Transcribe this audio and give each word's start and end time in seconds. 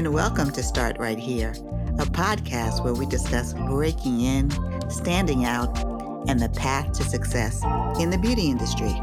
and 0.00 0.14
welcome 0.14 0.50
to 0.50 0.62
Start 0.62 0.98
Right 0.98 1.18
Here, 1.18 1.50
a 1.98 2.06
podcast 2.06 2.82
where 2.82 2.94
we 2.94 3.04
discuss 3.04 3.52
breaking 3.52 4.22
in, 4.22 4.50
standing 4.90 5.44
out, 5.44 5.78
and 6.26 6.40
the 6.40 6.48
path 6.48 6.92
to 6.92 7.04
success 7.04 7.62
in 8.00 8.08
the 8.08 8.16
beauty 8.16 8.48
industry. 8.48 8.94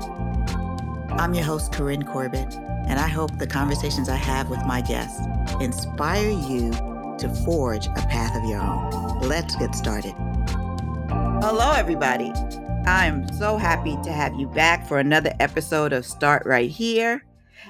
I'm 1.12 1.36
your 1.36 1.44
host, 1.44 1.72
Corinne 1.72 2.02
Corbett, 2.02 2.52
and 2.88 3.00
I 3.00 3.08
hope 3.08 3.38
the 3.38 3.46
conversations 3.46 4.10
I 4.10 4.16
have 4.16 4.50
with 4.50 4.66
my 4.66 4.82
guests 4.82 5.22
inspire 5.62 6.32
you 6.32 6.72
to 7.20 7.42
forge 7.46 7.86
a 7.86 8.08
path 8.10 8.36
of 8.36 8.50
your 8.50 8.60
own. 8.60 9.20
Let's 9.20 9.56
get 9.58 9.76
started. 9.76 10.16
Hello, 11.44 11.74
everybody. 11.74 12.34
I'm 12.88 13.32
so 13.34 13.58
happy 13.58 14.00
to 14.04 14.12
have 14.12 14.34
you 14.34 14.48
back 14.48 14.88
for 14.88 14.98
another 14.98 15.36
episode 15.40 15.94
of 15.94 16.08
Start 16.08 16.42
Right 16.48 16.72
Here. 16.72 17.24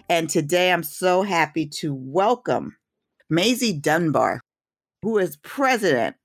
And 0.08 0.30
today 0.30 0.72
I'm 0.72 0.84
so 0.84 1.24
happy 1.24 1.66
to 1.66 1.94
welcome 1.94 2.78
Maisie 3.30 3.74
Dunbar, 3.74 4.42
who 5.02 5.18
is 5.18 5.38
president 5.38 6.16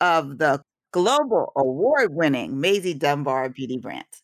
of 0.00 0.38
the 0.38 0.62
global 0.92 1.52
award 1.56 2.14
winning 2.14 2.60
Maisie 2.60 2.94
Dunbar 2.94 3.48
Beauty 3.48 3.78
Brands. 3.78 4.22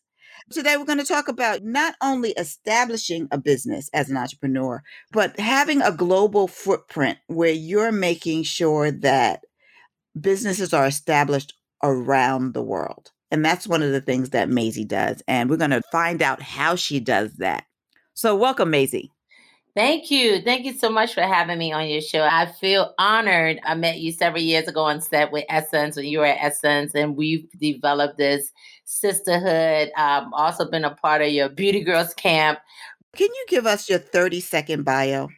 Today, 0.51 0.75
we're 0.77 0.85
going 0.85 0.97
to 0.97 1.05
talk 1.05 1.27
about 1.27 1.63
not 1.63 1.95
only 2.01 2.31
establishing 2.31 3.27
a 3.31 3.37
business 3.37 3.89
as 3.93 4.09
an 4.09 4.17
entrepreneur, 4.17 4.83
but 5.11 5.39
having 5.39 5.81
a 5.81 5.91
global 5.91 6.47
footprint 6.47 7.17
where 7.27 7.51
you're 7.51 7.91
making 7.91 8.43
sure 8.43 8.91
that 8.91 9.41
businesses 10.19 10.73
are 10.73 10.85
established 10.85 11.53
around 11.83 12.53
the 12.53 12.63
world. 12.63 13.11
And 13.31 13.45
that's 13.45 13.67
one 13.67 13.81
of 13.81 13.91
the 13.91 14.01
things 14.01 14.31
that 14.31 14.49
Maisie 14.49 14.85
does. 14.85 15.23
And 15.27 15.49
we're 15.49 15.57
going 15.57 15.71
to 15.71 15.81
find 15.91 16.21
out 16.21 16.41
how 16.41 16.75
she 16.75 16.99
does 16.99 17.33
that. 17.35 17.65
So, 18.13 18.35
welcome, 18.35 18.69
Maisie. 18.69 19.11
Thank 19.73 20.11
you. 20.11 20.41
Thank 20.41 20.65
you 20.65 20.73
so 20.73 20.89
much 20.89 21.13
for 21.13 21.21
having 21.21 21.57
me 21.57 21.71
on 21.71 21.87
your 21.87 22.01
show. 22.01 22.23
I 22.23 22.45
feel 22.45 22.93
honored. 22.97 23.59
I 23.63 23.73
met 23.75 23.99
you 23.99 24.11
several 24.11 24.41
years 24.41 24.67
ago 24.67 24.81
on 24.81 24.99
set 24.99 25.31
with 25.31 25.45
Essence 25.47 25.95
when 25.95 26.05
you 26.05 26.19
were 26.19 26.25
at 26.25 26.39
Essence, 26.41 26.93
and 26.93 27.15
we've 27.15 27.49
developed 27.57 28.17
this 28.17 28.51
sisterhood. 28.83 29.91
I've 29.95 30.27
also 30.33 30.69
been 30.69 30.83
a 30.83 30.93
part 30.95 31.21
of 31.21 31.29
your 31.29 31.47
Beauty 31.47 31.81
Girls 31.81 32.13
Camp. 32.13 32.59
Can 33.15 33.29
you 33.33 33.45
give 33.47 33.65
us 33.65 33.89
your 33.89 33.99
30 33.99 34.41
second 34.41 34.83
bio? 34.83 35.29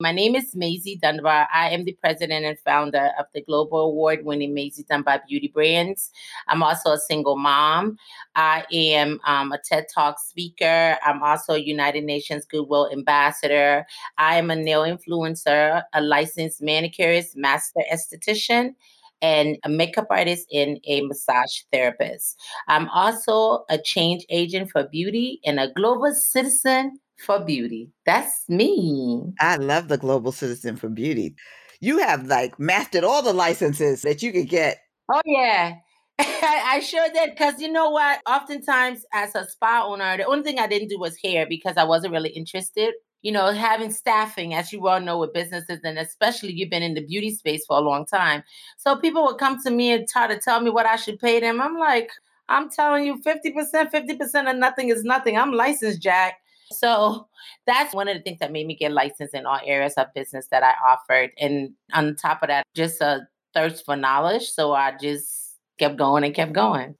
My 0.00 0.10
name 0.10 0.34
is 0.34 0.56
Maisie 0.56 0.98
Dunbar. 1.00 1.46
I 1.54 1.70
am 1.70 1.84
the 1.84 1.92
president 1.92 2.44
and 2.44 2.58
founder 2.58 3.10
of 3.18 3.26
the 3.34 3.42
global 3.42 3.80
award 3.80 4.24
winning 4.24 4.52
Maisie 4.52 4.84
Dunbar 4.88 5.22
Beauty 5.28 5.48
Brands. 5.48 6.10
I'm 6.48 6.62
also 6.62 6.92
a 6.92 6.98
single 6.98 7.36
mom. 7.36 7.98
I 8.34 8.64
am 8.72 9.20
um, 9.24 9.52
a 9.52 9.58
TED 9.58 9.86
Talk 9.94 10.18
speaker. 10.18 10.96
I'm 11.04 11.22
also 11.22 11.54
a 11.54 11.58
United 11.58 12.04
Nations 12.04 12.44
Goodwill 12.44 12.90
Ambassador. 12.92 13.86
I 14.18 14.36
am 14.36 14.50
a 14.50 14.56
nail 14.56 14.82
influencer, 14.82 15.82
a 15.92 16.00
licensed 16.00 16.62
manicurist, 16.62 17.36
master 17.36 17.82
esthetician 17.92 18.74
and 19.20 19.56
a 19.62 19.68
makeup 19.68 20.08
artist 20.10 20.48
and 20.52 20.80
a 20.84 21.02
massage 21.02 21.60
therapist. 21.72 22.40
I'm 22.66 22.88
also 22.88 23.64
a 23.70 23.78
change 23.78 24.26
agent 24.28 24.70
for 24.70 24.82
beauty 24.88 25.40
and 25.44 25.60
a 25.60 25.72
global 25.72 26.12
citizen 26.12 26.98
for 27.22 27.40
beauty. 27.40 27.90
That's 28.06 28.48
me. 28.48 29.22
I 29.40 29.56
love 29.56 29.88
the 29.88 29.98
Global 29.98 30.32
Citizen 30.32 30.76
for 30.76 30.88
Beauty. 30.88 31.34
You 31.80 31.98
have 31.98 32.26
like 32.26 32.58
mastered 32.58 33.04
all 33.04 33.22
the 33.22 33.32
licenses 33.32 34.02
that 34.02 34.22
you 34.22 34.32
could 34.32 34.48
get. 34.48 34.78
Oh, 35.12 35.20
yeah. 35.24 35.76
I 36.18 36.80
sure 36.80 37.08
did 37.12 37.30
because 37.30 37.60
you 37.60 37.70
know 37.70 37.90
what? 37.90 38.20
Oftentimes, 38.28 39.04
as 39.12 39.34
a 39.34 39.46
spa 39.46 39.84
owner, 39.84 40.16
the 40.16 40.24
only 40.24 40.44
thing 40.44 40.58
I 40.58 40.66
didn't 40.66 40.88
do 40.88 40.98
was 40.98 41.16
hair 41.22 41.46
because 41.48 41.76
I 41.76 41.84
wasn't 41.84 42.12
really 42.12 42.30
interested. 42.30 42.94
You 43.22 43.32
know, 43.32 43.52
having 43.52 43.92
staffing, 43.92 44.52
as 44.52 44.72
you 44.72 44.80
well 44.80 45.00
know, 45.00 45.18
with 45.18 45.32
businesses, 45.32 45.78
and 45.84 45.98
especially 45.98 46.52
you've 46.52 46.70
been 46.70 46.82
in 46.82 46.94
the 46.94 47.06
beauty 47.06 47.30
space 47.30 47.64
for 47.66 47.76
a 47.76 47.80
long 47.80 48.04
time. 48.04 48.42
So 48.78 48.96
people 48.96 49.24
would 49.24 49.38
come 49.38 49.62
to 49.62 49.70
me 49.70 49.92
and 49.92 50.08
try 50.08 50.26
to 50.26 50.38
tell 50.38 50.60
me 50.60 50.70
what 50.70 50.86
I 50.86 50.96
should 50.96 51.20
pay 51.20 51.38
them. 51.38 51.60
I'm 51.60 51.78
like, 51.78 52.10
I'm 52.48 52.68
telling 52.68 53.06
you, 53.06 53.20
50%, 53.22 53.90
50% 53.90 54.50
of 54.50 54.56
nothing 54.56 54.88
is 54.88 55.04
nothing. 55.04 55.38
I'm 55.38 55.52
licensed, 55.52 56.02
Jack. 56.02 56.41
So 56.72 57.28
that's 57.66 57.94
one 57.94 58.08
of 58.08 58.16
the 58.16 58.22
things 58.22 58.38
that 58.40 58.52
made 58.52 58.66
me 58.66 58.76
get 58.76 58.92
licensed 58.92 59.34
in 59.34 59.46
all 59.46 59.60
areas 59.64 59.94
of 59.94 60.12
business 60.14 60.48
that 60.50 60.62
I 60.62 60.74
offered. 60.86 61.30
And 61.38 61.74
on 61.92 62.16
top 62.16 62.42
of 62.42 62.48
that, 62.48 62.64
just 62.74 63.00
a 63.00 63.28
thirst 63.54 63.84
for 63.84 63.96
knowledge. 63.96 64.50
So 64.50 64.72
I 64.72 64.96
just 65.00 65.56
kept 65.78 65.96
going 65.96 66.24
and 66.24 66.34
kept 66.34 66.52
going. 66.52 66.96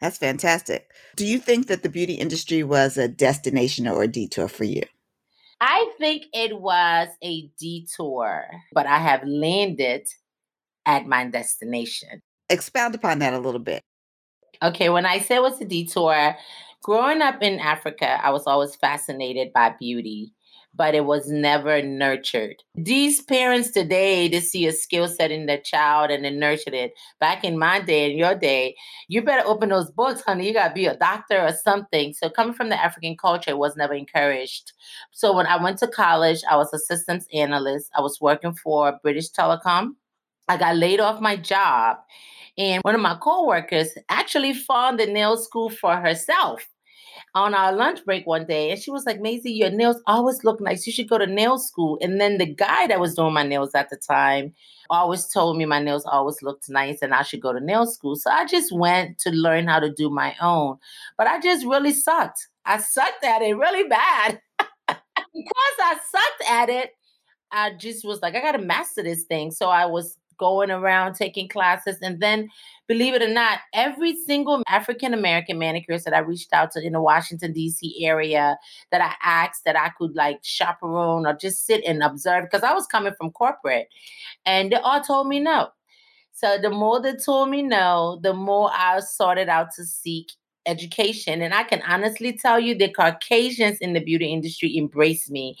That's 0.00 0.18
fantastic. 0.18 0.90
Do 1.14 1.24
you 1.24 1.38
think 1.38 1.68
that 1.68 1.84
the 1.84 1.88
beauty 1.88 2.14
industry 2.14 2.64
was 2.64 2.96
a 2.96 3.06
destination 3.06 3.86
or 3.86 4.02
a 4.02 4.08
detour 4.08 4.48
for 4.48 4.64
you? 4.64 4.82
I 5.60 5.92
think 5.96 6.24
it 6.32 6.60
was 6.60 7.06
a 7.22 7.48
detour, 7.56 8.46
but 8.72 8.86
I 8.86 8.98
have 8.98 9.22
landed 9.24 10.08
at 10.84 11.06
my 11.06 11.28
destination. 11.28 12.20
Expound 12.48 12.96
upon 12.96 13.20
that 13.20 13.32
a 13.32 13.38
little 13.38 13.60
bit. 13.60 13.80
Okay, 14.60 14.88
when 14.88 15.06
I 15.06 15.20
say 15.20 15.36
it 15.36 15.42
was 15.42 15.60
a 15.60 15.64
detour, 15.64 16.36
Growing 16.82 17.22
up 17.22 17.40
in 17.40 17.60
Africa, 17.60 18.18
I 18.24 18.30
was 18.30 18.44
always 18.48 18.74
fascinated 18.74 19.52
by 19.52 19.72
beauty, 19.78 20.32
but 20.74 20.96
it 20.96 21.04
was 21.04 21.30
never 21.30 21.80
nurtured. 21.80 22.56
These 22.74 23.22
parents 23.22 23.70
today, 23.70 24.28
to 24.28 24.40
see 24.40 24.66
a 24.66 24.72
skill 24.72 25.06
set 25.06 25.30
in 25.30 25.46
their 25.46 25.60
child 25.60 26.10
and 26.10 26.24
then 26.24 26.40
nurtured 26.40 26.74
it. 26.74 26.94
Back 27.20 27.44
in 27.44 27.56
my 27.56 27.78
day, 27.80 28.10
in 28.10 28.18
your 28.18 28.34
day, 28.34 28.74
you 29.06 29.22
better 29.22 29.46
open 29.46 29.68
those 29.68 29.92
books, 29.92 30.22
honey. 30.22 30.48
You 30.48 30.54
got 30.54 30.68
to 30.68 30.74
be 30.74 30.86
a 30.86 30.96
doctor 30.96 31.40
or 31.40 31.52
something. 31.52 32.14
So, 32.14 32.28
coming 32.28 32.52
from 32.52 32.68
the 32.68 32.82
African 32.82 33.16
culture, 33.16 33.52
it 33.52 33.58
was 33.58 33.76
never 33.76 33.94
encouraged. 33.94 34.72
So, 35.12 35.36
when 35.36 35.46
I 35.46 35.62
went 35.62 35.78
to 35.78 35.86
college, 35.86 36.42
I 36.50 36.56
was 36.56 36.74
a 36.74 36.80
systems 36.80 37.26
analyst. 37.32 37.92
I 37.96 38.00
was 38.00 38.20
working 38.20 38.54
for 38.54 38.98
British 39.04 39.30
Telecom. 39.30 39.90
I 40.48 40.56
got 40.56 40.76
laid 40.76 40.98
off 40.98 41.20
my 41.20 41.36
job. 41.36 41.98
And 42.58 42.82
one 42.82 42.96
of 42.96 43.00
my 43.00 43.14
coworkers 43.14 43.90
actually 44.08 44.52
found 44.52 44.98
the 44.98 45.06
nail 45.06 45.36
school 45.36 45.70
for 45.70 45.96
herself 45.96 46.66
on 47.34 47.54
our 47.54 47.72
lunch 47.72 48.04
break 48.04 48.26
one 48.26 48.44
day, 48.44 48.70
and 48.70 48.80
she 48.80 48.90
was 48.90 49.06
like, 49.06 49.20
Maisie, 49.20 49.52
your 49.52 49.70
nails 49.70 50.02
always 50.06 50.44
look 50.44 50.60
nice. 50.60 50.86
You 50.86 50.92
should 50.92 51.08
go 51.08 51.18
to 51.18 51.26
nail 51.26 51.58
school. 51.58 51.98
And 52.02 52.20
then 52.20 52.38
the 52.38 52.46
guy 52.46 52.86
that 52.88 53.00
was 53.00 53.14
doing 53.14 53.32
my 53.32 53.42
nails 53.42 53.74
at 53.74 53.88
the 53.90 53.96
time 53.96 54.52
always 54.90 55.26
told 55.26 55.56
me 55.56 55.64
my 55.64 55.80
nails 55.80 56.04
always 56.04 56.42
looked 56.42 56.68
nice 56.68 57.00
and 57.00 57.14
I 57.14 57.22
should 57.22 57.40
go 57.40 57.52
to 57.52 57.60
nail 57.60 57.86
school. 57.86 58.16
So 58.16 58.30
I 58.30 58.44
just 58.44 58.72
went 58.72 59.18
to 59.20 59.30
learn 59.30 59.66
how 59.66 59.80
to 59.80 59.90
do 59.90 60.10
my 60.10 60.34
own. 60.40 60.76
But 61.16 61.26
I 61.26 61.40
just 61.40 61.64
really 61.64 61.92
sucked. 61.92 62.48
I 62.66 62.78
sucked 62.78 63.24
at 63.24 63.42
it 63.42 63.56
really 63.56 63.88
bad. 63.88 64.40
because 64.58 65.76
I 65.80 65.96
sucked 66.10 66.50
at 66.50 66.68
it, 66.68 66.90
I 67.50 67.72
just 67.74 68.04
was 68.04 68.20
like, 68.20 68.34
I 68.34 68.40
got 68.40 68.52
to 68.52 68.58
master 68.58 69.02
this 69.02 69.24
thing. 69.24 69.50
So 69.50 69.68
I 69.68 69.86
was 69.86 70.18
going 70.42 70.72
around 70.72 71.14
taking 71.14 71.48
classes. 71.48 71.98
And 72.02 72.18
then, 72.18 72.50
believe 72.88 73.14
it 73.14 73.22
or 73.22 73.28
not, 73.28 73.60
every 73.72 74.16
single 74.26 74.60
African 74.66 75.14
American 75.14 75.56
manicurist 75.56 76.04
that 76.04 76.14
I 76.14 76.18
reached 76.18 76.52
out 76.52 76.72
to 76.72 76.84
in 76.84 76.94
the 76.94 77.00
Washington, 77.00 77.52
D.C. 77.52 78.04
area 78.04 78.58
that 78.90 79.00
I 79.00 79.14
asked 79.22 79.64
that 79.66 79.78
I 79.78 79.90
could 79.96 80.16
like 80.16 80.40
chaperone 80.42 81.24
or 81.26 81.34
just 81.34 81.64
sit 81.64 81.84
and 81.86 82.02
observe, 82.02 82.42
because 82.44 82.64
I 82.64 82.74
was 82.74 82.88
coming 82.88 83.14
from 83.16 83.30
corporate, 83.30 83.86
and 84.44 84.72
they 84.72 84.76
all 84.76 85.00
told 85.00 85.28
me 85.28 85.38
no. 85.38 85.68
So 86.32 86.58
the 86.60 86.70
more 86.70 87.00
they 87.00 87.14
told 87.14 87.50
me 87.50 87.62
no, 87.62 88.18
the 88.20 88.34
more 88.34 88.68
I 88.72 88.98
sorted 88.98 89.48
out 89.48 89.68
to 89.76 89.84
seek 89.84 90.32
education. 90.66 91.42
And 91.42 91.54
I 91.54 91.64
can 91.64 91.82
honestly 91.86 92.32
tell 92.32 92.58
you 92.60 92.74
the 92.74 92.90
Caucasians 92.90 93.78
in 93.78 93.92
the 93.92 94.00
beauty 94.00 94.32
industry 94.32 94.76
embrace 94.76 95.30
me. 95.30 95.56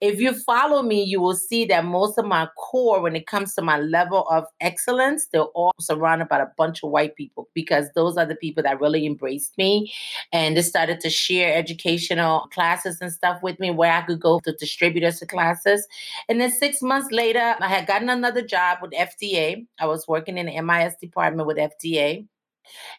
If 0.00 0.20
you 0.20 0.34
follow 0.34 0.82
me, 0.82 1.02
you 1.02 1.20
will 1.20 1.36
see 1.36 1.64
that 1.66 1.84
most 1.84 2.18
of 2.18 2.26
my 2.26 2.48
core, 2.56 3.00
when 3.00 3.16
it 3.16 3.26
comes 3.26 3.54
to 3.54 3.62
my 3.62 3.78
level 3.78 4.26
of 4.28 4.44
excellence, 4.60 5.26
they're 5.32 5.42
all 5.42 5.72
surrounded 5.80 6.28
by 6.28 6.40
a 6.40 6.46
bunch 6.56 6.82
of 6.82 6.90
white 6.90 7.16
people 7.16 7.48
because 7.54 7.86
those 7.94 8.16
are 8.16 8.26
the 8.26 8.36
people 8.36 8.62
that 8.62 8.80
really 8.80 9.06
embraced 9.06 9.56
me. 9.58 9.92
And 10.32 10.56
they 10.56 10.62
started 10.62 11.00
to 11.00 11.10
share 11.10 11.56
educational 11.56 12.48
classes 12.52 12.98
and 13.00 13.12
stuff 13.12 13.42
with 13.42 13.58
me 13.60 13.70
where 13.70 13.92
I 13.92 14.02
could 14.02 14.20
go 14.20 14.40
to 14.40 14.52
distributors 14.52 15.18
to 15.20 15.26
classes. 15.26 15.86
And 16.28 16.40
then 16.40 16.50
six 16.50 16.82
months 16.82 17.10
later, 17.10 17.56
I 17.60 17.68
had 17.68 17.86
gotten 17.86 18.08
another 18.08 18.42
job 18.42 18.78
with 18.82 18.92
FDA. 18.92 19.66
I 19.78 19.86
was 19.86 20.08
working 20.08 20.38
in 20.38 20.46
the 20.46 20.60
MIS 20.60 20.96
department 21.00 21.46
with 21.46 21.56
FDA. 21.56 22.26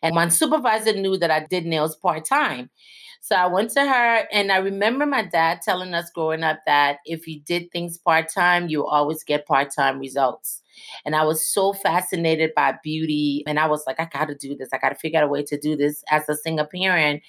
And 0.02 0.16
my 0.16 0.30
supervisor 0.30 0.94
knew 0.94 1.18
that 1.18 1.32
I 1.32 1.46
did 1.46 1.66
nails 1.66 1.96
part 1.96 2.26
time. 2.26 2.70
So 3.22 3.36
I 3.36 3.48
went 3.48 3.72
to 3.72 3.82
her, 3.82 4.28
and 4.32 4.52
I 4.52 4.58
remember 4.58 5.06
my 5.06 5.24
dad 5.24 5.62
telling 5.62 5.94
us 5.94 6.10
growing 6.12 6.44
up 6.44 6.60
that 6.66 7.00
if 7.06 7.28
you 7.28 7.42
did 7.42 7.72
things 7.72 7.98
part 7.98 8.30
time, 8.34 8.70
you 8.70 8.86
always 8.86 9.24
get 9.24 9.46
part 9.46 9.70
time 9.76 10.00
results. 10.00 10.62
And 11.04 11.16
I 11.16 11.26
was 11.26 11.46
so 11.46 11.74
fascinated 11.74 12.52
by 12.56 12.76
beauty. 12.84 13.44
And 13.48 13.60
I 13.60 13.68
was 13.68 13.84
like, 13.86 14.00
I 14.00 14.06
got 14.06 14.26
to 14.30 14.36
do 14.36 14.56
this. 14.56 14.70
I 14.72 14.78
got 14.78 14.90
to 14.90 14.96
figure 14.96 15.20
out 15.20 15.26
a 15.26 15.28
way 15.28 15.44
to 15.44 15.60
do 15.60 15.76
this 15.76 16.04
as 16.10 16.30
a 16.30 16.36
single 16.36 16.68
parent. 16.68 17.22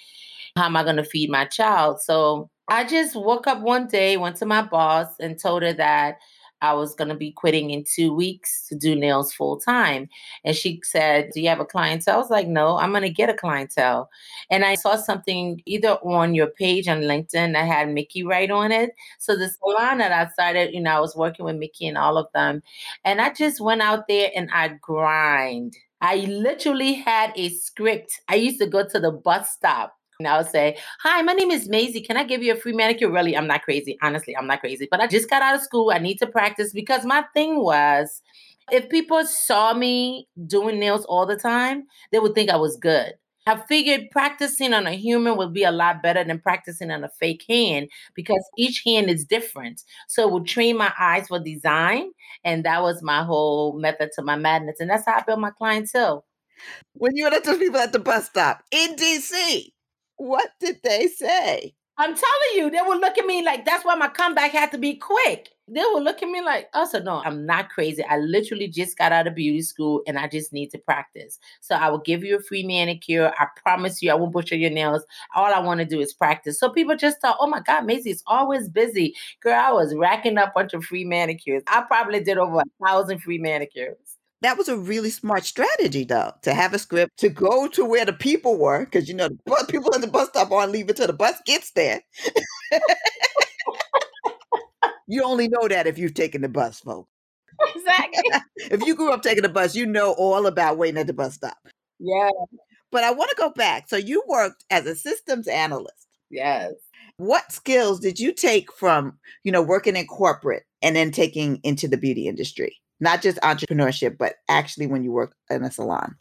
How 0.57 0.67
am 0.67 0.77
I 0.77 0.85
to 0.85 1.05
feed 1.05 1.31
my 1.31 1.47
child? 1.47 2.01
So 2.01 2.51
I 2.69 2.85
just 2.85 3.17
woke 3.17 3.47
up 3.47 3.61
one 3.61 3.89
day, 3.89 4.17
went 4.17 4.37
to 4.37 4.47
my 4.47 4.63
boss, 4.63 5.09
and 5.19 5.39
told 5.39 5.63
her 5.63 5.73
that 5.73 6.19
I 6.61 6.73
was 6.75 6.95
going 6.95 7.09
to 7.09 7.15
be 7.15 7.33
quitting 7.33 7.71
in 7.71 7.85
two 7.85 8.13
weeks 8.13 8.67
to 8.69 8.75
do 8.75 8.95
nails 8.97 9.33
full 9.33 9.59
time. 9.59 10.09
And 10.45 10.57
she 10.57 10.81
said, 10.85 11.31
Do 11.33 11.41
you 11.41 11.49
have 11.49 11.61
a 11.61 11.65
clientele? 11.65 12.15
I 12.15 12.19
was 12.19 12.31
like, 12.31 12.49
No, 12.49 12.79
I'm 12.79 12.91
going 12.91 13.03
to 13.03 13.11
get 13.11 13.31
a 13.31 13.35
clientele. 13.35 14.11
And 14.51 14.65
I 14.65 14.75
saw 14.75 14.97
something 14.97 15.63
either 15.67 15.95
on 16.03 16.35
your 16.35 16.49
page 16.49 16.89
on 16.89 17.03
LinkedIn 17.03 17.53
that 17.53 17.67
had 17.67 17.91
Mickey 17.91 18.25
right 18.25 18.51
on 18.51 18.73
it. 18.73 18.91
So 19.19 19.37
the 19.37 19.49
salon 19.49 19.99
that 19.99 20.13
I 20.13 20.31
started, 20.33 20.75
you 20.75 20.81
know, 20.81 20.93
I 20.97 21.01
was 21.01 21.17
working 21.17 21.45
with 21.45 21.57
Mickey 21.57 21.87
and 21.87 21.99
all 21.99 22.17
of 22.17 22.27
them. 22.35 22.63
And 23.05 23.21
I 23.21 23.33
just 23.33 23.61
went 23.61 23.83
out 23.83 24.09
there 24.09 24.31
and 24.35 24.51
I 24.53 24.69
grind. 24.81 25.77
I 26.01 26.17
literally 26.17 26.95
had 26.95 27.33
a 27.35 27.49
script. 27.51 28.21
I 28.29 28.37
used 28.37 28.61
to 28.61 28.67
go 28.67 28.87
to 28.87 29.01
the 29.01 29.11
bus 29.11 29.51
stop 29.51 29.98
and 30.19 30.27
I 30.27 30.39
would 30.39 30.51
say, 30.51 30.77
Hi, 31.03 31.23
my 31.23 31.33
name 31.33 31.53
is 31.53 31.69
Maisie. 31.69 32.01
Can 32.01 32.17
I 32.17 32.25
give 32.25 32.43
you 32.43 32.53
a 32.53 32.57
free 32.57 32.73
manicure? 32.73 33.09
Really, 33.09 33.37
I'm 33.37 33.47
not 33.47 33.63
crazy. 33.63 33.97
Honestly, 34.03 34.37
I'm 34.37 34.49
not 34.49 34.59
crazy. 34.59 34.89
But 34.91 35.01
I 35.01 35.07
just 35.07 35.31
got 35.31 35.43
out 35.43 35.55
of 35.55 35.61
school. 35.61 35.93
I 35.93 35.99
need 35.99 36.19
to 36.19 36.27
practice 36.27 36.73
because 36.73 37.05
my 37.05 37.25
thing 37.35 37.63
was 37.63 38.21
if 38.73 38.89
people 38.89 39.25
saw 39.25 39.75
me 39.75 40.27
doing 40.47 40.81
nails 40.81 41.05
all 41.05 41.25
the 41.25 41.37
time, 41.37 41.85
they 42.11 42.19
would 42.19 42.35
think 42.35 42.51
I 42.51 42.57
was 42.57 42.77
good. 42.77 43.13
I 43.47 43.57
figured 43.69 44.11
practicing 44.11 44.75
on 44.75 44.89
a 44.89 44.93
human 44.93 45.37
would 45.37 45.55
be 45.55 45.63
a 45.63 45.71
lot 45.71 46.03
better 46.03 46.25
than 46.25 46.41
practicing 46.41 46.91
on 46.91 47.05
a 47.05 47.09
fake 47.09 47.45
hand 47.49 47.89
because 48.15 48.45
each 48.59 48.83
hand 48.85 49.09
is 49.09 49.25
different. 49.25 49.85
So 50.09 50.27
it 50.27 50.33
would 50.33 50.47
train 50.47 50.77
my 50.77 50.93
eyes 50.99 51.29
for 51.29 51.39
design. 51.39 52.11
And 52.45 52.65
that 52.65 52.83
was 52.83 53.05
my 53.05 53.23
whole 53.23 53.79
method 53.79 54.11
to 54.17 54.23
my 54.23 54.37
madness. 54.37 54.81
And 54.81 54.91
that's 54.91 55.07
how 55.07 55.19
I 55.19 55.23
built 55.23 55.39
my 55.39 55.51
clientele. 55.51 56.27
When 56.95 57.15
you 57.15 57.31
met 57.31 57.45
those 57.45 57.59
people 57.59 57.79
at 57.79 57.93
the 57.93 58.01
bus 58.01 58.27
stop 58.27 58.65
in 58.73 58.97
DC, 58.97 59.71
what 60.19 60.51
did 60.61 60.81
they 60.85 61.09
say? 61.09 61.75
I'm 62.01 62.15
telling 62.15 62.55
you, 62.55 62.71
they 62.71 62.81
would 62.81 63.01
look 63.01 63.19
at 63.19 63.27
me 63.27 63.45
like 63.45 63.65
that's 63.65 63.85
why 63.85 63.97
my 63.97 64.07
comeback 64.07 64.53
had 64.53 64.71
to 64.71 64.79
be 64.79 64.95
quick. 64.95 65.49
They 65.67 65.83
would 65.93 66.05
look 66.05 66.23
at 66.23 66.29
me 66.29 66.41
like, 66.41 66.69
oh, 66.73 66.87
so 66.87 67.01
no, 67.01 67.21
I'm 67.25 67.45
not 67.45 67.71
crazy. 67.71 68.05
I 68.05 68.19
literally 68.19 68.69
just 68.69 68.97
got 68.97 69.11
out 69.11 69.27
of 69.27 69.35
beauty 69.35 69.63
school 69.63 70.03
and 70.07 70.17
I 70.17 70.29
just 70.29 70.53
need 70.53 70.71
to 70.71 70.79
practice. 70.79 71.41
So 71.61 71.75
I 71.75 71.91
will 71.91 71.99
give 71.99 72.23
you 72.23 72.37
a 72.37 72.41
free 72.41 72.65
manicure. 72.65 73.35
I 73.37 73.49
promise 73.57 74.01
you, 74.01 74.13
I 74.13 74.15
won't 74.15 74.33
butcher 74.33 74.55
your 74.55 74.71
nails. 74.71 75.05
All 75.35 75.53
I 75.53 75.59
want 75.59 75.81
to 75.81 75.85
do 75.85 76.01
is 76.01 76.15
practice. 76.15 76.59
So 76.61 76.71
people 76.71 76.97
just 76.97 77.21
thought, 77.21 77.37
oh 77.41 77.49
my 77.49 77.61
God, 77.61 77.85
Maisie 77.85 78.11
is 78.11 78.23
always 78.29 78.69
busy. 78.69 79.15
Girl, 79.43 79.61
I 79.61 79.73
was 79.73 79.95
racking 79.95 80.39
up 80.39 80.51
a 80.51 80.53
bunch 80.55 80.75
of 80.75 80.85
free 80.85 81.05
manicures. 81.05 81.65
I 81.67 81.83
probably 81.83 82.21
did 82.23 82.39
over 82.39 82.61
a 82.61 82.87
thousand 82.87 83.19
free 83.19 83.39
manicures. 83.39 84.08
That 84.41 84.57
was 84.57 84.69
a 84.69 84.77
really 84.77 85.11
smart 85.11 85.45
strategy, 85.45 86.05
though, 86.05 86.33
to 86.43 86.55
have 86.55 86.73
a 86.73 86.79
script 86.79 87.19
to 87.19 87.29
go 87.29 87.67
to 87.69 87.85
where 87.85 88.05
the 88.05 88.13
people 88.13 88.57
were, 88.57 88.85
because 88.85 89.09
you 89.09 89.15
know 89.15 89.29
the 89.29 89.39
bus, 89.47 89.67
people 89.67 89.93
at 89.95 90.01
the 90.01 90.07
bus 90.07 90.29
stop 90.29 90.53
aren't 90.53 90.73
leaving 90.73 90.95
till 90.95 91.09
the 91.09 91.13
bus 91.13 91.41
gets 91.45 91.73
there. 91.73 92.03
you 95.09 95.25
only 95.25 95.49
know 95.49 95.67
that 95.67 95.89
if 95.89 95.99
you've 95.99 96.15
taken 96.15 96.43
the 96.43 96.49
bus, 96.49 96.81
folks. 96.81 97.11
Exactly. 97.75 98.23
if 98.57 98.87
you 98.87 98.95
grew 98.95 99.13
up 99.13 99.23
taking 99.23 99.43
the 99.43 99.49
bus, 99.49 99.75
you 99.75 99.87
know 99.87 100.13
all 100.13 100.47
about 100.47 100.79
waiting 100.79 100.99
at 101.01 101.09
the 101.09 101.13
bus 101.13 101.35
stop. 101.35 101.57
Yeah. 101.99 102.31
But 102.93 103.05
I 103.05 103.11
want 103.11 103.31
to 103.31 103.37
go 103.37 103.51
back. 103.51 103.89
So 103.89 103.97
you 103.97 104.23
worked 104.29 104.65
as 104.71 104.87
a 104.87 104.95
systems 104.95 105.49
analyst. 105.49 106.07
Yes. 106.31 106.75
What 107.17 107.51
skills 107.51 107.99
did 108.01 108.21
you 108.21 108.33
take 108.33 108.73
from, 108.73 109.19
you 109.43 109.51
know, 109.51 109.63
working 109.63 109.97
in 109.97 110.07
corporate 110.07 110.63
and 110.81 110.95
then 110.95 111.11
taking 111.11 111.59
into 111.65 111.89
the 111.89 111.97
beauty 111.97 112.29
industry? 112.29 112.77
Not 113.01 113.23
just 113.23 113.39
entrepreneurship, 113.39 114.19
but 114.19 114.37
actually 114.49 114.87
when 114.87 115.03
you 115.03 115.13
work 115.13 115.35
in 115.51 115.63
a 115.63 115.71
salon? 115.71 116.17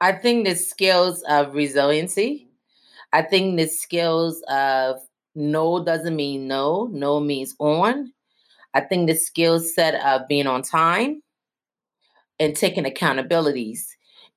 I 0.00 0.12
think 0.12 0.46
the 0.46 0.54
skills 0.54 1.22
of 1.28 1.54
resiliency. 1.54 2.48
I 3.12 3.22
think 3.22 3.56
the 3.56 3.66
skills 3.66 4.42
of 4.48 5.00
no 5.34 5.82
doesn't 5.82 6.14
mean 6.14 6.46
no, 6.46 6.88
no 6.92 7.20
means 7.20 7.54
on. 7.58 8.12
I 8.74 8.80
think 8.80 9.08
the 9.08 9.14
skill 9.14 9.60
set 9.60 9.94
of 10.04 10.28
being 10.28 10.46
on 10.46 10.62
time 10.62 11.22
and 12.38 12.54
taking 12.54 12.84
accountabilities 12.84 13.86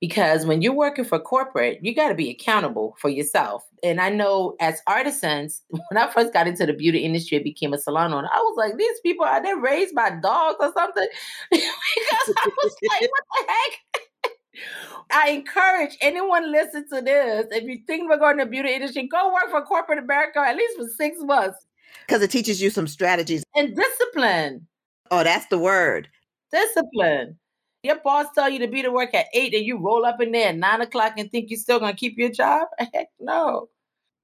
because 0.02 0.44
when 0.44 0.62
you're 0.62 0.74
working 0.74 1.04
for 1.04 1.20
corporate, 1.20 1.78
you 1.80 1.94
got 1.94 2.08
to 2.08 2.14
be 2.16 2.28
accountable 2.28 2.96
for 2.98 3.08
yourself. 3.08 3.64
And 3.84 4.00
I 4.00 4.08
know 4.08 4.56
as 4.58 4.82
artisans, 4.88 5.62
when 5.68 5.96
I 5.96 6.10
first 6.12 6.32
got 6.32 6.48
into 6.48 6.66
the 6.66 6.72
beauty 6.72 6.98
industry, 6.98 7.38
I 7.38 7.42
became 7.44 7.72
a 7.72 7.78
salon 7.78 8.12
owner. 8.12 8.28
I 8.32 8.38
was 8.38 8.56
like, 8.58 8.76
these 8.76 8.98
people 9.04 9.24
are 9.24 9.40
they 9.40 9.54
raised 9.54 9.94
by 9.94 10.10
dogs 10.10 10.56
or 10.58 10.72
something? 10.76 11.06
because 11.52 12.34
I 12.36 12.50
was 12.64 12.76
like, 12.90 13.08
what 13.10 13.24
the 13.30 13.52
heck? 13.52 14.32
I 15.12 15.30
encourage 15.30 15.96
anyone 16.00 16.50
listen 16.50 16.88
to 16.88 17.00
this. 17.00 17.46
If 17.52 17.62
you 17.62 17.78
think 17.86 18.10
we're 18.10 18.18
going 18.18 18.38
to 18.38 18.44
the 18.44 18.50
beauty 18.50 18.74
industry, 18.74 19.06
go 19.06 19.32
work 19.32 19.50
for 19.50 19.62
corporate 19.62 20.00
America 20.00 20.40
at 20.40 20.56
least 20.56 20.78
for 20.78 20.88
six 20.96 21.18
months. 21.20 21.64
Because 22.08 22.22
it 22.22 22.30
teaches 22.32 22.60
you 22.60 22.70
some 22.70 22.88
strategies 22.88 23.44
and 23.54 23.76
discipline. 23.76 24.66
Oh, 25.12 25.22
that's 25.22 25.46
the 25.46 25.60
word. 25.60 26.08
Discipline. 26.50 27.38
Your 27.82 27.96
boss 28.04 28.26
tell 28.34 28.48
you 28.48 28.60
to 28.60 28.68
be 28.68 28.82
to 28.82 28.92
work 28.92 29.12
at 29.12 29.26
eight 29.34 29.54
and 29.54 29.64
you 29.64 29.76
roll 29.76 30.04
up 30.06 30.20
in 30.20 30.30
there 30.32 30.50
at 30.50 30.56
nine 30.56 30.80
o'clock 30.80 31.14
and 31.18 31.30
think 31.30 31.50
you're 31.50 31.58
still 31.58 31.80
gonna 31.80 31.94
keep 31.94 32.16
your 32.16 32.30
job? 32.30 32.68
Heck 32.78 33.08
no. 33.18 33.68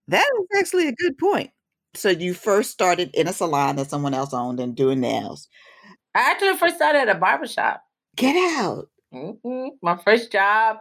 That 0.07 0.27
is 0.41 0.61
actually 0.61 0.89
a 0.89 0.93
good 0.93 1.19
point. 1.19 1.51
So 1.95 2.11
you 2.11 2.35
first 2.35 2.71
started 2.71 3.11
in 3.15 3.27
a 3.27 3.33
salon 3.33 3.77
that 3.77 3.91
someone 3.91 4.15
else 4.15 4.33
owned 4.33 4.61
and 4.61 4.77
doing 4.77 5.01
nails. 5.01 5.49
I 6.15 6.31
actually 6.31 6.57
first 6.57 6.77
started 6.77 7.01
at 7.01 7.09
a 7.09 7.19
barbershop. 7.19 7.83
Get 8.17 8.37
out. 8.59 8.89
Mm-hmm. 9.13 9.69
My 9.83 9.97
first 9.97 10.31
job. 10.31 10.79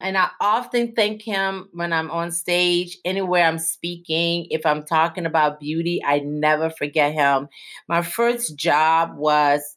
And 0.00 0.16
I 0.16 0.28
often 0.40 0.94
thank 0.94 1.22
him 1.22 1.68
when 1.72 1.92
I'm 1.92 2.10
on 2.10 2.30
stage, 2.30 2.98
anywhere 3.04 3.44
I'm 3.44 3.58
speaking. 3.58 4.46
If 4.50 4.64
I'm 4.64 4.84
talking 4.84 5.26
about 5.26 5.58
beauty, 5.58 6.00
I 6.04 6.20
never 6.20 6.70
forget 6.70 7.12
him. 7.12 7.48
My 7.88 8.02
first 8.02 8.56
job 8.56 9.16
was 9.16 9.76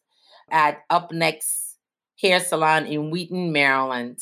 at 0.52 0.84
Up 0.92 1.12
Next 1.12 1.61
hair 2.22 2.40
salon 2.40 2.86
in 2.86 3.12
Wheaton, 3.12 3.52
Maryland. 3.52 4.20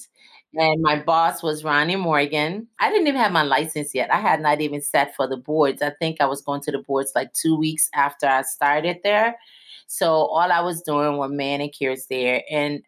And 0.55 0.81
my 0.81 0.99
boss 0.99 1.43
was 1.43 1.63
Ronnie 1.63 1.95
Morgan. 1.95 2.67
I 2.79 2.89
didn't 2.89 3.07
even 3.07 3.21
have 3.21 3.31
my 3.31 3.43
license 3.43 3.93
yet. 3.93 4.11
I 4.11 4.19
had 4.19 4.41
not 4.41 4.61
even 4.61 4.81
sat 4.81 5.15
for 5.15 5.27
the 5.27 5.37
boards. 5.37 5.81
I 5.81 5.91
think 5.99 6.17
I 6.19 6.25
was 6.25 6.41
going 6.41 6.61
to 6.61 6.71
the 6.71 6.79
boards 6.79 7.11
like 7.13 7.33
two 7.33 7.55
weeks 7.57 7.87
after 7.93 8.25
I 8.27 8.41
started 8.41 8.97
there. 9.03 9.35
So 9.87 10.09
all 10.11 10.51
I 10.51 10.61
was 10.61 10.81
doing 10.81 11.17
were 11.17 11.29
manicures 11.29 12.07
there. 12.09 12.41
And 12.49 12.81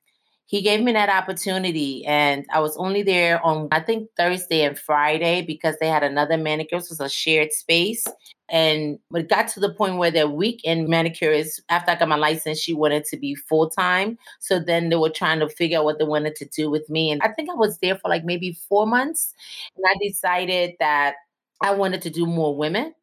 he 0.51 0.61
gave 0.61 0.81
me 0.81 0.91
that 0.91 1.07
opportunity 1.09 2.05
and 2.05 2.45
i 2.51 2.59
was 2.59 2.75
only 2.75 3.01
there 3.01 3.43
on 3.43 3.69
i 3.71 3.79
think 3.79 4.09
thursday 4.17 4.63
and 4.63 4.77
friday 4.77 5.41
because 5.41 5.77
they 5.79 5.87
had 5.87 6.03
another 6.03 6.37
manicure. 6.37 6.77
This 6.77 6.89
was 6.89 6.99
a 6.99 7.07
shared 7.09 7.53
space 7.53 8.05
and 8.49 8.99
it 9.13 9.29
got 9.29 9.47
to 9.47 9.61
the 9.61 9.73
point 9.73 9.95
where 9.95 10.11
their 10.11 10.27
weekend 10.27 10.89
manicurist 10.89 11.61
after 11.69 11.91
i 11.91 11.95
got 11.95 12.09
my 12.09 12.17
license 12.17 12.59
she 12.59 12.73
wanted 12.73 13.05
to 13.05 13.17
be 13.17 13.33
full-time. 13.33 14.17
So 14.39 14.59
then 14.59 14.89
they 14.89 14.97
were 14.97 15.09
trying 15.09 15.39
to 15.39 15.47
figure 15.47 15.79
out 15.79 15.85
what 15.85 15.99
they 15.99 16.05
wanted 16.05 16.35
to 16.35 16.45
do 16.45 16.69
with 16.69 16.87
me 16.89 17.11
and 17.11 17.21
i 17.23 17.29
think 17.29 17.49
i 17.49 17.55
was 17.55 17.77
there 17.77 17.97
for 17.97 18.09
like 18.09 18.25
maybe 18.25 18.51
four 18.67 18.85
months 18.85 19.33
and 19.77 19.85
i 19.87 19.95
decided 20.05 20.75
that 20.79 21.15
i 21.61 21.71
wanted 21.71 22.01
to 22.01 22.09
do 22.09 22.25
more 22.25 22.55
women 22.55 22.93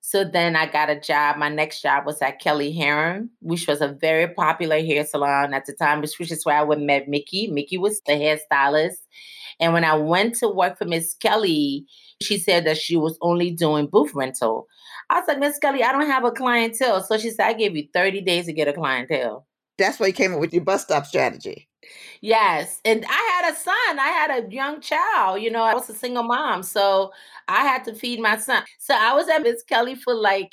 so 0.00 0.24
then 0.24 0.56
I 0.56 0.66
got 0.66 0.90
a 0.90 0.98
job. 0.98 1.36
My 1.36 1.48
next 1.48 1.82
job 1.82 2.06
was 2.06 2.20
at 2.22 2.40
Kelly 2.40 2.74
Harron, 2.74 3.28
which 3.40 3.66
was 3.66 3.80
a 3.80 3.88
very 3.88 4.28
popular 4.28 4.80
hair 4.80 5.04
salon 5.04 5.52
at 5.52 5.66
the 5.66 5.74
time, 5.74 6.00
which 6.00 6.18
is 6.32 6.44
where 6.44 6.56
I 6.56 6.62
would 6.62 6.80
met 6.80 7.08
Mickey. 7.08 7.48
Mickey 7.48 7.76
was 7.76 8.00
the 8.06 8.12
hairstylist. 8.12 8.96
And 9.60 9.74
when 9.74 9.84
I 9.84 9.94
went 9.94 10.36
to 10.36 10.48
work 10.48 10.78
for 10.78 10.86
Miss 10.86 11.14
Kelly, 11.14 11.86
she 12.22 12.38
said 12.38 12.64
that 12.64 12.78
she 12.78 12.96
was 12.96 13.18
only 13.20 13.50
doing 13.50 13.86
booth 13.86 14.14
rental. 14.14 14.66
I 15.10 15.20
was 15.20 15.28
like, 15.28 15.38
Miss 15.38 15.58
Kelly, 15.58 15.82
I 15.82 15.92
don't 15.92 16.06
have 16.06 16.24
a 16.24 16.30
clientele. 16.30 17.02
So 17.02 17.18
she 17.18 17.30
said, 17.30 17.46
I 17.46 17.52
gave 17.52 17.76
you 17.76 17.86
30 17.92 18.22
days 18.22 18.46
to 18.46 18.54
get 18.54 18.68
a 18.68 18.72
clientele. 18.72 19.46
That's 19.76 20.00
why 20.00 20.08
you 20.08 20.12
came 20.12 20.32
up 20.32 20.40
with 20.40 20.54
your 20.54 20.64
bus 20.64 20.82
stop 20.82 21.04
strategy. 21.04 21.69
Yes. 22.20 22.80
And 22.84 23.04
I 23.08 23.40
had 23.42 23.52
a 23.52 23.56
son. 23.56 23.98
I 23.98 24.08
had 24.08 24.44
a 24.44 24.52
young 24.52 24.80
child. 24.80 25.42
You 25.42 25.50
know, 25.50 25.62
I 25.62 25.74
was 25.74 25.88
a 25.88 25.94
single 25.94 26.22
mom. 26.22 26.62
So 26.62 27.12
I 27.48 27.62
had 27.62 27.84
to 27.84 27.94
feed 27.94 28.20
my 28.20 28.36
son. 28.36 28.62
So 28.78 28.94
I 28.94 29.14
was 29.14 29.28
at 29.28 29.42
Miss 29.42 29.62
Kelly 29.62 29.94
for 29.94 30.14
like, 30.14 30.52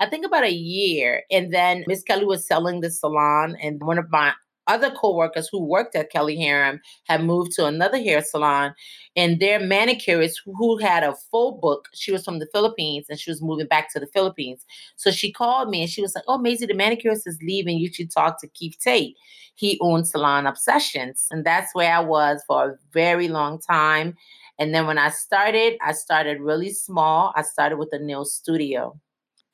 I 0.00 0.06
think 0.06 0.24
about 0.24 0.44
a 0.44 0.52
year. 0.52 1.24
And 1.30 1.52
then 1.52 1.84
Miss 1.86 2.02
Kelly 2.02 2.24
was 2.24 2.46
selling 2.46 2.80
the 2.80 2.90
salon. 2.90 3.56
And 3.60 3.82
one 3.82 3.98
of 3.98 4.10
my 4.10 4.32
other 4.68 4.90
coworkers 4.90 5.48
who 5.50 5.60
worked 5.64 5.96
at 5.96 6.10
Kelly 6.10 6.36
Harron 6.36 6.80
had 7.04 7.24
moved 7.24 7.52
to 7.52 7.66
another 7.66 7.98
hair 7.98 8.22
salon, 8.22 8.74
and 9.16 9.40
their 9.40 9.58
manicurist 9.58 10.40
who 10.44 10.78
had 10.78 11.02
a 11.02 11.14
full 11.30 11.52
book, 11.52 11.88
she 11.94 12.12
was 12.12 12.24
from 12.24 12.38
the 12.38 12.48
Philippines 12.52 13.06
and 13.10 13.18
she 13.18 13.30
was 13.30 13.42
moving 13.42 13.66
back 13.66 13.92
to 13.92 14.00
the 14.00 14.06
Philippines. 14.06 14.64
So 14.96 15.10
she 15.10 15.32
called 15.32 15.70
me 15.70 15.82
and 15.82 15.90
she 15.90 16.02
was 16.02 16.14
like, 16.14 16.24
"Oh, 16.28 16.38
Maisie, 16.38 16.66
the 16.66 16.74
manicurist 16.74 17.26
is 17.26 17.38
leaving. 17.42 17.78
You 17.78 17.92
should 17.92 18.10
talk 18.10 18.40
to 18.40 18.48
Keith 18.48 18.76
Tate. 18.80 19.16
He 19.56 19.78
owns 19.80 20.10
Salon 20.10 20.46
Obsessions." 20.46 21.26
And 21.30 21.44
that's 21.44 21.74
where 21.74 21.92
I 21.92 22.00
was 22.00 22.42
for 22.46 22.70
a 22.70 22.76
very 22.92 23.28
long 23.28 23.58
time. 23.60 24.16
And 24.58 24.74
then 24.74 24.86
when 24.86 24.98
I 24.98 25.10
started, 25.10 25.78
I 25.82 25.92
started 25.92 26.40
really 26.40 26.70
small. 26.70 27.32
I 27.36 27.42
started 27.42 27.78
with 27.78 27.92
a 27.92 27.98
nail 27.98 28.24
studio. 28.24 28.98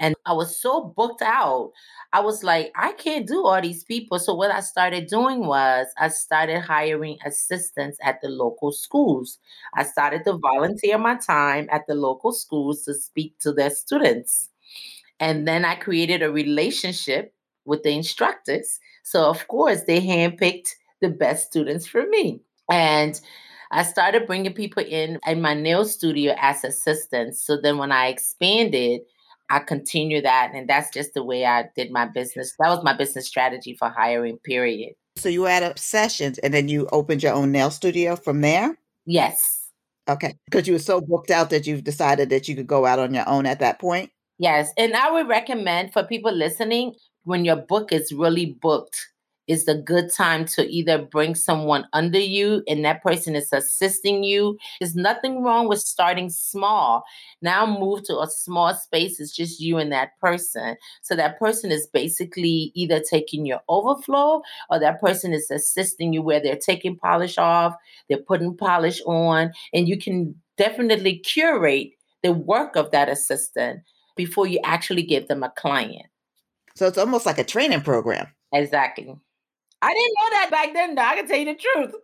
And 0.01 0.15
I 0.27 0.33
was 0.33 0.61
so 0.61 0.93
booked 0.97 1.23
out. 1.23 1.73
I 2.13 2.21
was 2.21 2.43
like, 2.43 2.73
I 2.77 2.93
can't 2.93 3.27
do 3.27 3.47
all 3.47 3.61
these 3.63 3.85
people. 3.85 4.19
So 4.19 4.35
what 4.35 4.51
I 4.51 4.61
started 4.61 5.07
doing 5.07 5.47
was 5.47 5.87
I 5.99 6.09
started 6.09 6.61
hiring 6.63 7.19
assistants 7.25 7.99
at 8.03 8.21
the 8.21 8.29
local 8.29 8.73
schools. 8.73 9.39
I 9.75 9.85
started 9.85 10.25
to 10.25 10.35
volunteer 10.39 10.99
my 10.99 11.17
time 11.17 11.69
at 11.71 11.87
the 11.87 11.95
local 11.95 12.33
schools 12.33 12.83
to 12.85 12.95
speak 12.95 13.39
to 13.41 13.53
their 13.53 13.71
students. 13.71 14.51
And 15.21 15.47
then 15.47 15.65
I 15.65 15.75
created 15.77 16.23
a 16.23 16.31
relationship 16.33 17.35
with 17.65 17.83
the 17.83 17.91
instructors 17.91 18.79
So, 19.03 19.29
of 19.29 19.47
course, 19.49 19.83
they 19.85 20.01
handpicked 20.01 20.71
the 21.01 21.09
best 21.11 21.47
students 21.49 21.87
for 21.87 22.07
me. 22.07 22.41
And 22.71 23.21
I 23.71 23.83
started 23.83 24.27
bringing 24.27 24.55
people 24.55 24.83
in 24.83 25.19
in 25.27 25.43
my 25.43 25.55
nail 25.55 25.85
studio 25.85 26.35
as 26.39 26.65
assistants. 26.65 27.43
So 27.45 27.61
then 27.61 27.77
when 27.79 27.93
I 27.93 28.07
expanded, 28.09 29.03
I 29.51 29.61
continue 29.61 30.23
that. 30.23 30.53
And 30.55 30.69
that's 30.69 30.91
just 30.91 31.15
the 31.15 31.23
way 31.23 31.45
I 31.45 31.69
did 31.77 31.91
my 31.91 32.07
business. 32.07 32.55
That 32.59 32.69
was 32.69 32.83
my 32.83 32.97
business 32.97 33.27
strategy 33.27 33.77
for 33.79 33.89
hiring, 33.89 34.39
period. 34.39 34.95
So 35.17 35.29
you 35.29 35.45
had 35.45 35.63
Obsessions 35.63 36.39
and 36.39 36.53
then 36.53 36.69
you 36.69 36.89
opened 36.93 37.23
your 37.23 37.35
own 37.35 37.53
nail 37.53 37.71
studio 37.71 38.17
from 38.17 38.41
there? 38.41 38.77
Yes. 39.07 39.69
Okay. 40.09 40.35
Because 40.45 40.67
you 40.67 40.75
were 40.75 40.79
so 40.79 41.01
booked 41.01 41.31
out 41.31 41.51
that 41.51 41.67
you've 41.67 41.85
decided 41.85 42.31
that 42.31 42.49
you 42.49 42.57
could 42.57 42.67
go 42.67 42.87
out 42.87 42.99
on 42.99 43.15
your 43.15 43.29
own 43.29 43.47
at 43.47 43.61
that 43.61 43.79
point? 43.79 44.11
Yes. 44.39 44.73
And 44.77 44.95
I 44.95 45.11
would 45.11 45.29
recommend 45.29 45.93
for 45.93 46.03
people 46.03 46.33
listening 46.33 46.95
when 47.23 47.45
your 47.45 47.57
book 47.57 47.93
is 47.93 48.13
really 48.13 48.57
booked, 48.61 48.97
is 49.47 49.65
the 49.65 49.75
good 49.75 50.13
time 50.13 50.45
to 50.45 50.67
either 50.69 50.99
bring 50.99 51.35
someone 51.35 51.87
under 51.93 52.19
you 52.19 52.63
and 52.69 52.85
that 52.85 53.03
person 53.03 53.35
is 53.37 53.53
assisting 53.53 54.25
you. 54.25 54.59
There's 54.81 54.95
nothing 54.95 55.43
wrong 55.43 55.69
with 55.69 55.81
starting 55.81 56.31
small. 56.31 57.05
Now 57.43 57.67
move 57.67 58.05
to 58.05 58.21
a 58.21 58.27
small 58.27 58.75
space, 58.75 59.21
it's 59.21 59.35
just 59.35 59.61
you 59.61 59.79
and 59.79 59.93
that 59.93 60.19
person. 60.21 60.77
So 61.03 61.15
that 61.17 61.39
person 61.39 61.71
is 61.71 61.87
basically 61.87 62.73
either 62.75 63.01
taking 63.01 63.45
your 63.45 63.61
overflow 63.69 64.43
or 64.71 64.79
that 64.79 65.01
person 65.01 65.33
is 65.33 65.51
assisting 65.51 66.13
you 66.13 66.23
where 66.23 66.41
they're 66.41 66.57
taking 66.57 66.97
polish 66.97 67.39
off, 67.39 67.75
they're 68.09 68.19
putting 68.19 68.57
polish 68.57 69.01
on, 69.07 69.53
and 69.73 69.89
you 69.89 69.99
can 69.99 70.35
definitely 70.57 71.19
curate 71.19 71.91
the 72.23 72.33
work 72.33 72.77
of 72.77 72.91
that 72.93 73.09
assistant 73.09 73.81
before 74.17 74.47
you 74.47 74.61
actually 74.65 75.03
give 75.03 75.29
them 75.29 75.43
a 75.43 75.51
client. 75.51 76.07
So 76.77 76.87
it's 76.87 76.99
almost 76.99 77.27
like 77.27 77.39
a 77.39 77.45
training 77.45 77.83
program. 77.83 78.29
Exactly. 78.53 79.15
I 79.85 79.93
didn't 79.93 80.15
know 80.19 80.31
that 80.31 80.51
back 80.51 80.73
then, 80.73 80.95
though. 80.95 81.03
I 81.03 81.17
can 81.17 81.29
tell 81.29 81.37
you 81.37 81.45
the 81.45 81.55
truth. 81.55 81.95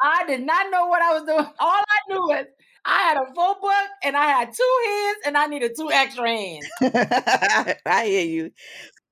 I 0.00 0.24
did 0.26 0.40
not 0.44 0.70
know 0.70 0.86
what 0.86 1.02
I 1.02 1.12
was 1.12 1.24
doing. 1.24 1.44
All 1.60 1.82
I 1.82 1.98
knew 2.08 2.20
was 2.28 2.46
I 2.86 2.98
had 2.98 3.16
a 3.18 3.34
full 3.34 3.54
book 3.60 3.88
and 4.02 4.16
I 4.16 4.26
had 4.26 4.52
two 4.54 4.78
hands 4.86 5.18
and 5.26 5.36
I 5.36 5.46
needed 5.46 5.72
two 5.76 5.90
extra 5.90 6.28
hands. 6.28 6.68
I 7.86 8.06
hear 8.06 8.24
you. 8.24 8.52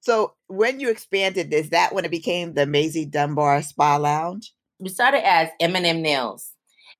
So 0.00 0.34
when 0.46 0.80
you 0.80 0.90
expanded, 0.90 1.52
is 1.52 1.70
that 1.70 1.94
when 1.94 2.04
it 2.04 2.10
became 2.10 2.54
the 2.54 2.66
Maisie 2.66 3.06
Dunbar 3.06 3.62
Spa 3.62 3.96
Lounge? 3.96 4.54
We 4.78 4.88
started 4.88 5.26
as 5.26 5.48
M&M 5.60 6.02
Nails. 6.02 6.52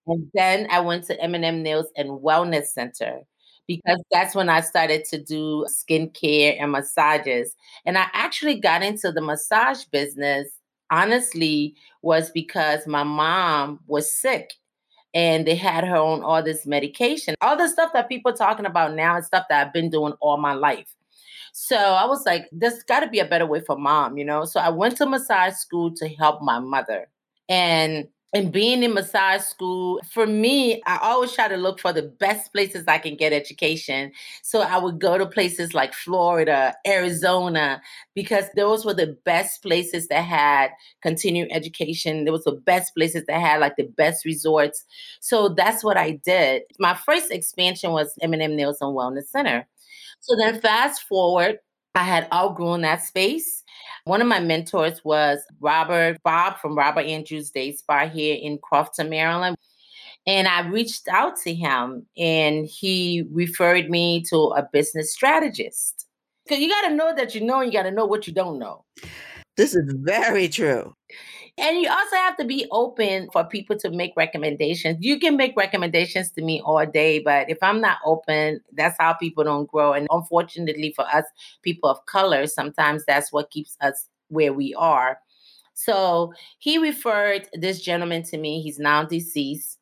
And 0.06 0.28
then 0.34 0.66
I 0.70 0.80
went 0.80 1.04
to 1.04 1.20
M&M 1.22 1.62
Nails 1.62 1.86
and 1.96 2.10
Wellness 2.10 2.66
Center 2.66 3.20
because 3.66 4.02
that's 4.10 4.34
when 4.34 4.48
I 4.48 4.60
started 4.60 5.04
to 5.06 5.22
do 5.22 5.66
skincare 5.68 6.60
and 6.60 6.72
massages. 6.72 7.54
And 7.86 7.96
I 7.96 8.06
actually 8.12 8.60
got 8.60 8.82
into 8.82 9.12
the 9.12 9.22
massage 9.22 9.84
business 9.84 10.48
honestly 10.90 11.74
was 12.02 12.30
because 12.30 12.86
my 12.86 13.02
mom 13.02 13.80
was 13.86 14.12
sick 14.12 14.54
and 15.14 15.46
they 15.46 15.54
had 15.54 15.84
her 15.84 15.96
on 15.96 16.22
all 16.22 16.42
this 16.42 16.66
medication. 16.66 17.34
All 17.40 17.56
the 17.56 17.68
stuff 17.68 17.92
that 17.92 18.08
people 18.08 18.32
are 18.32 18.36
talking 18.36 18.66
about 18.66 18.94
now 18.94 19.16
and 19.16 19.24
stuff 19.24 19.46
that 19.48 19.66
I've 19.66 19.72
been 19.72 19.90
doing 19.90 20.12
all 20.20 20.36
my 20.36 20.54
life. 20.54 20.94
So 21.52 21.76
I 21.76 22.04
was 22.06 22.26
like, 22.26 22.48
there's 22.50 22.82
got 22.82 23.00
to 23.00 23.08
be 23.08 23.20
a 23.20 23.24
better 23.24 23.46
way 23.46 23.60
for 23.60 23.76
mom, 23.78 24.18
you 24.18 24.24
know? 24.24 24.44
So 24.44 24.58
I 24.58 24.70
went 24.70 24.96
to 24.96 25.06
massage 25.06 25.54
school 25.54 25.94
to 25.94 26.08
help 26.08 26.42
my 26.42 26.58
mother. 26.58 27.08
And 27.48 28.08
and 28.34 28.50
being 28.50 28.82
in 28.82 28.92
massage 28.92 29.42
school, 29.42 30.00
for 30.10 30.26
me, 30.26 30.82
I 30.86 30.98
always 31.00 31.32
try 31.32 31.46
to 31.46 31.56
look 31.56 31.78
for 31.78 31.92
the 31.92 32.02
best 32.02 32.52
places 32.52 32.84
I 32.88 32.98
can 32.98 33.14
get 33.16 33.32
education. 33.32 34.10
So 34.42 34.62
I 34.62 34.76
would 34.76 34.98
go 34.98 35.16
to 35.16 35.24
places 35.24 35.72
like 35.72 35.94
Florida, 35.94 36.74
Arizona, 36.84 37.80
because 38.12 38.46
those 38.56 38.84
were 38.84 38.92
the 38.92 39.16
best 39.24 39.62
places 39.62 40.08
that 40.08 40.22
had 40.22 40.70
continuing 41.00 41.52
education. 41.52 42.24
There 42.24 42.32
was 42.32 42.42
the 42.42 42.60
best 42.66 42.92
places 42.96 43.24
that 43.28 43.40
had 43.40 43.60
like 43.60 43.76
the 43.76 43.84
best 43.96 44.24
resorts. 44.24 44.84
So 45.20 45.50
that's 45.50 45.84
what 45.84 45.96
I 45.96 46.20
did. 46.24 46.62
My 46.80 46.94
first 46.94 47.30
expansion 47.30 47.92
was 47.92 48.18
M&M 48.20 48.56
Nails 48.56 48.78
and 48.80 48.96
Wellness 48.96 49.28
Center. 49.28 49.64
So 50.18 50.34
then 50.34 50.60
fast 50.60 51.02
forward, 51.04 51.60
I 51.94 52.02
had 52.02 52.26
outgrown 52.32 52.80
that 52.80 53.04
space 53.04 53.62
one 54.04 54.20
of 54.20 54.28
my 54.28 54.40
mentors 54.40 55.02
was 55.04 55.40
Robert 55.60 56.22
Bob 56.22 56.58
from 56.58 56.76
Robert 56.76 57.06
Andrews 57.06 57.50
Day 57.50 57.72
Spa 57.72 58.08
here 58.08 58.36
in 58.40 58.58
Crofton, 58.58 59.08
Maryland. 59.08 59.56
And 60.26 60.46
I 60.46 60.66
reached 60.68 61.08
out 61.08 61.36
to 61.44 61.54
him 61.54 62.06
and 62.16 62.66
he 62.66 63.24
referred 63.30 63.90
me 63.90 64.22
to 64.30 64.36
a 64.56 64.68
business 64.72 65.12
strategist. 65.12 66.06
Because 66.44 66.62
you 66.62 66.68
got 66.68 66.88
to 66.88 66.94
know 66.94 67.14
that 67.14 67.34
you 67.34 67.40
know, 67.40 67.60
and 67.60 67.72
you 67.72 67.78
got 67.78 67.84
to 67.84 67.90
know 67.90 68.04
what 68.04 68.26
you 68.26 68.32
don't 68.32 68.58
know. 68.58 68.84
This 69.56 69.74
is 69.74 69.90
very 69.94 70.48
true. 70.48 70.94
And 71.56 71.78
you 71.78 71.88
also 71.88 72.16
have 72.16 72.36
to 72.38 72.44
be 72.44 72.66
open 72.72 73.28
for 73.32 73.44
people 73.44 73.78
to 73.78 73.90
make 73.90 74.12
recommendations. 74.16 74.98
You 75.00 75.20
can 75.20 75.36
make 75.36 75.56
recommendations 75.56 76.30
to 76.32 76.42
me 76.42 76.60
all 76.64 76.84
day, 76.84 77.20
but 77.20 77.48
if 77.48 77.58
I'm 77.62 77.80
not 77.80 77.98
open, 78.04 78.60
that's 78.72 78.96
how 78.98 79.12
people 79.12 79.44
don't 79.44 79.70
grow. 79.70 79.92
And 79.92 80.08
unfortunately 80.10 80.92
for 80.96 81.06
us, 81.06 81.24
people 81.62 81.88
of 81.88 82.04
color, 82.06 82.48
sometimes 82.48 83.04
that's 83.06 83.32
what 83.32 83.50
keeps 83.50 83.76
us 83.80 84.08
where 84.28 84.52
we 84.52 84.74
are. 84.74 85.20
So 85.74 86.32
he 86.58 86.78
referred 86.78 87.48
this 87.52 87.80
gentleman 87.80 88.24
to 88.24 88.38
me. 88.38 88.60
He's 88.60 88.80
now 88.80 89.04
deceased 89.04 89.78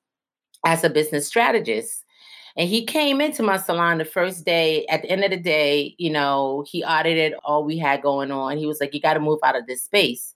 as 0.66 0.84
a 0.84 0.90
business 0.90 1.26
strategist. 1.26 2.04
And 2.54 2.68
he 2.68 2.84
came 2.84 3.22
into 3.22 3.42
my 3.42 3.56
salon 3.56 3.96
the 3.96 4.04
first 4.04 4.44
day. 4.44 4.84
At 4.86 5.02
the 5.02 5.10
end 5.10 5.24
of 5.24 5.30
the 5.30 5.38
day, 5.38 5.94
you 5.98 6.10
know, 6.10 6.64
he 6.68 6.84
audited 6.84 7.32
all 7.44 7.64
we 7.64 7.78
had 7.78 8.02
going 8.02 8.30
on. 8.30 8.58
He 8.58 8.66
was 8.66 8.78
like, 8.78 8.92
You 8.92 9.00
got 9.00 9.14
to 9.14 9.20
move 9.20 9.38
out 9.42 9.56
of 9.56 9.66
this 9.66 9.82
space. 9.82 10.31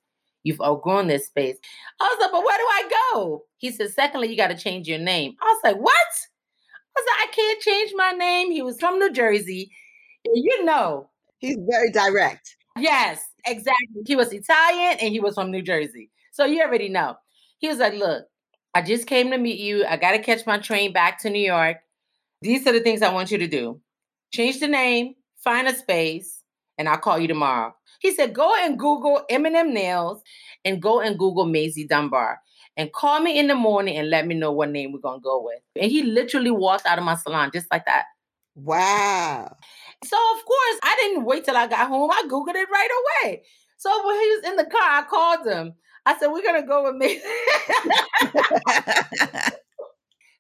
You've 0.46 0.60
outgrown 0.60 1.08
this 1.08 1.26
space. 1.26 1.56
I 2.00 2.04
was 2.04 2.18
like, 2.20 2.30
but 2.30 2.44
where 2.44 2.56
do 2.56 2.62
I 2.62 3.00
go? 3.12 3.42
He 3.56 3.72
said, 3.72 3.90
secondly, 3.90 4.28
you 4.28 4.36
got 4.36 4.46
to 4.48 4.56
change 4.56 4.86
your 4.86 5.00
name. 5.00 5.34
I 5.42 5.44
was 5.44 5.60
like, 5.64 5.76
what? 5.76 5.90
I 5.90 7.00
was 7.00 7.04
like, 7.08 7.28
I 7.28 7.32
can't 7.32 7.60
change 7.60 7.92
my 7.96 8.12
name. 8.12 8.52
He 8.52 8.62
was 8.62 8.78
from 8.78 9.00
New 9.00 9.10
Jersey. 9.10 9.72
You 10.24 10.64
know. 10.64 11.10
He's 11.38 11.58
very 11.68 11.90
direct. 11.90 12.56
Yes, 12.78 13.24
exactly. 13.44 14.02
He 14.06 14.14
was 14.14 14.32
Italian 14.32 14.98
and 15.00 15.10
he 15.10 15.18
was 15.18 15.34
from 15.34 15.50
New 15.50 15.62
Jersey. 15.62 16.12
So 16.30 16.44
you 16.44 16.62
already 16.62 16.90
know. 16.90 17.16
He 17.58 17.66
was 17.66 17.78
like, 17.78 17.94
look, 17.94 18.26
I 18.72 18.82
just 18.82 19.08
came 19.08 19.32
to 19.32 19.38
meet 19.38 19.58
you. 19.58 19.84
I 19.84 19.96
got 19.96 20.12
to 20.12 20.20
catch 20.20 20.46
my 20.46 20.58
train 20.58 20.92
back 20.92 21.18
to 21.22 21.30
New 21.30 21.44
York. 21.44 21.78
These 22.40 22.68
are 22.68 22.72
the 22.72 22.80
things 22.80 23.02
I 23.02 23.12
want 23.12 23.32
you 23.32 23.38
to 23.38 23.48
do. 23.48 23.80
Change 24.32 24.60
the 24.60 24.68
name, 24.68 25.14
find 25.38 25.66
a 25.66 25.74
space, 25.74 26.44
and 26.78 26.88
I'll 26.88 26.98
call 26.98 27.18
you 27.18 27.26
tomorrow. 27.26 27.74
He 28.00 28.14
said, 28.14 28.34
go 28.34 28.52
and 28.60 28.78
Google 28.78 29.22
M&M 29.28 29.74
Nails 29.74 30.22
and 30.64 30.82
go 30.82 31.00
and 31.00 31.18
Google 31.18 31.46
Maisie 31.46 31.86
Dunbar 31.86 32.40
and 32.76 32.92
call 32.92 33.20
me 33.20 33.38
in 33.38 33.46
the 33.46 33.54
morning 33.54 33.96
and 33.96 34.10
let 34.10 34.26
me 34.26 34.34
know 34.34 34.52
what 34.52 34.70
name 34.70 34.92
we're 34.92 34.98
going 34.98 35.20
to 35.20 35.24
go 35.24 35.42
with. 35.42 35.60
And 35.80 35.90
he 35.90 36.02
literally 36.02 36.50
walked 36.50 36.86
out 36.86 36.98
of 36.98 37.04
my 37.04 37.14
salon 37.14 37.50
just 37.52 37.70
like 37.70 37.86
that. 37.86 38.04
Wow. 38.56 39.54
So, 40.04 40.16
of 40.16 40.44
course, 40.44 40.78
I 40.82 40.96
didn't 41.00 41.24
wait 41.24 41.44
till 41.44 41.56
I 41.56 41.66
got 41.66 41.88
home. 41.88 42.10
I 42.10 42.22
Googled 42.26 42.54
it 42.54 42.68
right 42.70 42.88
away. 43.24 43.42
So, 43.76 43.90
when 44.06 44.16
he 44.16 44.28
was 44.28 44.44
in 44.46 44.56
the 44.56 44.64
car, 44.64 44.80
I 44.80 45.04
called 45.08 45.46
him. 45.46 45.74
I 46.06 46.18
said, 46.18 46.28
We're 46.28 46.42
going 46.42 46.62
to 46.62 46.66
go 46.66 46.84
with 46.84 46.96
Maisie. 46.96 47.20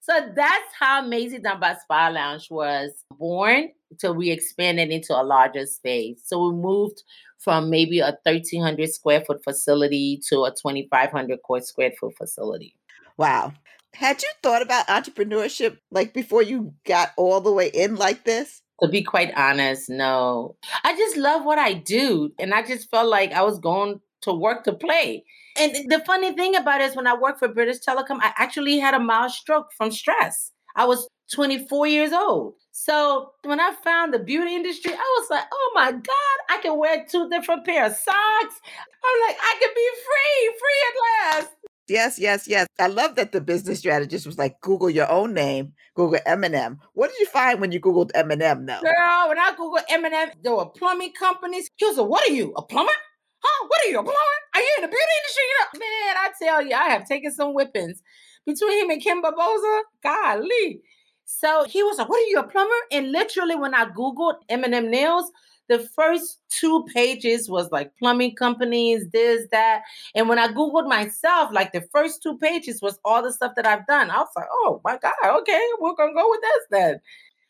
so, 0.00 0.32
that's 0.34 0.72
how 0.78 1.02
Maisie 1.02 1.38
Dunbar 1.38 1.76
Spa 1.82 2.08
Lounge 2.08 2.48
was 2.50 2.92
born 3.18 3.68
until 3.90 4.14
we 4.14 4.30
expanded 4.30 4.90
into 4.90 5.14
a 5.14 5.22
larger 5.22 5.66
space. 5.66 6.22
So, 6.24 6.48
we 6.48 6.54
moved 6.54 7.02
from 7.38 7.70
maybe 7.70 8.00
a 8.00 8.16
1300 8.24 8.90
square 8.92 9.22
foot 9.24 9.42
facility 9.44 10.20
to 10.28 10.44
a 10.44 10.50
2500 10.50 11.38
square 11.62 11.92
foot 11.98 12.16
facility. 12.16 12.74
Wow. 13.16 13.52
Had 13.94 14.22
you 14.22 14.28
thought 14.42 14.62
about 14.62 14.88
entrepreneurship 14.88 15.78
like 15.90 16.12
before 16.12 16.42
you 16.42 16.74
got 16.86 17.12
all 17.16 17.40
the 17.40 17.52
way 17.52 17.68
in 17.72 17.96
like 17.96 18.24
this? 18.24 18.62
To 18.82 18.88
be 18.88 19.02
quite 19.02 19.32
honest, 19.34 19.88
no. 19.88 20.56
I 20.84 20.94
just 20.94 21.16
love 21.16 21.44
what 21.46 21.58
I 21.58 21.72
do. 21.72 22.30
And 22.38 22.52
I 22.52 22.62
just 22.62 22.90
felt 22.90 23.08
like 23.08 23.32
I 23.32 23.42
was 23.42 23.58
going 23.58 24.00
to 24.22 24.34
work 24.34 24.64
to 24.64 24.74
play. 24.74 25.24
And 25.58 25.74
the 25.88 26.02
funny 26.04 26.32
thing 26.32 26.54
about 26.56 26.82
it 26.82 26.90
is 26.90 26.96
when 26.96 27.06
I 27.06 27.16
worked 27.16 27.38
for 27.38 27.48
British 27.48 27.78
Telecom, 27.78 28.18
I 28.20 28.32
actually 28.36 28.78
had 28.78 28.92
a 28.92 28.98
mild 28.98 29.30
stroke 29.30 29.68
from 29.76 29.90
stress. 29.90 30.52
I 30.74 30.84
was 30.84 31.08
24 31.32 31.86
years 31.86 32.12
old. 32.12 32.54
So 32.78 33.32
when 33.42 33.58
I 33.58 33.72
found 33.82 34.12
the 34.12 34.18
beauty 34.18 34.54
industry, 34.54 34.92
I 34.92 35.18
was 35.18 35.30
like, 35.30 35.44
oh 35.50 35.72
my 35.74 35.92
God, 35.92 36.36
I 36.50 36.58
can 36.60 36.76
wear 36.78 37.06
two 37.10 37.26
different 37.30 37.64
pair 37.64 37.86
of 37.86 37.92
socks. 37.92 38.06
I'm 38.14 39.20
like, 39.26 39.36
I 39.40 39.56
can 39.58 39.70
be 39.74 39.88
free, 40.04 40.54
free 40.60 40.82
at 40.86 40.94
last. 41.40 41.52
Yes, 41.88 42.18
yes, 42.18 42.46
yes. 42.46 42.66
I 42.78 42.88
love 42.88 43.14
that 43.14 43.32
the 43.32 43.40
business 43.40 43.78
strategist 43.78 44.26
was 44.26 44.36
like, 44.36 44.60
Google 44.60 44.90
your 44.90 45.10
own 45.10 45.32
name, 45.32 45.72
Google 45.94 46.20
M&M. 46.26 46.78
What 46.92 47.10
did 47.10 47.18
you 47.18 47.24
find 47.26 47.62
when 47.62 47.72
you 47.72 47.80
Googled 47.80 48.10
M&M 48.14 48.66
though? 48.66 48.80
Girl, 48.82 49.28
when 49.28 49.38
I 49.38 49.54
Googled 49.58 49.84
M&M, 49.88 50.32
there 50.42 50.54
were 50.54 50.66
plumbing 50.66 51.14
companies. 51.18 51.70
He 51.76 51.86
was 51.86 51.96
like, 51.96 52.08
what 52.08 52.28
are 52.28 52.34
you, 52.34 52.52
a 52.58 52.62
plumber? 52.62 52.92
Huh? 53.38 53.66
What 53.68 53.86
are 53.86 53.88
you, 53.88 53.98
a 54.00 54.02
plumber? 54.02 54.18
Are 54.54 54.60
you 54.60 54.72
in 54.76 54.82
the 54.82 54.88
beauty 54.88 55.12
industry? 55.22 55.44
You 55.48 55.56
know? 55.58 55.80
Man, 55.80 56.16
I 56.18 56.30
tell 56.42 56.66
you, 56.66 56.74
I 56.74 56.90
have 56.90 57.08
taken 57.08 57.32
some 57.32 57.54
whippings. 57.54 58.02
Between 58.44 58.84
him 58.84 58.90
and 58.90 59.02
Kim 59.02 59.22
Barboza, 59.22 59.82
golly. 60.02 60.82
So 61.26 61.64
he 61.64 61.82
was 61.82 61.98
like, 61.98 62.08
What 62.08 62.22
are 62.22 62.26
you, 62.26 62.38
a 62.38 62.46
plumber? 62.46 62.74
And 62.90 63.12
literally, 63.12 63.56
when 63.56 63.74
I 63.74 63.86
Googled 63.86 64.36
M&M 64.48 64.90
nails, 64.90 65.30
the 65.68 65.80
first 65.80 66.38
two 66.48 66.86
pages 66.94 67.50
was 67.50 67.70
like 67.72 67.96
plumbing 67.98 68.36
companies, 68.36 69.08
this, 69.10 69.46
that. 69.50 69.82
And 70.14 70.28
when 70.28 70.38
I 70.38 70.48
Googled 70.48 70.88
myself, 70.88 71.50
like 71.52 71.72
the 71.72 71.86
first 71.92 72.22
two 72.22 72.38
pages 72.38 72.80
was 72.80 72.98
all 73.04 73.22
the 73.22 73.32
stuff 73.32 73.54
that 73.56 73.66
I've 73.66 73.86
done. 73.86 74.10
I 74.10 74.18
was 74.18 74.28
like, 74.36 74.46
oh 74.50 74.80
my 74.84 74.96
God, 74.98 75.12
okay, 75.40 75.68
we're 75.80 75.94
going 75.94 76.10
to 76.10 76.20
go 76.20 76.30
with 76.30 76.40
this 76.40 76.66
then. 76.70 77.00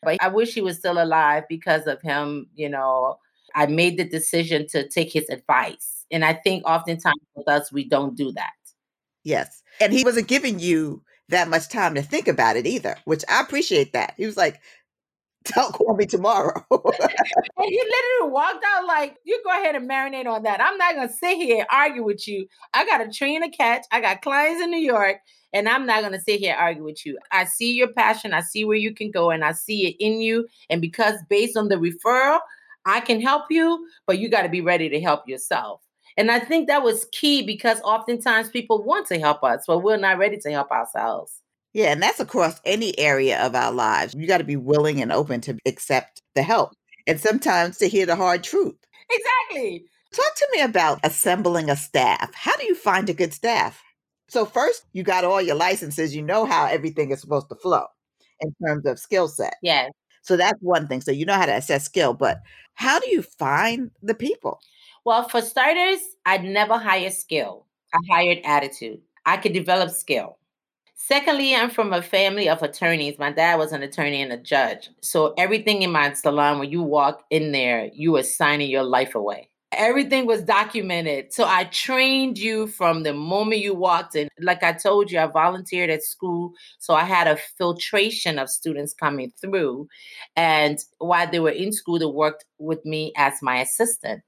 But 0.03 0.17
I 0.21 0.29
wish 0.29 0.55
he 0.55 0.63
was 0.63 0.79
still 0.79 1.03
alive 1.03 1.45
because 1.49 1.87
of 1.87 2.01
him, 2.01 2.49
you 2.55 2.69
know. 2.69 3.19
I 3.55 3.67
made 3.67 3.97
the 3.97 4.05
decision 4.05 4.67
to 4.69 4.87
take 4.89 5.11
his 5.11 5.29
advice. 5.31 6.05
And 6.11 6.25
I 6.25 6.35
think 6.35 6.67
oftentimes 6.67 7.21
with 7.35 7.49
us, 7.49 7.73
we 7.73 7.89
don't 7.89 8.15
do 8.15 8.33
that. 8.33 8.53
Yes. 9.25 9.63
And 9.81 9.93
he 9.93 10.05
wasn't 10.05 10.29
giving 10.29 10.59
you 10.61 11.03
that 11.29 11.49
much 11.49 11.69
time 11.69 11.95
to 11.95 12.03
think 12.03 12.29
about 12.29 12.57
it 12.57 12.67
either, 12.67 12.97
which 13.05 13.25
I 13.29 13.41
appreciate 13.41 13.93
that. 13.93 14.15
He 14.17 14.27
was 14.27 14.37
like, 14.37 14.61
don't 15.55 15.73
call 15.73 15.95
me 15.95 16.07
tomorrow. 16.07 16.65
and 16.71 16.81
he 17.59 17.83
literally 17.83 18.33
walked 18.33 18.65
out 18.67 18.87
like, 18.87 19.17
you 19.25 19.41
go 19.45 19.51
ahead 19.51 19.77
and 19.77 19.89
marinate 19.89 20.27
on 20.27 20.43
that. 20.43 20.61
I'm 20.61 20.77
not 20.79 20.95
going 20.95 21.09
to 21.09 21.15
sit 21.15 21.37
here 21.37 21.59
and 21.59 21.67
argue 21.71 22.05
with 22.05 22.27
you. 22.27 22.47
I 22.75 22.85
got 22.85 23.07
a 23.07 23.11
train 23.11 23.43
to 23.43 23.49
catch. 23.49 23.85
I 23.93 24.01
got 24.01 24.23
clients 24.23 24.63
in 24.63 24.71
New 24.71 24.79
York, 24.81 25.19
and 25.53 25.69
I'm 25.69 25.87
not 25.87 26.01
going 26.01 26.13
to 26.13 26.21
sit 26.21 26.41
here 26.41 26.53
and 26.53 26.61
argue 26.61 26.85
with 26.85 27.05
you. 27.07 27.19
I 27.33 27.45
see 27.45 27.75
your 27.75 27.89
passion. 27.89 28.33
I 28.33 28.41
see 28.41 28.65
where 28.65 28.77
you 28.77 28.95
can 28.95 29.11
go, 29.11 29.31
and 29.31 29.45
I 29.45 29.53
see 29.53 29.87
it 29.87 29.97
in 29.99 30.21
you. 30.21 30.47
And 30.71 30.81
because 30.81 31.17
based 31.29 31.57
on 31.57 31.69
the 31.69 31.77
referral, 31.77 32.41
I 32.85 33.01
can 33.01 33.21
help 33.21 33.45
you, 33.51 33.87
but 34.07 34.19
you 34.19 34.29
got 34.29 34.43
to 34.43 34.49
be 34.49 34.61
ready 34.61 34.89
to 34.89 35.01
help 35.01 35.29
yourself. 35.29 35.86
And 36.17 36.31
I 36.31 36.39
think 36.39 36.69
that 36.69 36.83
was 36.83 37.07
key 37.13 37.43
because 37.43 37.81
oftentimes 37.83 38.49
people 38.49 38.83
want 38.83 39.07
to 39.09 39.19
help 39.19 39.45
us, 39.45 39.65
but 39.67 39.81
we're 39.81 39.99
not 39.99 40.19
ready 40.19 40.39
to 40.39 40.51
help 40.51 40.71
ourselves. 40.71 41.43
Yeah, 41.75 41.93
and 41.93 42.03
that's 42.03 42.21
across 42.21 42.59
any 42.65 42.99
area 42.99 43.39
of 43.45 43.55
our 43.55 43.71
lives. 43.71 44.15
You 44.15 44.27
got 44.27 44.39
to 44.39 44.45
be 44.45 44.57
willing 44.57 45.03
and 45.03 45.13
open 45.13 45.43
to 45.43 45.59
accept 45.67 46.23
the 46.35 46.43
help 46.43 46.73
and 47.07 47.21
sometimes 47.21 47.77
to 47.79 47.89
hear 47.89 48.07
the 48.07 48.17
hard 48.17 48.43
truth. 48.43 48.77
Exactly. 49.11 49.85
Talk 50.15 50.35
to 50.37 50.49
me 50.55 50.63
about 50.63 51.01
assembling 51.05 51.69
a 51.69 51.77
staff. 51.77 52.33
How 52.35 52.57
do 52.57 52.65
you 52.65 52.75
find 52.75 53.11
a 53.11 53.15
good 53.15 53.35
staff? 53.35 53.83
So, 54.29 54.47
first, 54.47 54.85
you 54.93 55.03
got 55.03 55.25
all 55.25 55.43
your 55.43 55.55
licenses, 55.55 56.17
you 56.17 56.23
know 56.23 56.47
how 56.47 56.67
everything 56.67 57.11
is 57.11 57.21
supposed 57.21 57.49
to 57.51 57.55
flow 57.55 57.85
in 58.41 58.55
terms 58.65 58.87
of 58.87 58.99
skill 58.99 59.29
set. 59.29 59.55
Yes. 59.63 59.91
So, 60.23 60.37
that's 60.37 60.59
one 60.63 60.89
thing. 60.89 61.03
So, 61.03 61.11
you 61.11 61.27
know 61.27 61.35
how 61.35 61.47
to 61.47 61.55
assess 61.55 61.85
skill, 61.85 62.15
but 62.15 62.41
how 62.75 62.99
do 62.99 63.11
you 63.11 63.23
find 63.23 63.91
the 64.03 64.15
people? 64.15 64.61
Well, 65.07 65.29
for 65.29 65.41
starters, 65.41 66.01
I'd 66.27 66.45
never 66.45 66.79
hire 66.79 67.11
skill. 67.11 67.67
I 67.95 67.99
hired 68.11 68.41
attitude. 68.45 69.03
I 69.25 69.39
could 69.39 69.55
develop 69.55 69.91
skill. 69.91 70.39
Secondly, 70.97 71.55
I'm 71.55 71.71
from 71.71 71.93
a 71.93 72.03
family 72.03 72.49
of 72.49 72.63
attorneys. 72.63 73.19
My 73.19 73.33
dad 73.33 73.57
was 73.59 73.73
an 73.73 73.83
attorney 73.83 74.23
and 74.23 74.33
a 74.33 74.39
judge. 74.39 74.91
So 75.03 75.35
everything 75.39 75.83
in 75.83 75.93
my 75.93 76.13
salon, 76.15 76.61
when 76.61 76.71
you 76.71 76.83
walk 76.83 77.25
in 77.31 77.53
there, 77.53 77.91
you 77.95 78.17
are 78.17 78.25
signing 78.25 78.71
your 78.71 78.85
life 78.85 79.15
away. 79.17 79.51
Everything 79.73 80.27
was 80.27 80.43
documented. 80.43 81.33
So 81.33 81.45
I 81.45 81.65
trained 81.65 82.39
you 82.39 82.67
from 82.69 83.03
the 83.03 83.13
moment 83.13 83.61
you 83.61 83.75
walked 83.75 84.15
in. 84.15 84.29
Like 84.41 84.63
I 84.63 84.73
told 84.73 85.11
you, 85.11 85.19
I 85.19 85.27
volunteered 85.27 85.91
at 85.91 86.03
school. 86.03 86.53
So 86.79 86.95
I 86.95 87.05
had 87.05 87.27
a 87.27 87.37
filtration 87.59 88.39
of 88.39 88.49
students 88.49 88.95
coming 88.95 89.33
through. 89.41 89.89
And 90.37 90.79
while 90.99 91.31
they 91.31 91.41
were 91.41 91.51
in 91.51 91.73
school, 91.73 91.99
they 91.99 92.07
worked 92.07 92.45
with 92.59 92.85
me 92.85 93.13
as 93.17 93.35
my 93.43 93.61
assistant. 93.61 94.23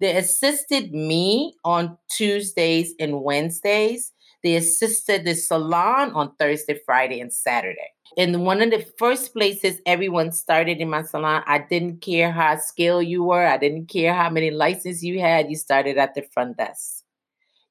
They 0.00 0.16
assisted 0.16 0.92
me 0.92 1.54
on 1.64 1.98
Tuesdays 2.08 2.94
and 2.98 3.22
Wednesdays 3.22 4.12
they 4.44 4.56
assisted 4.56 5.24
the 5.24 5.34
salon 5.34 6.12
on 6.12 6.36
Thursday, 6.38 6.78
Friday, 6.84 7.18
and 7.20 7.32
Saturday. 7.32 7.93
In 8.16 8.44
one 8.44 8.62
of 8.62 8.70
the 8.70 8.86
first 8.98 9.32
places 9.32 9.80
everyone 9.86 10.30
started 10.30 10.78
in 10.78 10.90
my 10.90 11.02
salon, 11.02 11.42
I 11.46 11.58
didn't 11.58 12.00
care 12.00 12.30
how 12.30 12.56
skilled 12.58 13.06
you 13.06 13.24
were. 13.24 13.46
I 13.46 13.56
didn't 13.56 13.86
care 13.86 14.14
how 14.14 14.30
many 14.30 14.50
licenses 14.50 15.02
you 15.02 15.20
had. 15.20 15.50
You 15.50 15.56
started 15.56 15.98
at 15.98 16.14
the 16.14 16.22
front 16.22 16.56
desk. 16.56 17.02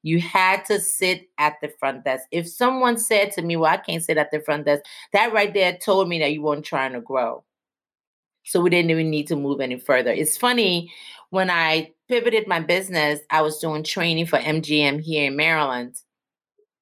You 0.02 0.20
had 0.20 0.66
to 0.66 0.80
sit 0.80 1.30
at 1.38 1.54
the 1.62 1.68
front 1.78 2.04
desk. 2.04 2.24
If 2.30 2.46
someone 2.46 2.98
said 2.98 3.32
to 3.32 3.42
me, 3.42 3.56
Well, 3.56 3.72
I 3.72 3.78
can't 3.78 4.02
sit 4.02 4.18
at 4.18 4.30
the 4.30 4.40
front 4.40 4.66
desk, 4.66 4.84
that 5.12 5.32
right 5.32 5.52
there 5.54 5.78
told 5.78 6.08
me 6.08 6.18
that 6.18 6.32
you 6.32 6.42
weren't 6.42 6.64
trying 6.64 6.92
to 6.92 7.00
grow. 7.00 7.42
So 8.44 8.60
we 8.60 8.68
didn't 8.68 8.90
even 8.90 9.08
need 9.08 9.28
to 9.28 9.36
move 9.36 9.60
any 9.60 9.78
further. 9.78 10.10
It's 10.10 10.36
funny 10.36 10.92
when 11.30 11.48
I 11.50 11.92
pivoted 12.08 12.46
my 12.46 12.60
business, 12.60 13.20
I 13.30 13.42
was 13.42 13.58
doing 13.58 13.82
training 13.82 14.26
for 14.26 14.38
MGM 14.38 15.00
here 15.00 15.26
in 15.28 15.36
Maryland. 15.36 15.96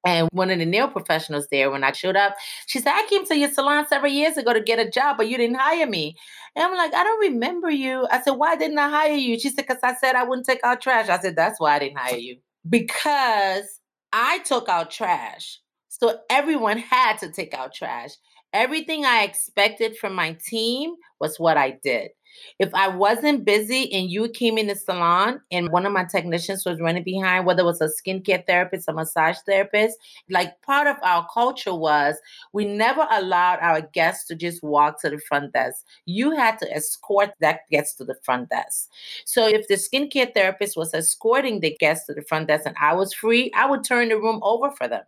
And 0.05 0.29
one 0.33 0.51
of 0.51 0.59
the 0.59 0.67
nail 0.67 0.89
professionals 0.89 1.47
there, 1.51 1.71
when 1.71 1.85
I 1.85 1.93
showed 1.93 2.17
up, 2.17 2.35
she 2.67 2.81
said, 2.81 2.93
I 2.95 3.07
came 3.09 3.25
to 3.27 3.37
your 3.37 3.51
salon 3.51 3.87
several 3.89 4.13
years 4.13 4.37
ago 4.37 4.53
to 4.53 4.61
get 4.61 4.79
a 4.79 4.91
job, 4.91 5.17
but 5.17 5.29
you 5.29 5.37
didn't 5.37 5.57
hire 5.57 5.87
me. 5.87 6.17
And 6.57 6.65
I'm 6.65 6.77
like, 6.77 6.93
I 6.93 7.05
don't 7.05 7.21
remember 7.21 7.71
you. 7.71 8.07
I 8.11 8.21
said, 8.21 8.33
Why 8.33 8.57
didn't 8.57 8.79
I 8.79 8.89
hire 8.89 9.15
you? 9.15 9.39
She 9.39 9.51
said, 9.51 9.67
Because 9.67 9.83
I 9.83 9.95
said 9.95 10.17
I 10.17 10.25
wouldn't 10.25 10.47
take 10.47 10.61
out 10.65 10.81
trash. 10.81 11.09
I 11.09 11.19
said, 11.21 11.37
That's 11.37 11.61
why 11.61 11.77
I 11.77 11.79
didn't 11.79 11.99
hire 11.99 12.17
you. 12.17 12.39
Because 12.69 13.65
I 14.13 14.41
took 14.41 14.69
out 14.69 14.91
trash. 14.91 15.61
So 15.89 16.19
everyone 16.31 16.79
had 16.79 17.19
to 17.19 17.31
take 17.31 17.55
out 17.55 17.75
trash. 17.75 18.11
Everything 18.53 19.05
I 19.05 19.23
expected 19.23 19.97
from 19.97 20.15
my 20.15 20.35
team 20.35 20.95
was 21.21 21.39
what 21.39 21.57
I 21.57 21.79
did. 21.83 22.11
If 22.59 22.75
I 22.75 22.89
wasn't 22.89 23.45
busy 23.45 23.93
and 23.93 24.11
you 24.11 24.29
came 24.29 24.59
in 24.59 24.67
the 24.67 24.75
salon 24.75 25.41
and 25.51 25.71
one 25.71 25.87
of 25.87 25.93
my 25.93 26.05
technicians 26.05 26.65
was 26.65 26.81
running 26.81 27.03
behind, 27.03 27.47
whether 27.47 27.63
it 27.63 27.67
was 27.67 27.81
a 27.81 27.89
skincare 27.89 28.47
therapist, 28.47 28.89
a 28.89 28.93
massage 28.93 29.37
therapist, 29.47 29.99
like 30.31 30.61
part 30.63 30.87
of 30.87 30.97
our 31.03 31.27
culture 31.33 31.75
was 31.75 32.17
we 32.53 32.65
never 32.65 33.07
allowed 33.11 33.59
our 33.61 33.83
guests 33.93 34.27
to 34.29 34.35
just 34.35 34.63
walk 34.63 35.01
to 35.03 35.11
the 35.11 35.19
front 35.19 35.53
desk. 35.53 35.85
You 36.07 36.31
had 36.33 36.59
to 36.61 36.73
escort 36.75 37.31
that 37.41 37.61
guest 37.71 37.99
to 37.99 38.05
the 38.05 38.17
front 38.23 38.51
desk. 38.51 38.89
So 39.25 39.47
if 39.47 39.69
the 39.69 39.75
skincare 39.75 40.33
therapist 40.33 40.77
was 40.77 40.95
escorting 40.95 41.61
the 41.61 41.77
guest 41.79 42.07
to 42.07 42.15
the 42.15 42.23
front 42.23 42.49
desk 42.49 42.65
and 42.67 42.77
I 42.81 42.95
was 42.95 43.15
free, 43.15 43.51
I 43.55 43.67
would 43.67 43.85
turn 43.85 44.09
the 44.09 44.17
room 44.17 44.41
over 44.43 44.71
for 44.71 44.89
them. 44.89 45.03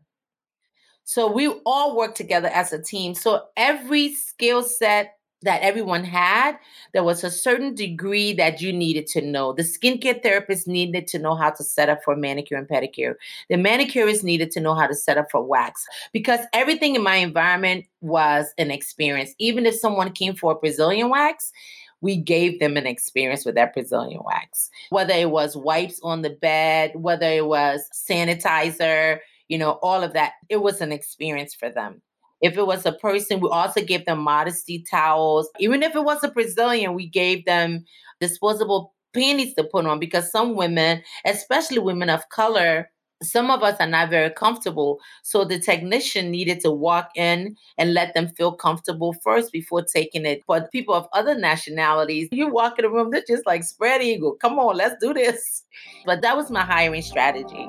So 1.04 1.30
we 1.30 1.48
all 1.66 1.96
work 1.96 2.14
together 2.14 2.48
as 2.48 2.72
a 2.72 2.82
team. 2.82 3.14
So 3.14 3.42
every 3.56 4.14
skill 4.14 4.62
set 4.62 5.16
that 5.42 5.62
everyone 5.62 6.04
had, 6.04 6.56
there 6.92 7.04
was 7.04 7.22
a 7.22 7.30
certain 7.30 7.74
degree 7.74 8.32
that 8.32 8.60
you 8.60 8.72
needed 8.72 9.06
to 9.08 9.20
know. 9.20 9.52
The 9.52 9.62
skincare 9.62 10.22
therapist 10.22 10.66
needed 10.66 11.06
to 11.08 11.18
know 11.18 11.34
how 11.34 11.50
to 11.50 11.62
set 11.62 11.88
up 11.88 12.02
for 12.02 12.16
manicure 12.16 12.56
and 12.56 12.66
pedicure. 12.66 13.14
The 13.50 13.56
manicurist 13.56 14.24
needed 14.24 14.50
to 14.52 14.60
know 14.60 14.74
how 14.74 14.86
to 14.86 14.94
set 14.94 15.18
up 15.18 15.30
for 15.30 15.42
wax 15.42 15.86
because 16.12 16.40
everything 16.52 16.94
in 16.94 17.02
my 17.02 17.16
environment 17.16 17.84
was 18.00 18.52
an 18.58 18.70
experience. 18.70 19.34
Even 19.38 19.66
if 19.66 19.74
someone 19.74 20.12
came 20.12 20.34
for 20.34 20.52
a 20.52 20.56
Brazilian 20.56 21.10
wax, 21.10 21.52
we 22.00 22.16
gave 22.16 22.60
them 22.60 22.76
an 22.76 22.86
experience 22.86 23.44
with 23.44 23.54
that 23.54 23.72
Brazilian 23.72 24.20
wax. 24.24 24.70
Whether 24.90 25.14
it 25.14 25.30
was 25.30 25.56
wipes 25.56 26.00
on 26.02 26.22
the 26.22 26.30
bed, 26.30 26.92
whether 26.94 27.26
it 27.26 27.46
was 27.46 27.86
sanitizer, 27.92 29.20
you 29.48 29.58
know, 29.58 29.78
all 29.82 30.02
of 30.02 30.12
that, 30.14 30.32
it 30.48 30.62
was 30.62 30.80
an 30.80 30.92
experience 30.92 31.54
for 31.54 31.70
them. 31.70 32.02
If 32.40 32.58
it 32.58 32.66
was 32.66 32.84
a 32.84 32.92
person, 32.92 33.40
we 33.40 33.48
also 33.48 33.82
gave 33.82 34.04
them 34.04 34.18
modesty 34.18 34.84
towels. 34.90 35.48
Even 35.58 35.82
if 35.82 35.94
it 35.94 36.04
was 36.04 36.22
a 36.22 36.28
Brazilian, 36.28 36.94
we 36.94 37.08
gave 37.08 37.44
them 37.46 37.84
disposable 38.20 38.94
panties 39.14 39.54
to 39.54 39.64
put 39.64 39.86
on 39.86 39.98
because 39.98 40.30
some 40.30 40.56
women, 40.56 41.02
especially 41.24 41.78
women 41.78 42.10
of 42.10 42.28
color, 42.28 42.90
some 43.22 43.50
of 43.50 43.62
us 43.62 43.76
are 43.80 43.86
not 43.86 44.10
very 44.10 44.30
comfortable. 44.30 44.98
So 45.22 45.44
the 45.44 45.58
technician 45.58 46.30
needed 46.30 46.60
to 46.60 46.70
walk 46.70 47.10
in 47.14 47.56
and 47.78 47.94
let 47.94 48.12
them 48.12 48.28
feel 48.28 48.52
comfortable 48.52 49.14
first 49.22 49.52
before 49.52 49.82
taking 49.82 50.26
it. 50.26 50.42
But 50.46 50.70
people 50.72 50.94
of 50.94 51.08
other 51.12 51.34
nationalities, 51.34 52.28
you 52.32 52.48
walk 52.48 52.78
in 52.78 52.84
the 52.84 52.90
room, 52.90 53.10
they're 53.10 53.24
just 53.26 53.46
like 53.46 53.64
spread 53.64 54.02
eagle. 54.02 54.34
Come 54.34 54.58
on, 54.58 54.76
let's 54.76 54.96
do 55.00 55.14
this. 55.14 55.62
But 56.04 56.20
that 56.22 56.36
was 56.36 56.50
my 56.50 56.62
hiring 56.62 57.02
strategy. 57.02 57.68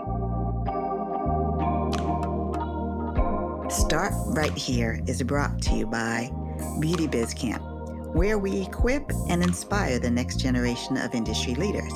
Start 3.70 4.14
Right 4.28 4.56
Here 4.56 5.02
is 5.08 5.24
brought 5.24 5.60
to 5.64 5.74
you 5.74 5.88
by 5.88 6.32
Beauty 6.80 7.08
Biz 7.08 7.34
Camp, 7.34 7.64
where 8.14 8.38
we 8.38 8.62
equip 8.62 9.12
and 9.28 9.42
inspire 9.42 9.98
the 9.98 10.12
next 10.12 10.40
generation 10.40 10.98
of 10.98 11.16
industry 11.16 11.56
leaders. 11.56 11.92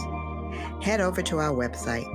Head 0.81 0.99
over 0.99 1.21
to 1.21 1.37
our 1.37 1.53
website, 1.53 2.07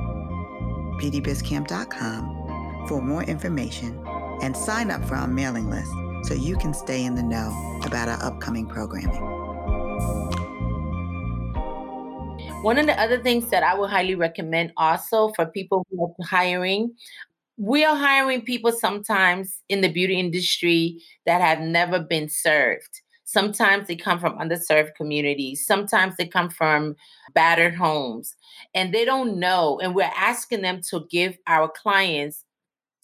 beautybizcamp.com, 1.01 2.87
for 2.89 3.01
more 3.01 3.23
information 3.23 4.05
and 4.43 4.57
sign 4.57 4.91
up 4.91 5.05
for 5.05 5.15
our 5.15 5.29
mailing 5.29 5.71
list 5.71 5.93
so 6.25 6.35
you 6.35 6.57
can 6.57 6.75
stay 6.75 7.05
in 7.05 7.15
the 7.15 7.23
know 7.23 7.81
about 7.85 8.09
our 8.09 8.21
upcoming 8.25 8.67
programming. 8.67 9.23
One 12.63 12.79
of 12.79 12.87
the 12.87 13.01
other 13.01 13.23
things 13.23 13.49
that 13.51 13.63
I 13.63 13.79
would 13.79 13.91
highly 13.91 14.17
recommend 14.17 14.73
also 14.77 15.33
for 15.37 15.47
people 15.47 15.87
who 15.91 16.07
are 16.07 16.15
hiring 16.27 16.97
we 17.57 17.85
are 17.85 17.97
hiring 17.97 18.43
people 18.43 18.73
sometimes 18.73 19.61
in 19.69 19.81
the 19.81 19.93
beauty 19.93 20.19
industry 20.19 21.01
that 21.27 21.41
have 21.41 21.61
never 21.61 22.01
been 22.01 22.29
served. 22.29 23.03
Sometimes 23.25 23.89
they 23.89 23.97
come 23.97 24.19
from 24.19 24.39
underserved 24.39 24.95
communities. 24.97 25.67
Sometimes 25.67 26.17
they 26.17 26.27
come 26.27 26.51
from 26.51 26.95
battered 27.33 27.75
homes 27.75 28.37
and 28.75 28.93
they 28.93 29.05
don't 29.05 29.39
know. 29.39 29.81
And 29.81 29.95
we're 29.95 30.11
asking 30.17 30.63
them 30.63 30.81
to 30.91 31.07
give 31.11 31.39
our 31.47 31.69
clients 31.69 32.45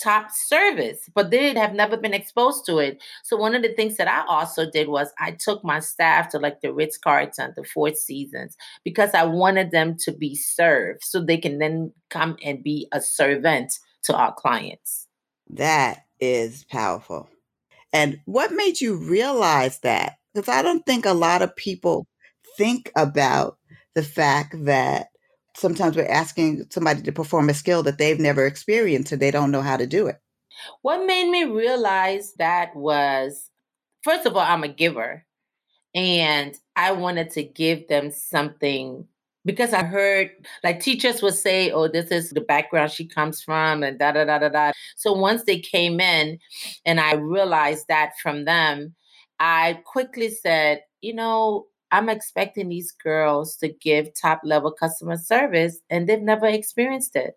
top 0.03 0.31
service, 0.31 1.09
but 1.15 1.31
they 1.31 1.55
have 1.55 1.75
never 1.75 1.97
been 1.97 2.15
exposed 2.15 2.65
to 2.67 2.79
it. 2.79 3.03
So 3.23 3.37
one 3.37 3.55
of 3.55 3.63
the 3.63 3.73
things 3.75 3.97
that 3.97 4.09
I 4.09 4.25
also 4.27 4.71
did 4.71 4.89
was 4.89 5.13
I 5.19 5.33
took 5.33 5.63
my 5.63 5.79
staff 5.81 6.29
to 6.31 6.39
like 6.39 6.61
the 6.61 6.73
Ritz 6.73 6.97
Carlton, 6.97 7.53
the 7.57 7.65
Four 7.65 7.93
Seasons, 7.95 8.57
because 8.83 9.15
I 9.15 9.25
wanted 9.25 9.71
them 9.71 9.97
to 10.01 10.13
be 10.13 10.35
served 10.35 11.05
so 11.05 11.21
they 11.21 11.37
can 11.37 11.59
then 11.59 11.93
come 12.09 12.37
and 12.43 12.63
be 12.63 12.89
a 12.93 13.01
servant 13.01 13.73
to 14.05 14.17
our 14.17 14.33
clients. 14.33 15.07
That 15.51 16.05
is 16.21 16.65
powerful. 16.65 17.29
And 17.93 18.21
what 18.25 18.53
made 18.53 18.81
you 18.81 18.97
realize 18.97 19.81
that? 19.81 20.19
Because 20.35 20.49
I 20.49 20.63
don't 20.63 20.85
think 20.87 21.07
a 21.07 21.13
lot 21.13 21.43
of 21.43 21.57
people 21.57 22.07
think 22.57 22.93
about 22.97 23.59
the 23.95 24.03
fact 24.03 24.55
that 24.65 25.09
sometimes 25.57 25.97
we're 25.97 26.07
asking 26.07 26.67
somebody 26.71 27.03
to 27.03 27.13
perform 27.13 27.49
a 27.49 27.55
skill 27.55 27.83
that 27.83 27.99
they've 27.99 28.21
never 28.21 28.47
experienced 28.47 29.13
and 29.13 29.21
they 29.21 29.31
don't 29.31 29.51
know 29.51 29.63
how 29.63 29.77
to 29.77 29.87
do 29.87 30.07
it. 30.07 30.17
What 30.83 31.07
made 31.07 31.29
me 31.29 31.45
realize 31.45 32.35
that 32.35 32.75
was 32.77 33.51
first 34.03 34.27
of 34.27 34.37
all, 34.37 34.43
I'm 34.43 34.65
a 34.65 34.69
giver. 34.69 35.25
And 35.95 36.55
I 36.77 36.93
wanted 36.93 37.31
to 37.33 37.43
give 37.43 37.89
them 37.89 38.11
something 38.13 39.07
because 39.45 39.73
I 39.73 39.85
heard 39.85 40.31
like 40.63 40.81
teachers 40.81 41.23
would 41.23 41.35
say, 41.35 41.71
oh, 41.71 41.89
this 41.89 42.11
is 42.11 42.31
the 42.31 42.41
background 42.41 42.93
she 42.93 43.07
comes 43.07 43.43
from, 43.43 43.83
and 43.83 43.99
da 43.99 44.13
da 44.13 44.25
da 44.25 44.39
da 44.39 44.49
da. 44.49 44.73
So 44.97 45.13
once 45.13 45.45
they 45.45 45.59
came 45.59 46.01
in 46.01 46.39
and 46.85 47.01
I 47.01 47.15
realized 47.15 47.87
that 47.89 48.13
from 48.23 48.45
them, 48.45 48.95
I 49.39 49.81
quickly 49.85 50.31
said, 50.31 50.83
you 51.01 51.15
know, 51.15 51.67
I'm 51.93 52.09
expecting 52.09 52.69
these 52.69 52.93
girls 52.93 53.57
to 53.57 53.69
give 53.69 54.09
top 54.15 54.43
level 54.45 54.71
customer 54.71 55.17
service 55.17 55.81
and 55.91 56.09
they've 56.09 56.21
never 56.21 56.47
experienced 56.47 57.17
it. 57.17 57.35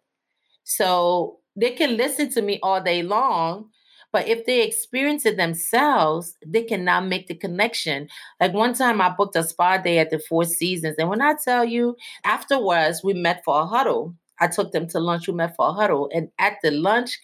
So 0.63 1.39
they 1.55 1.71
can 1.71 1.97
listen 1.97 2.29
to 2.31 2.41
me 2.41 2.59
all 2.61 2.81
day 2.81 3.03
long, 3.03 3.69
but 4.13 4.28
if 4.30 4.45
they 4.45 4.63
experience 4.63 5.26
it 5.26 5.38
themselves, 5.38 6.38
they 6.45 6.63
can 6.63 6.86
now 6.86 7.02
make 7.02 7.28
the 7.28 7.36
connection. 7.36 8.08
Like 8.39 8.54
one 8.54 8.73
time 8.76 9.02
I 9.02 9.10
booked 9.10 9.36
a 9.36 9.43
spa 9.43 9.78
day 9.78 9.99
at 9.99 10.12
the 10.12 10.19
Four 10.19 10.45
Seasons. 10.45 10.95
And 10.99 11.10
when 11.10 11.21
I 11.21 11.34
tell 11.43 11.65
you, 11.65 11.97
afterwards, 12.23 13.04
we 13.04 13.13
met 13.13 13.43
for 13.43 13.62
a 13.62 13.65
huddle. 13.65 14.15
I 14.39 14.48
took 14.48 14.72
them 14.72 14.88
to 14.89 15.00
lunch. 15.00 15.28
We 15.28 15.34
met 15.34 15.56
for 15.56 15.67
a 15.69 15.74
huddle. 15.74 16.10
And 16.13 16.30
at 16.39 16.56
the 16.63 16.72
lunch, 16.72 17.19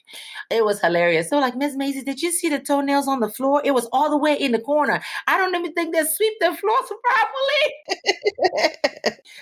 it 0.49 0.63
was 0.63 0.79
hilarious. 0.81 1.29
So, 1.29 1.39
like, 1.39 1.55
Miss 1.55 1.75
Maisie, 1.75 2.03
did 2.03 2.21
you 2.21 2.31
see 2.31 2.49
the 2.49 2.59
toenails 2.59 3.07
on 3.07 3.19
the 3.19 3.29
floor? 3.29 3.61
It 3.65 3.71
was 3.71 3.87
all 3.91 4.09
the 4.09 4.17
way 4.17 4.33
in 4.35 4.51
the 4.51 4.59
corner. 4.59 5.01
I 5.27 5.37
don't 5.37 5.55
even 5.55 5.73
think 5.73 5.93
they 5.93 6.03
sweep 6.05 6.33
the 6.39 6.53
floors 6.55 6.91
properly. 7.03 8.69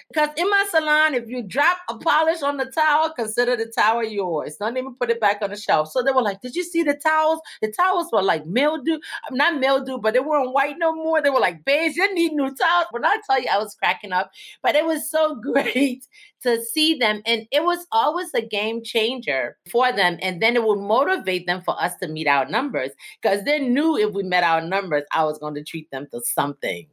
because 0.10 0.30
in 0.38 0.50
my 0.50 0.66
salon, 0.70 1.14
if 1.16 1.28
you 1.30 1.44
drop 1.44 1.78
a 1.90 1.98
polish 1.98 2.42
on 2.42 2.58
the 2.58 2.66
towel, 2.66 3.12
consider 3.12 3.56
the 3.56 3.72
towel 3.76 4.04
yours. 4.04 4.58
Don't 4.58 4.78
even 4.78 4.96
put 4.96 5.10
it 5.10 5.20
back 5.20 5.40
on 5.42 5.50
the 5.50 5.58
shelf. 5.58 5.90
So 5.92 6.02
they 6.04 6.12
were 6.12 6.22
like, 6.22 6.42
Did 6.42 6.56
you 6.56 6.64
see 6.64 6.84
the 6.84 6.96
towels? 6.96 7.40
The 7.62 7.72
towels 7.72 8.10
were 8.12 8.22
like 8.24 8.46
mildew, 8.46 9.00
not 9.32 9.60
mildew, 9.60 9.98
but 10.00 10.14
they 10.14 10.20
weren't 10.20 10.54
white 10.54 10.76
no 10.78 10.94
more. 10.94 11.22
They 11.22 11.30
were 11.30 11.40
like 11.40 11.64
beige. 11.66 11.96
You 11.96 12.14
need 12.14 12.34
new 12.34 12.54
towels. 12.56 12.88
When 12.92 13.06
I 13.06 13.18
tell 13.30 13.40
you, 13.40 13.48
I 13.52 13.58
was 13.58 13.76
cracking 13.76 14.12
up. 14.14 14.32
But 14.64 14.76
it 14.76 14.86
was 14.86 15.10
so 15.10 15.36
great 15.42 16.06
to 16.44 16.64
see 16.64 16.96
them. 16.96 17.22
And 17.26 17.48
it 17.52 17.64
was 17.64 17.86
always 17.92 18.34
a 18.34 18.42
game 18.42 18.84
changer 18.84 19.58
for 19.72 19.92
them. 19.92 20.18
And 20.22 20.42
then 20.42 20.56
it 20.56 20.64
would 20.64 20.80
motivate 20.80 21.48
them 21.48 21.62
for 21.62 21.82
us 21.82 21.96
to 21.98 22.08
meet 22.08 22.28
our 22.28 22.48
numbers 22.48 22.92
because 23.22 23.44
they 23.44 23.60
knew 23.60 23.98
if 23.98 24.14
we 24.14 24.24
met 24.24 24.44
our 24.44 24.62
numbers, 24.62 25.04
I 25.12 25.24
was 25.24 25.38
going 25.40 25.56
to 25.56 25.64
treat 25.64 25.90
them 25.92 26.08
to 26.12 26.22
something. 26.24 26.88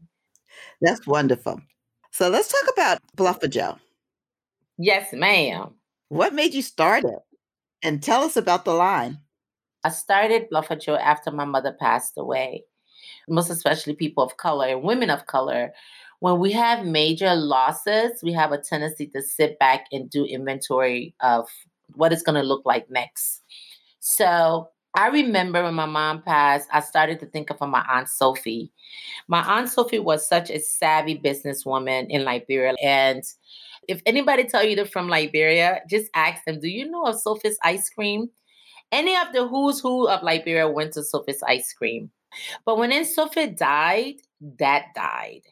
That's 0.80 1.07
wonderful. 1.07 1.61
So 2.11 2.28
let's 2.28 2.48
talk 2.48 2.72
about 2.72 2.98
Bluffajo. 3.16 3.78
Yes, 4.78 5.12
ma'am. 5.12 5.74
What 6.09 6.35
made 6.35 6.54
you 6.54 6.62
start 6.62 7.04
it? 7.04 7.18
And 7.83 8.02
tell 8.02 8.22
us 8.22 8.37
about 8.37 8.64
the 8.64 8.72
line. 8.72 9.18
I 9.85 9.90
started 9.90 10.48
Bluffajo 10.50 10.98
after 10.98 11.30
my 11.30 11.44
mother 11.44 11.72
passed 11.78 12.14
away. 12.16 12.64
Most 13.28 13.50
especially 13.50 13.94
people 13.94 14.22
of 14.22 14.37
color 14.37 14.66
and 14.68 14.83
women 14.83 15.11
of 15.11 15.26
color 15.26 15.72
when 16.25 16.39
we 16.39 16.53
have 16.53 16.87
major 16.87 17.35
losses, 17.35 18.23
we 18.23 18.33
have 18.33 18.51
a 18.51 18.57
tendency 18.57 19.07
to 19.09 19.21
sit 19.21 19.59
back 19.59 19.85
and 19.93 20.09
do 20.09 20.25
inventory 20.25 21.15
of 21.21 21.51
what 21.97 22.15
it's 22.15 22.23
going 22.23 22.41
to 22.41 22.49
look 22.49 22.65
like 22.65 22.89
next. 22.89 23.43
So 24.01 24.71
I 24.95 25.09
remember 25.09 25.63
when 25.63 25.75
my 25.75 25.85
mom 25.85 26.23
passed, 26.23 26.67
I 26.73 26.81
started 26.81 27.21
to 27.21 27.27
think 27.27 27.51
of 27.51 27.61
my 27.61 27.85
Aunt 27.91 28.09
Sophie. 28.09 28.73
My 29.29 29.43
Aunt 29.43 29.69
Sophie 29.69 29.99
was 29.99 30.27
such 30.27 30.49
a 30.49 30.61
savvy 30.61 31.19
businesswoman 31.19 32.07
in 32.09 32.25
Liberia. 32.25 32.73
And 32.83 33.23
if 33.87 34.01
anybody 34.07 34.45
tell 34.45 34.65
you 34.65 34.77
they're 34.77 34.87
from 34.87 35.11
Liberia, 35.11 35.83
just 35.91 36.11
ask 36.15 36.43
them, 36.47 36.59
do 36.59 36.69
you 36.69 36.91
know 36.91 37.05
of 37.05 37.21
Sophie's 37.21 37.59
ice 37.63 37.91
cream? 37.91 38.31
Any 38.93 39.15
of 39.15 39.35
the 39.35 39.47
who's 39.47 39.79
who 39.79 40.09
of 40.09 40.23
Liberia 40.23 40.71
went 40.71 40.95
to 40.95 41.03
Sophie's 41.03 41.43
ice 41.43 41.75
cream. 41.75 42.11
But 42.65 42.79
when 42.79 42.93
Aunt 42.93 43.09
Sophie 43.09 43.49
died, 43.49 44.15
that 44.59 44.87
died. 44.95 45.43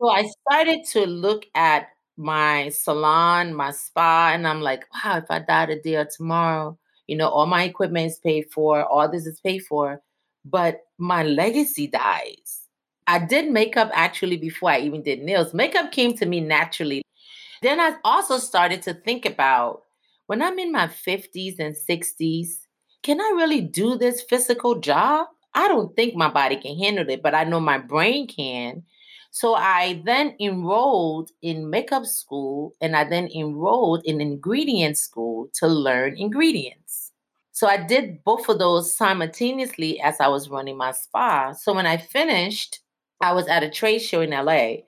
So 0.00 0.08
I 0.08 0.26
started 0.48 0.84
to 0.92 1.06
look 1.06 1.46
at 1.54 1.88
my 2.16 2.68
salon, 2.70 3.54
my 3.54 3.70
spa, 3.70 4.30
and 4.34 4.46
I'm 4.46 4.60
like, 4.60 4.84
wow, 4.92 5.18
if 5.18 5.30
I 5.30 5.38
die 5.40 5.66
today 5.66 5.96
or 5.96 6.04
tomorrow, 6.04 6.78
you 7.06 7.16
know, 7.16 7.28
all 7.28 7.46
my 7.46 7.64
equipment 7.64 8.06
is 8.06 8.18
paid 8.18 8.50
for, 8.52 8.84
all 8.84 9.08
this 9.10 9.26
is 9.26 9.40
paid 9.40 9.60
for, 9.60 10.02
but 10.44 10.80
my 10.98 11.22
legacy 11.22 11.86
dies. 11.86 12.68
I 13.06 13.18
did 13.18 13.50
makeup 13.50 13.90
actually 13.92 14.36
before 14.36 14.70
I 14.70 14.80
even 14.80 15.02
did 15.02 15.20
nails. 15.22 15.52
Makeup 15.54 15.92
came 15.92 16.16
to 16.16 16.26
me 16.26 16.40
naturally. 16.40 17.02
Then 17.62 17.80
I 17.80 17.96
also 18.04 18.38
started 18.38 18.82
to 18.82 18.94
think 18.94 19.24
about 19.26 19.82
when 20.26 20.42
I'm 20.42 20.58
in 20.58 20.72
my 20.72 20.88
50s 20.88 21.58
and 21.58 21.76
60s, 21.76 22.66
can 23.02 23.20
I 23.20 23.32
really 23.36 23.60
do 23.60 23.96
this 23.96 24.22
physical 24.22 24.76
job? 24.76 25.26
I 25.54 25.68
don't 25.68 25.94
think 25.94 26.14
my 26.14 26.28
body 26.30 26.56
can 26.56 26.76
handle 26.78 27.08
it, 27.10 27.22
but 27.22 27.34
I 27.34 27.44
know 27.44 27.60
my 27.60 27.78
brain 27.78 28.26
can. 28.26 28.84
So 29.34 29.54
I 29.56 30.00
then 30.04 30.36
enrolled 30.38 31.32
in 31.42 31.68
makeup 31.68 32.06
school 32.06 32.72
and 32.80 32.94
I 32.94 33.02
then 33.02 33.28
enrolled 33.34 34.04
in 34.04 34.20
ingredient 34.20 34.96
school 34.96 35.48
to 35.54 35.66
learn 35.66 36.16
ingredients. 36.16 37.10
So 37.50 37.66
I 37.66 37.78
did 37.78 38.22
both 38.22 38.48
of 38.48 38.60
those 38.60 38.94
simultaneously 38.94 40.00
as 40.00 40.20
I 40.20 40.28
was 40.28 40.48
running 40.48 40.76
my 40.76 40.92
spa. 40.92 41.50
So 41.50 41.74
when 41.74 41.84
I 41.84 41.96
finished, 41.96 42.78
I 43.20 43.32
was 43.32 43.48
at 43.48 43.64
a 43.64 43.70
trade 43.70 43.98
show 43.98 44.20
in 44.20 44.32
LA 44.32 44.84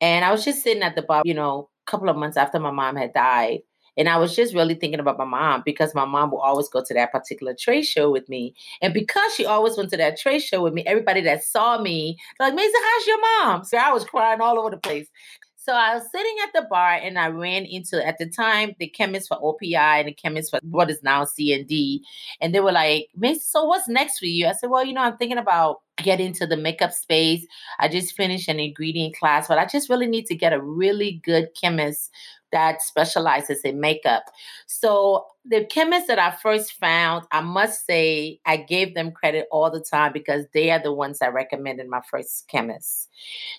and 0.00 0.24
I 0.24 0.30
was 0.30 0.44
just 0.44 0.62
sitting 0.62 0.84
at 0.84 0.94
the 0.94 1.02
bar, 1.02 1.22
you 1.24 1.34
know, 1.34 1.68
a 1.88 1.90
couple 1.90 2.08
of 2.08 2.16
months 2.16 2.36
after 2.36 2.60
my 2.60 2.70
mom 2.70 2.94
had 2.94 3.12
died. 3.12 3.60
And 3.96 4.08
I 4.08 4.16
was 4.16 4.34
just 4.34 4.54
really 4.54 4.74
thinking 4.74 5.00
about 5.00 5.18
my 5.18 5.24
mom 5.24 5.62
because 5.64 5.94
my 5.94 6.04
mom 6.04 6.30
would 6.30 6.38
always 6.38 6.68
go 6.68 6.82
to 6.82 6.94
that 6.94 7.12
particular 7.12 7.54
trade 7.58 7.82
show 7.82 8.10
with 8.10 8.28
me. 8.28 8.54
And 8.82 8.94
because 8.94 9.34
she 9.34 9.44
always 9.46 9.76
went 9.76 9.90
to 9.90 9.96
that 9.96 10.18
trade 10.18 10.40
show 10.40 10.62
with 10.62 10.72
me, 10.72 10.84
everybody 10.86 11.20
that 11.22 11.44
saw 11.44 11.80
me, 11.80 12.16
like, 12.38 12.54
Maisie, 12.54 12.72
how's 12.72 13.06
your 13.06 13.20
mom? 13.20 13.64
So 13.64 13.78
I 13.78 13.92
was 13.92 14.04
crying 14.04 14.40
all 14.40 14.58
over 14.58 14.70
the 14.70 14.76
place. 14.76 15.08
So 15.56 15.74
I 15.74 15.94
was 15.94 16.10
sitting 16.10 16.36
at 16.42 16.52
the 16.54 16.66
bar 16.70 16.92
and 16.94 17.18
I 17.18 17.28
ran 17.28 17.66
into, 17.66 18.04
at 18.04 18.16
the 18.16 18.26
time, 18.26 18.74
the 18.78 18.88
chemist 18.88 19.28
for 19.28 19.38
OPI 19.40 19.76
and 19.76 20.08
the 20.08 20.12
chemist 20.12 20.50
for 20.50 20.58
what 20.62 20.90
is 20.90 21.02
now 21.02 21.24
CND. 21.24 22.00
And 22.40 22.54
they 22.54 22.60
were 22.60 22.72
like, 22.72 23.08
Maisie, 23.14 23.40
so 23.40 23.64
what's 23.66 23.86
next 23.86 24.18
for 24.18 24.24
you? 24.24 24.46
I 24.46 24.52
said, 24.52 24.70
well, 24.70 24.84
you 24.84 24.94
know, 24.94 25.02
I'm 25.02 25.18
thinking 25.18 25.36
about 25.38 25.82
get 26.00 26.20
into 26.20 26.46
the 26.46 26.56
makeup 26.56 26.92
space. 26.92 27.46
I 27.78 27.88
just 27.88 28.16
finished 28.16 28.48
an 28.48 28.60
ingredient 28.60 29.16
class, 29.16 29.48
but 29.48 29.58
I 29.58 29.66
just 29.66 29.88
really 29.88 30.06
need 30.06 30.26
to 30.26 30.34
get 30.34 30.52
a 30.52 30.60
really 30.60 31.20
good 31.24 31.50
chemist 31.60 32.10
that 32.52 32.82
specializes 32.82 33.60
in 33.62 33.80
makeup. 33.80 34.24
So 34.66 35.26
the 35.44 35.64
chemists 35.64 36.08
that 36.08 36.18
I 36.18 36.32
first 36.32 36.72
found, 36.72 37.24
I 37.32 37.40
must 37.40 37.86
say, 37.86 38.40
I 38.44 38.56
gave 38.56 38.94
them 38.94 39.12
credit 39.12 39.46
all 39.50 39.70
the 39.70 39.80
time 39.80 40.12
because 40.12 40.46
they 40.52 40.70
are 40.70 40.82
the 40.82 40.92
ones 40.92 41.20
that 41.20 41.32
recommended 41.32 41.88
my 41.88 42.00
first 42.10 42.48
chemist. 42.48 43.08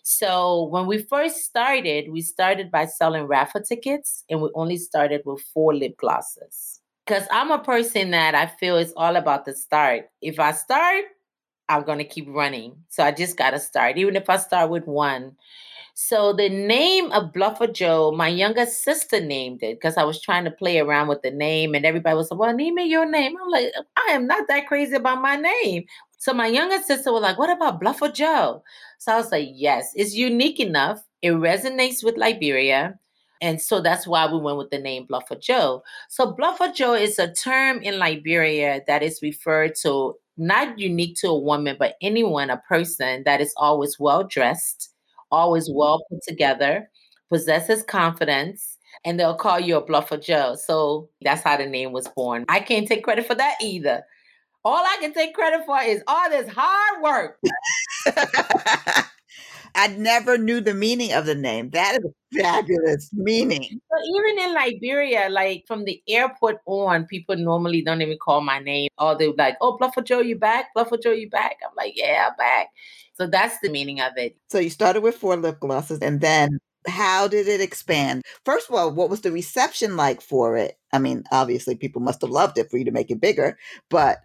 So 0.04 0.63
when 0.65 0.88
we 0.88 1.04
first 1.04 1.38
started, 1.38 2.12
we 2.12 2.21
started 2.21 2.71
by 2.71 2.86
selling 2.86 3.23
raffle 3.23 3.62
tickets 3.62 4.23
and 4.30 4.41
we 4.41 4.49
only 4.56 4.77
started 4.77 5.21
with 5.25 5.41
four 5.54 5.73
lip 5.73 5.97
glosses. 5.97 6.82
Because 7.06 7.27
I'm 7.32 7.51
a 7.51 7.60
person 7.60 8.12
that 8.12 8.36
I 8.36 8.45
feel 8.45 8.77
is 8.77 8.93
all 8.95 9.15
about 9.15 9.45
the 9.45 9.56
start. 9.56 10.10
If 10.21 10.39
I 10.39 10.51
start, 10.51 11.06
I'm 11.69 11.84
going 11.84 12.00
to 12.00 12.04
keep 12.04 12.28
running. 12.30 12.76
So 12.89 13.04
I 13.04 13.12
just 13.12 13.38
got 13.38 13.52
to 13.52 13.60
start, 13.60 13.97
even 13.97 14.15
if 14.15 14.30
I 14.30 14.38
start 14.38 14.69
with 14.69 14.86
one. 14.88 15.36
So 15.93 16.34
the 16.34 16.50
name 16.50 17.12
of 17.12 17.34
Bluffajo, 17.34 18.15
my 18.15 18.28
younger 18.28 18.65
sister 18.65 19.19
named 19.19 19.62
it 19.62 19.76
because 19.80 19.97
I 19.97 20.04
was 20.04 20.21
trying 20.21 20.45
to 20.45 20.52
play 20.52 20.80
around 20.80 21.10
with 21.10 21.21
the 21.21 21.32
name, 21.32 21.76
and 21.76 21.86
everybody 21.86 22.15
was 22.15 22.32
like, 22.32 22.39
"Well, 22.39 22.54
name 22.56 22.76
me 22.76 22.86
your 22.86 23.06
name." 23.06 23.36
I'm 23.41 23.50
like, 23.50 23.71
I 23.97 24.12
am 24.12 24.26
not 24.26 24.47
that 24.47 24.67
crazy 24.67 24.95
about 24.95 25.21
my 25.21 25.36
name. 25.36 25.86
So 26.17 26.34
my 26.34 26.47
younger 26.47 26.82
sister 26.82 27.12
was 27.12 27.21
like, 27.21 27.38
"What 27.38 27.50
about 27.50 27.82
Bluffajo?" 27.82 28.62
So 29.00 29.12
I 29.12 29.17
was 29.17 29.32
like, 29.32 29.50
"Yes, 29.54 29.91
it's 29.95 30.15
unique 30.15 30.60
enough. 30.60 31.04
It 31.21 31.32
resonates 31.32 32.04
with 32.04 32.17
Liberia." 32.17 32.97
And 33.41 33.60
so 33.62 33.82
that's 33.82 34.06
why 34.08 34.32
we 34.32 34.39
went 34.39 34.58
with 34.58 34.69
the 34.69 34.78
name 34.80 35.08
Bluffajo. 35.08 35.82
So 36.10 36.34
Bluffajo 36.34 37.00
is 37.00 37.19
a 37.19 37.34
term 37.34 37.82
in 37.82 38.00
Liberia 38.00 38.82
that 38.88 39.04
is 39.04 39.21
referred 39.21 39.76
to 39.82 40.15
not 40.38 40.80
unique 40.80 41.15
to 41.17 41.28
a 41.28 41.39
woman, 41.39 41.76
but 41.78 41.96
anyone, 42.02 42.50
a 42.50 42.58
person 42.58 43.24
that 43.26 43.41
is 43.41 43.54
always 43.58 44.00
well 44.00 44.24
dressed, 44.24 44.89
always 45.32 45.70
mm-hmm. 45.70 45.78
well 45.78 46.06
put 46.10 46.22
together, 46.28 46.89
possesses 47.30 47.84
confidence, 47.84 48.78
and 49.06 49.20
they'll 49.20 49.36
call 49.36 49.60
you 49.60 49.78
a 49.78 49.86
bluffer 49.86 50.17
Joe. 50.17 50.56
So 50.56 51.10
that's 51.22 51.44
how 51.44 51.58
the 51.58 51.65
name 51.65 51.91
was 51.91 52.08
born. 52.10 52.46
I 52.50 52.60
can't 52.60 52.88
take 52.88 53.04
credit 53.04 53.26
for 53.26 53.36
that 53.36 53.56
either. 53.62 54.04
All 54.63 54.78
I 54.78 54.98
can 55.00 55.13
take 55.13 55.34
credit 55.34 55.65
for 55.65 55.82
is 55.82 56.04
all 56.08 56.30
this 56.30 56.48
hard 56.48 57.02
work. 57.02 57.39
I 59.82 59.88
never 59.88 60.38
knew 60.38 60.62
the 60.62 60.76
meaning 60.76 61.12
of 61.12 61.26
the 61.26 61.34
name. 61.34 61.72
That 61.72 61.98
is 61.98 62.06
a 62.06 62.44
fabulous 62.44 63.10
meaning. 63.13 63.82
But 63.89 64.00
even 64.06 64.46
in 64.46 64.54
Liberia, 64.54 65.28
like 65.32 65.63
from 65.65 65.86
the 65.86 66.04
airport 66.08 66.58
on, 66.67 67.06
people 67.06 67.36
normally 67.36 67.82
don't 67.82 68.00
even 68.04 68.20
call 68.20 68.41
my 68.41 68.60
name. 68.60 68.89
Oh, 69.00 69.13
or 69.13 69.17
they're 69.17 69.34
like, 69.36 69.58
oh, 69.60 69.80
Bluffajo, 69.82 70.24
you 70.24 70.38
back? 70.38 70.67
Bluffajo, 70.78 71.20
you 71.20 71.32
back? 71.32 71.58
I'm 71.63 71.74
like, 71.76 71.94
yeah, 71.96 72.28
I'm 72.30 72.38
back. 72.38 72.67
So 73.15 73.26
that's 73.26 73.58
the 73.63 73.72
meaning 73.72 74.02
of 74.02 74.13
it. 74.17 74.38
So 74.52 74.60
you 74.60 74.70
started 74.70 75.02
with 75.02 75.15
four 75.15 75.36
lip 75.36 75.60
glosses 75.60 75.98
and 75.98 76.22
then 76.22 76.60
how 76.88 77.28
did 77.28 77.48
it 77.48 77.60
expand? 77.60 78.22
First 78.46 78.70
of 78.70 78.76
all, 78.76 78.91
what 78.91 79.10
was 79.10 79.22
the 79.22 79.32
reception 79.32 79.98
like 79.98 80.22
for 80.22 80.58
it? 80.58 80.78
I 80.94 81.00
mean, 81.00 81.24
obviously 81.32 81.76
people 81.76 82.04
must 82.04 82.22
have 82.22 82.30
loved 82.30 82.60
it 82.60 82.70
for 82.70 82.78
you 82.78 82.86
to 82.86 82.91
make 82.91 83.10
it 83.10 83.20
bigger, 83.20 83.58
but 83.89 84.20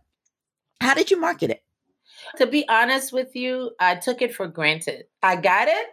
how 0.83 0.93
did 0.93 1.11
you 1.11 1.19
market 1.19 1.49
it? 1.49 1.63
To 2.39 2.47
be 2.47 2.69
honest 2.69 3.13
with 3.13 3.35
you, 3.35 3.73
I 3.81 3.97
took 3.97 4.23
it 4.23 4.35
for 4.35 4.47
granted. 4.47 5.05
I 5.23 5.37
got 5.37 5.69
it 5.69 5.87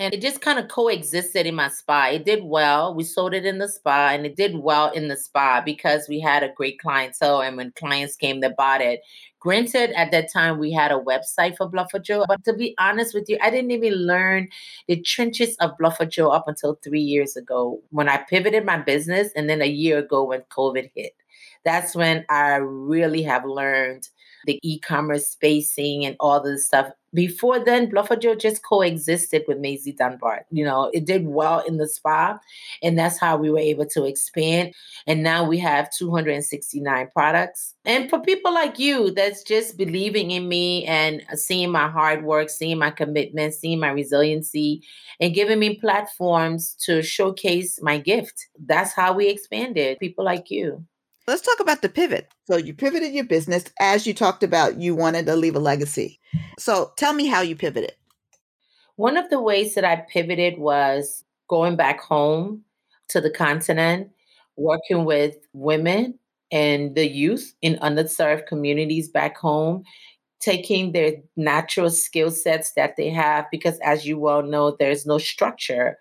and 0.00 0.14
it 0.14 0.22
just 0.22 0.40
kind 0.40 0.58
of 0.58 0.68
coexisted 0.68 1.46
in 1.46 1.54
my 1.54 1.68
spa. 1.68 2.08
It 2.12 2.24
did 2.24 2.42
well. 2.42 2.94
We 2.94 3.04
sold 3.04 3.34
it 3.34 3.44
in 3.44 3.58
the 3.58 3.68
spa 3.68 4.08
and 4.12 4.24
it 4.24 4.34
did 4.34 4.56
well 4.56 4.90
in 4.92 5.08
the 5.08 5.16
spa 5.16 5.60
because 5.62 6.08
we 6.08 6.20
had 6.20 6.42
a 6.42 6.54
great 6.54 6.78
clientele. 6.78 7.42
And 7.42 7.58
when 7.58 7.72
clients 7.72 8.16
came, 8.16 8.40
they 8.40 8.48
bought 8.56 8.80
it. 8.80 9.00
Granted, 9.40 9.90
at 9.92 10.10
that 10.10 10.32
time, 10.32 10.58
we 10.58 10.72
had 10.72 10.90
a 10.90 10.98
website 10.98 11.54
for 11.56 11.70
Bluffajo. 11.70 12.24
But 12.28 12.42
to 12.44 12.54
be 12.54 12.74
honest 12.78 13.14
with 13.14 13.28
you, 13.28 13.36
I 13.42 13.50
didn't 13.50 13.72
even 13.72 13.92
learn 13.92 14.48
the 14.88 15.00
trenches 15.02 15.54
of 15.60 15.76
Bluffajo 15.78 16.34
up 16.34 16.48
until 16.48 16.78
three 16.82 17.02
years 17.02 17.36
ago 17.36 17.82
when 17.90 18.08
I 18.08 18.18
pivoted 18.18 18.64
my 18.64 18.78
business 18.78 19.30
and 19.36 19.50
then 19.50 19.60
a 19.60 19.66
year 19.66 19.98
ago 19.98 20.24
when 20.24 20.40
COVID 20.50 20.90
hit. 20.94 21.12
That's 21.64 21.94
when 21.94 22.24
I 22.30 22.56
really 22.56 23.22
have 23.24 23.44
learned 23.44 24.08
the 24.46 24.58
e-commerce 24.62 25.28
spacing 25.28 26.04
and 26.04 26.16
all 26.20 26.40
this 26.40 26.66
stuff. 26.66 26.90
Before 27.12 27.58
then, 27.58 27.90
Bluffajo 27.90 28.38
just 28.38 28.62
coexisted 28.62 29.42
with 29.48 29.58
Maisie 29.58 29.92
Dunbar. 29.92 30.46
You 30.50 30.64
know, 30.64 30.90
it 30.94 31.06
did 31.06 31.26
well 31.26 31.58
in 31.66 31.76
the 31.76 31.88
spa, 31.88 32.38
and 32.84 32.96
that's 32.96 33.18
how 33.18 33.36
we 33.36 33.50
were 33.50 33.58
able 33.58 33.86
to 33.86 34.04
expand. 34.04 34.74
And 35.08 35.22
now 35.22 35.44
we 35.44 35.58
have 35.58 35.90
269 35.92 37.08
products. 37.12 37.74
And 37.84 38.08
for 38.08 38.20
people 38.20 38.54
like 38.54 38.78
you 38.78 39.10
that's 39.10 39.42
just 39.42 39.76
believing 39.76 40.30
in 40.30 40.48
me 40.48 40.84
and 40.84 41.22
seeing 41.34 41.72
my 41.72 41.88
hard 41.88 42.22
work, 42.22 42.48
seeing 42.48 42.78
my 42.78 42.92
commitment, 42.92 43.54
seeing 43.54 43.80
my 43.80 43.90
resiliency, 43.90 44.84
and 45.18 45.34
giving 45.34 45.58
me 45.58 45.76
platforms 45.76 46.74
to 46.84 47.02
showcase 47.02 47.80
my 47.82 47.98
gift, 47.98 48.46
that's 48.66 48.92
how 48.92 49.14
we 49.14 49.28
expanded. 49.28 49.98
People 49.98 50.24
like 50.24 50.48
you. 50.48 50.84
Let's 51.26 51.42
talk 51.42 51.60
about 51.60 51.82
the 51.82 51.88
pivot. 51.88 52.32
So 52.50 52.56
you 52.56 52.74
pivoted 52.74 53.12
your 53.12 53.24
business 53.24 53.64
as 53.78 54.06
you 54.06 54.14
talked 54.14 54.42
about 54.42 54.80
you 54.80 54.94
wanted 54.94 55.26
to 55.26 55.36
leave 55.36 55.54
a 55.54 55.60
legacy. 55.60 56.18
So 56.58 56.92
tell 56.96 57.12
me 57.12 57.26
how 57.26 57.40
you 57.40 57.54
pivoted. 57.54 57.92
One 58.96 59.16
of 59.16 59.30
the 59.30 59.40
ways 59.40 59.74
that 59.74 59.84
I 59.84 59.96
pivoted 59.96 60.58
was 60.58 61.24
going 61.48 61.76
back 61.76 62.00
home 62.00 62.64
to 63.08 63.20
the 63.20 63.30
continent, 63.30 64.10
working 64.56 65.04
with 65.04 65.36
women 65.52 66.18
and 66.52 66.94
the 66.94 67.08
youth 67.08 67.54
in 67.62 67.76
underserved 67.76 68.46
communities 68.46 69.08
back 69.08 69.36
home, 69.36 69.84
taking 70.40 70.92
their 70.92 71.14
natural 71.36 71.90
skill 71.90 72.30
sets 72.30 72.72
that 72.72 72.96
they 72.96 73.10
have, 73.10 73.46
because 73.50 73.78
as 73.80 74.06
you 74.06 74.18
well 74.18 74.42
know, 74.42 74.76
there's 74.78 75.06
no 75.06 75.18
structure 75.18 75.96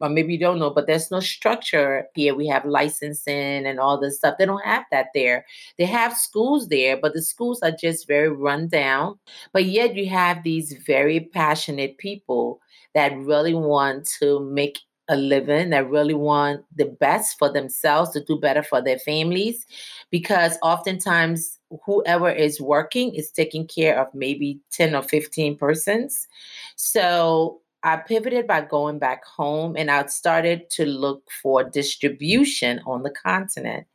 or 0.00 0.08
maybe 0.08 0.34
you 0.34 0.38
don't 0.38 0.58
know, 0.58 0.70
but 0.70 0.86
there's 0.86 1.10
no 1.10 1.20
structure 1.20 2.06
here. 2.14 2.34
We 2.34 2.46
have 2.48 2.64
licensing 2.64 3.66
and 3.66 3.80
all 3.80 4.00
this 4.00 4.16
stuff. 4.16 4.36
They 4.38 4.46
don't 4.46 4.64
have 4.64 4.84
that 4.90 5.08
there. 5.14 5.44
They 5.76 5.86
have 5.86 6.16
schools 6.16 6.68
there, 6.68 6.96
but 6.96 7.14
the 7.14 7.22
schools 7.22 7.62
are 7.62 7.72
just 7.72 8.06
very 8.06 8.28
run 8.28 8.68
down. 8.68 9.18
But 9.52 9.64
yet 9.64 9.96
you 9.96 10.08
have 10.08 10.42
these 10.42 10.72
very 10.86 11.20
passionate 11.20 11.98
people 11.98 12.60
that 12.94 13.16
really 13.18 13.54
want 13.54 14.08
to 14.20 14.40
make 14.40 14.78
a 15.08 15.16
living, 15.16 15.70
that 15.70 15.88
really 15.88 16.14
want 16.14 16.64
the 16.76 16.84
best 16.84 17.38
for 17.38 17.50
themselves, 17.50 18.10
to 18.10 18.22
do 18.22 18.38
better 18.38 18.62
for 18.62 18.82
their 18.82 18.98
families. 18.98 19.66
Because 20.10 20.58
oftentimes, 20.62 21.58
whoever 21.84 22.30
is 22.30 22.60
working 22.60 23.14
is 23.14 23.30
taking 23.30 23.66
care 23.66 23.98
of 24.00 24.14
maybe 24.14 24.60
10 24.72 24.94
or 24.94 25.02
15 25.02 25.56
persons. 25.56 26.28
So 26.76 27.60
I 27.82 27.96
pivoted 27.96 28.46
by 28.46 28.62
going 28.62 28.98
back 28.98 29.24
home 29.24 29.76
and 29.76 29.90
I 29.90 30.06
started 30.06 30.68
to 30.70 30.84
look 30.84 31.30
for 31.42 31.62
distribution 31.62 32.80
on 32.86 33.02
the 33.02 33.10
continent. 33.10 33.86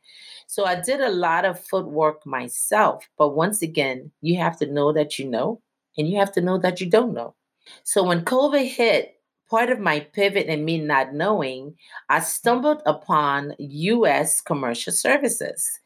So 0.46 0.64
I 0.64 0.80
did 0.80 1.00
a 1.00 1.10
lot 1.10 1.44
of 1.44 1.60
footwork 1.60 2.24
myself. 2.26 3.08
But 3.18 3.36
once 3.36 3.62
again, 3.62 4.10
you 4.20 4.38
have 4.38 4.58
to 4.58 4.66
know 4.66 4.92
that 4.92 5.18
you 5.18 5.28
know, 5.28 5.60
and 5.98 6.08
you 6.08 6.18
have 6.18 6.32
to 6.32 6.40
know 6.40 6.58
that 6.58 6.80
you 6.80 6.88
don't 6.88 7.14
know. 7.14 7.34
So 7.82 8.02
when 8.02 8.24
COVID 8.24 8.66
hit, 8.66 9.14
part 9.50 9.70
of 9.70 9.78
my 9.78 10.00
pivot 10.00 10.46
and 10.48 10.64
me 10.64 10.78
not 10.78 11.12
knowing, 11.12 11.74
I 12.08 12.20
stumbled 12.20 12.82
upon 12.86 13.54
US 13.58 14.40
commercial 14.40 14.92
services. 14.92 15.80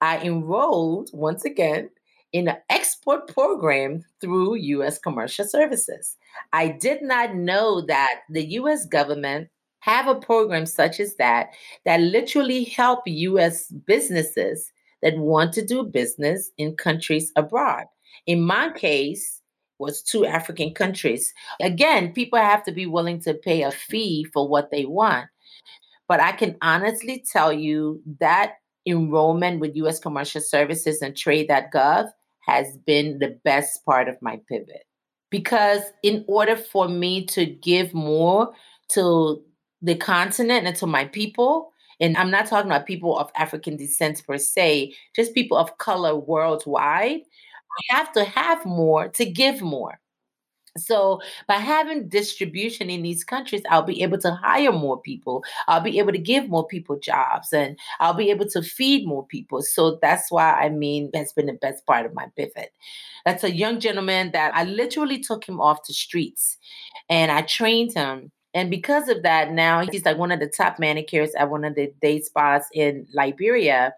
I 0.00 0.18
enrolled 0.18 1.10
once 1.12 1.44
again 1.44 1.90
in 2.32 2.48
an 2.48 2.56
export 2.70 3.28
program 3.28 4.04
through 4.20 4.54
US 4.56 4.98
commercial 4.98 5.44
services. 5.44 6.16
I 6.52 6.68
did 6.68 7.02
not 7.02 7.34
know 7.34 7.80
that 7.86 8.20
the 8.28 8.44
US 8.58 8.86
government 8.86 9.48
have 9.80 10.06
a 10.06 10.14
program 10.14 10.66
such 10.66 11.00
as 11.00 11.16
that 11.16 11.50
that 11.84 12.00
literally 12.00 12.64
help 12.64 13.00
US 13.06 13.68
businesses 13.68 14.70
that 15.02 15.16
want 15.16 15.52
to 15.54 15.64
do 15.64 15.82
business 15.82 16.50
in 16.58 16.76
countries 16.76 17.32
abroad. 17.36 17.86
In 18.26 18.42
my 18.42 18.70
case, 18.70 19.40
was 19.78 20.02
two 20.02 20.24
African 20.24 20.72
countries. 20.72 21.34
Again, 21.60 22.12
people 22.12 22.38
have 22.38 22.62
to 22.64 22.72
be 22.72 22.86
willing 22.86 23.20
to 23.22 23.34
pay 23.34 23.62
a 23.62 23.72
fee 23.72 24.24
for 24.32 24.48
what 24.48 24.70
they 24.70 24.84
want. 24.84 25.26
But 26.06 26.20
I 26.20 26.32
can 26.32 26.56
honestly 26.62 27.24
tell 27.32 27.52
you 27.52 28.00
that 28.20 28.54
enrollment 28.86 29.60
with 29.60 29.74
US 29.76 29.98
Commercial 29.98 30.40
Services 30.40 31.02
and 31.02 31.16
Trade.gov 31.16 32.10
has 32.46 32.76
been 32.86 33.18
the 33.18 33.38
best 33.44 33.84
part 33.84 34.08
of 34.08 34.16
my 34.20 34.40
pivot 34.48 34.84
because 35.32 35.82
in 36.04 36.24
order 36.28 36.54
for 36.54 36.86
me 36.86 37.24
to 37.24 37.46
give 37.46 37.92
more 37.94 38.52
to 38.90 39.42
the 39.80 39.96
continent 39.96 40.66
and 40.68 40.76
to 40.76 40.86
my 40.86 41.06
people 41.06 41.72
and 42.00 42.16
i'm 42.16 42.30
not 42.30 42.46
talking 42.46 42.70
about 42.70 42.86
people 42.86 43.18
of 43.18 43.30
african 43.34 43.76
descent 43.76 44.22
per 44.24 44.38
se 44.38 44.94
just 45.16 45.34
people 45.34 45.56
of 45.56 45.76
color 45.78 46.14
worldwide 46.14 47.22
i 47.90 47.96
have 47.96 48.12
to 48.12 48.22
have 48.24 48.64
more 48.64 49.08
to 49.08 49.24
give 49.24 49.60
more 49.60 49.98
so 50.78 51.20
by 51.46 51.56
having 51.56 52.08
distribution 52.08 52.88
in 52.88 53.02
these 53.02 53.24
countries, 53.24 53.62
I'll 53.68 53.82
be 53.82 54.02
able 54.02 54.18
to 54.18 54.32
hire 54.32 54.72
more 54.72 55.00
people. 55.00 55.44
I'll 55.68 55.82
be 55.82 55.98
able 55.98 56.12
to 56.12 56.18
give 56.18 56.48
more 56.48 56.66
people 56.66 56.98
jobs 56.98 57.52
and 57.52 57.78
I'll 58.00 58.14
be 58.14 58.30
able 58.30 58.46
to 58.50 58.62
feed 58.62 59.06
more 59.06 59.26
people. 59.26 59.62
So 59.62 59.98
that's 60.00 60.30
why 60.30 60.52
I 60.52 60.70
mean 60.70 61.10
that's 61.12 61.32
been 61.32 61.46
the 61.46 61.52
best 61.52 61.84
part 61.86 62.06
of 62.06 62.14
my 62.14 62.26
pivot. 62.36 62.72
That's 63.26 63.44
a 63.44 63.54
young 63.54 63.80
gentleman 63.80 64.32
that 64.32 64.54
I 64.54 64.64
literally 64.64 65.18
took 65.18 65.46
him 65.46 65.60
off 65.60 65.86
the 65.86 65.92
streets 65.92 66.56
and 67.08 67.30
I 67.30 67.42
trained 67.42 67.92
him. 67.92 68.32
And 68.54 68.70
because 68.70 69.08
of 69.08 69.22
that, 69.22 69.52
now 69.52 69.86
he's 69.90 70.04
like 70.04 70.18
one 70.18 70.32
of 70.32 70.40
the 70.40 70.48
top 70.48 70.78
manicures 70.78 71.34
at 71.38 71.50
one 71.50 71.64
of 71.64 71.74
the 71.74 71.90
day 72.02 72.20
spas 72.20 72.64
in 72.74 73.06
Liberia. 73.14 73.94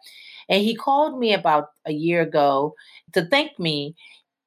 And 0.49 0.63
he 0.63 0.77
called 0.77 1.19
me 1.19 1.33
about 1.33 1.69
a 1.87 1.93
year 1.93 2.23
ago 2.23 2.75
to 3.15 3.25
thank 3.27 3.59
me 3.59 3.97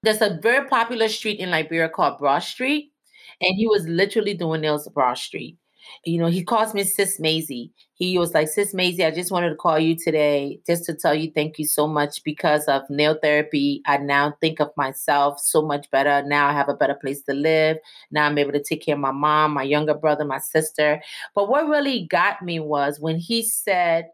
there's 0.07 0.21
a 0.21 0.39
very 0.41 0.65
popular 0.69 1.09
street 1.09 1.37
in 1.37 1.51
Liberia 1.51 1.89
called 1.89 2.17
Broad 2.17 2.39
Street, 2.39 2.93
and 3.41 3.55
he 3.57 3.67
was 3.67 3.85
literally 3.89 4.33
doing 4.33 4.61
nails 4.61 4.87
Broad 4.87 5.17
Street. 5.17 5.57
You 6.05 6.17
know, 6.17 6.27
he 6.27 6.45
calls 6.45 6.73
me 6.73 6.85
Sis 6.85 7.19
Maisie. 7.19 7.73
He 7.93 8.17
was 8.17 8.33
like, 8.33 8.47
Sis 8.47 8.73
Maisie, 8.73 9.03
I 9.03 9.11
just 9.11 9.31
wanted 9.31 9.49
to 9.49 9.55
call 9.55 9.77
you 9.77 9.97
today 9.97 10.61
just 10.65 10.85
to 10.85 10.93
tell 10.93 11.13
you 11.13 11.29
thank 11.35 11.59
you 11.59 11.65
so 11.65 11.87
much 11.87 12.23
because 12.23 12.65
of 12.69 12.83
nail 12.89 13.17
therapy. 13.21 13.81
I 13.85 13.97
now 13.97 14.33
think 14.39 14.61
of 14.61 14.69
myself 14.77 15.41
so 15.41 15.61
much 15.61 15.91
better. 15.91 16.25
Now 16.25 16.47
I 16.47 16.53
have 16.53 16.69
a 16.69 16.73
better 16.73 16.95
place 16.95 17.21
to 17.23 17.33
live. 17.33 17.75
Now 18.09 18.27
I'm 18.27 18.37
able 18.37 18.53
to 18.53 18.63
take 18.63 18.85
care 18.85 18.95
of 18.95 19.01
my 19.01 19.11
mom, 19.11 19.53
my 19.53 19.63
younger 19.63 19.93
brother, 19.93 20.23
my 20.23 20.39
sister. 20.39 21.01
But 21.35 21.49
what 21.49 21.67
really 21.67 22.07
got 22.09 22.41
me 22.41 22.61
was 22.61 22.97
when 22.99 23.17
he 23.17 23.43
said, 23.43 24.07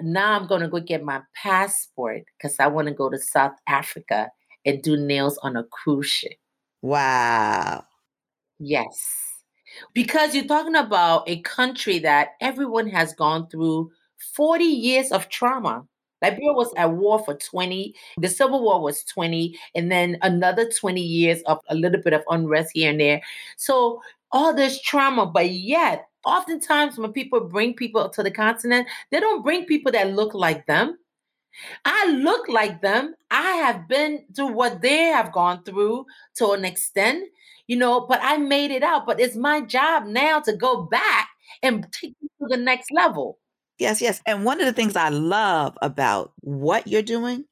Now 0.00 0.38
I'm 0.38 0.46
going 0.46 0.62
to 0.62 0.68
go 0.68 0.78
get 0.78 1.02
my 1.02 1.20
passport 1.34 2.22
because 2.38 2.60
I 2.60 2.68
want 2.68 2.86
to 2.88 2.94
go 2.94 3.10
to 3.10 3.18
South 3.18 3.54
Africa 3.66 4.30
and 4.64 4.82
do 4.82 4.96
nails 4.96 5.38
on 5.42 5.56
a 5.56 5.64
cruise 5.64 6.06
ship. 6.06 6.34
Wow. 6.82 7.84
Yes. 8.58 9.06
Because 9.94 10.34
you're 10.34 10.44
talking 10.44 10.76
about 10.76 11.28
a 11.28 11.40
country 11.40 11.98
that 12.00 12.30
everyone 12.40 12.88
has 12.88 13.14
gone 13.14 13.48
through 13.48 13.90
40 14.34 14.64
years 14.64 15.10
of 15.12 15.28
trauma. 15.28 15.86
Liberia 16.20 16.52
was 16.52 16.72
at 16.76 16.92
war 16.92 17.24
for 17.24 17.34
20. 17.34 17.94
The 18.18 18.28
Civil 18.28 18.62
War 18.62 18.80
was 18.80 19.02
20, 19.04 19.58
and 19.74 19.90
then 19.90 20.18
another 20.22 20.70
20 20.70 21.00
years 21.00 21.42
of 21.46 21.58
a 21.68 21.74
little 21.74 22.00
bit 22.00 22.12
of 22.12 22.22
unrest 22.30 22.70
here 22.74 22.90
and 22.90 23.00
there. 23.00 23.20
So 23.56 24.00
all 24.30 24.54
this 24.54 24.80
trauma, 24.80 25.26
but 25.26 25.50
yet 25.50 26.06
Oftentimes, 26.24 26.98
when 26.98 27.12
people 27.12 27.40
bring 27.40 27.74
people 27.74 28.08
to 28.08 28.22
the 28.22 28.30
continent, 28.30 28.86
they 29.10 29.18
don't 29.18 29.42
bring 29.42 29.64
people 29.64 29.90
that 29.92 30.12
look 30.12 30.34
like 30.34 30.66
them. 30.66 30.96
I 31.84 32.10
look 32.10 32.48
like 32.48 32.82
them. 32.82 33.14
I 33.30 33.52
have 33.56 33.88
been 33.88 34.24
through 34.34 34.52
what 34.52 34.82
they 34.82 35.04
have 35.06 35.32
gone 35.32 35.62
through 35.64 36.06
to 36.36 36.52
an 36.52 36.64
extent, 36.64 37.28
you 37.66 37.76
know, 37.76 38.06
but 38.08 38.20
I 38.22 38.36
made 38.38 38.70
it 38.70 38.82
out. 38.82 39.06
But 39.06 39.20
it's 39.20 39.36
my 39.36 39.60
job 39.60 40.06
now 40.06 40.40
to 40.40 40.56
go 40.56 40.82
back 40.82 41.28
and 41.62 41.86
take 41.92 42.14
you 42.20 42.28
to 42.40 42.48
the 42.48 42.56
next 42.56 42.90
level. 42.90 43.38
Yes, 43.78 44.00
yes. 44.00 44.20
And 44.26 44.44
one 44.44 44.60
of 44.60 44.66
the 44.66 44.72
things 44.72 44.96
I 44.96 45.08
love 45.08 45.76
about 45.82 46.32
what 46.40 46.86
you're 46.86 47.02
doing 47.02 47.44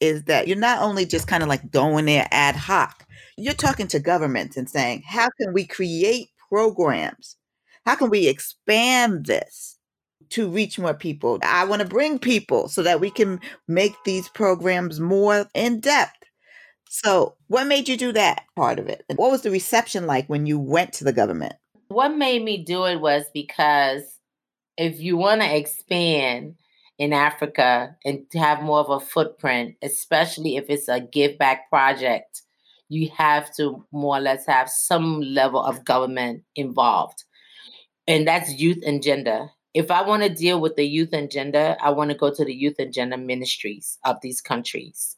is 0.00 0.24
that 0.24 0.48
you're 0.48 0.56
not 0.56 0.82
only 0.82 1.06
just 1.06 1.28
kind 1.28 1.42
of 1.42 1.48
like 1.48 1.70
going 1.70 2.06
there 2.06 2.26
ad 2.30 2.56
hoc, 2.56 3.06
you're 3.36 3.54
talking 3.54 3.86
to 3.88 3.98
governments 3.98 4.56
and 4.56 4.68
saying, 4.68 5.02
how 5.06 5.28
can 5.40 5.52
we 5.52 5.66
create 5.66 6.28
programs? 6.48 7.36
How 7.84 7.94
can 7.94 8.10
we 8.10 8.26
expand 8.26 9.26
this 9.26 9.75
to 10.30 10.48
reach 10.48 10.78
more 10.78 10.94
people? 10.94 11.38
I 11.42 11.64
want 11.64 11.82
to 11.82 11.88
bring 11.88 12.18
people 12.18 12.68
so 12.68 12.82
that 12.82 13.00
we 13.00 13.10
can 13.10 13.40
make 13.68 13.94
these 14.04 14.28
programs 14.28 15.00
more 15.00 15.46
in 15.54 15.80
depth. 15.80 16.12
So, 16.88 17.34
what 17.48 17.66
made 17.66 17.88
you 17.88 17.96
do 17.96 18.12
that 18.12 18.44
part 18.54 18.78
of 18.78 18.88
it? 18.88 19.04
And 19.08 19.18
what 19.18 19.30
was 19.30 19.42
the 19.42 19.50
reception 19.50 20.06
like 20.06 20.28
when 20.28 20.46
you 20.46 20.58
went 20.58 20.92
to 20.94 21.04
the 21.04 21.12
government? 21.12 21.54
What 21.88 22.16
made 22.16 22.42
me 22.42 22.64
do 22.64 22.84
it 22.84 23.00
was 23.00 23.24
because 23.34 24.02
if 24.76 25.00
you 25.00 25.16
want 25.16 25.40
to 25.40 25.56
expand 25.56 26.56
in 26.98 27.12
Africa 27.12 27.96
and 28.04 28.24
have 28.34 28.62
more 28.62 28.78
of 28.78 28.90
a 28.90 29.04
footprint, 29.04 29.76
especially 29.82 30.56
if 30.56 30.66
it's 30.68 30.88
a 30.88 31.00
give 31.00 31.38
back 31.38 31.68
project, 31.70 32.42
you 32.88 33.10
have 33.16 33.54
to 33.56 33.84
more 33.92 34.16
or 34.16 34.20
less 34.20 34.46
have 34.46 34.70
some 34.70 35.20
level 35.20 35.62
of 35.62 35.84
government 35.84 36.42
involved. 36.54 37.24
And 38.06 38.26
that's 38.26 38.54
youth 38.54 38.82
and 38.86 39.02
gender. 39.02 39.50
If 39.76 39.90
I 39.90 40.00
want 40.00 40.22
to 40.22 40.30
deal 40.30 40.58
with 40.58 40.76
the 40.76 40.86
youth 40.86 41.12
agenda, 41.12 41.76
I 41.82 41.90
want 41.90 42.10
to 42.10 42.16
go 42.16 42.32
to 42.32 42.44
the 42.46 42.54
youth 42.54 42.78
agenda 42.78 43.18
ministries 43.18 43.98
of 44.06 44.16
these 44.22 44.40
countries. 44.40 45.16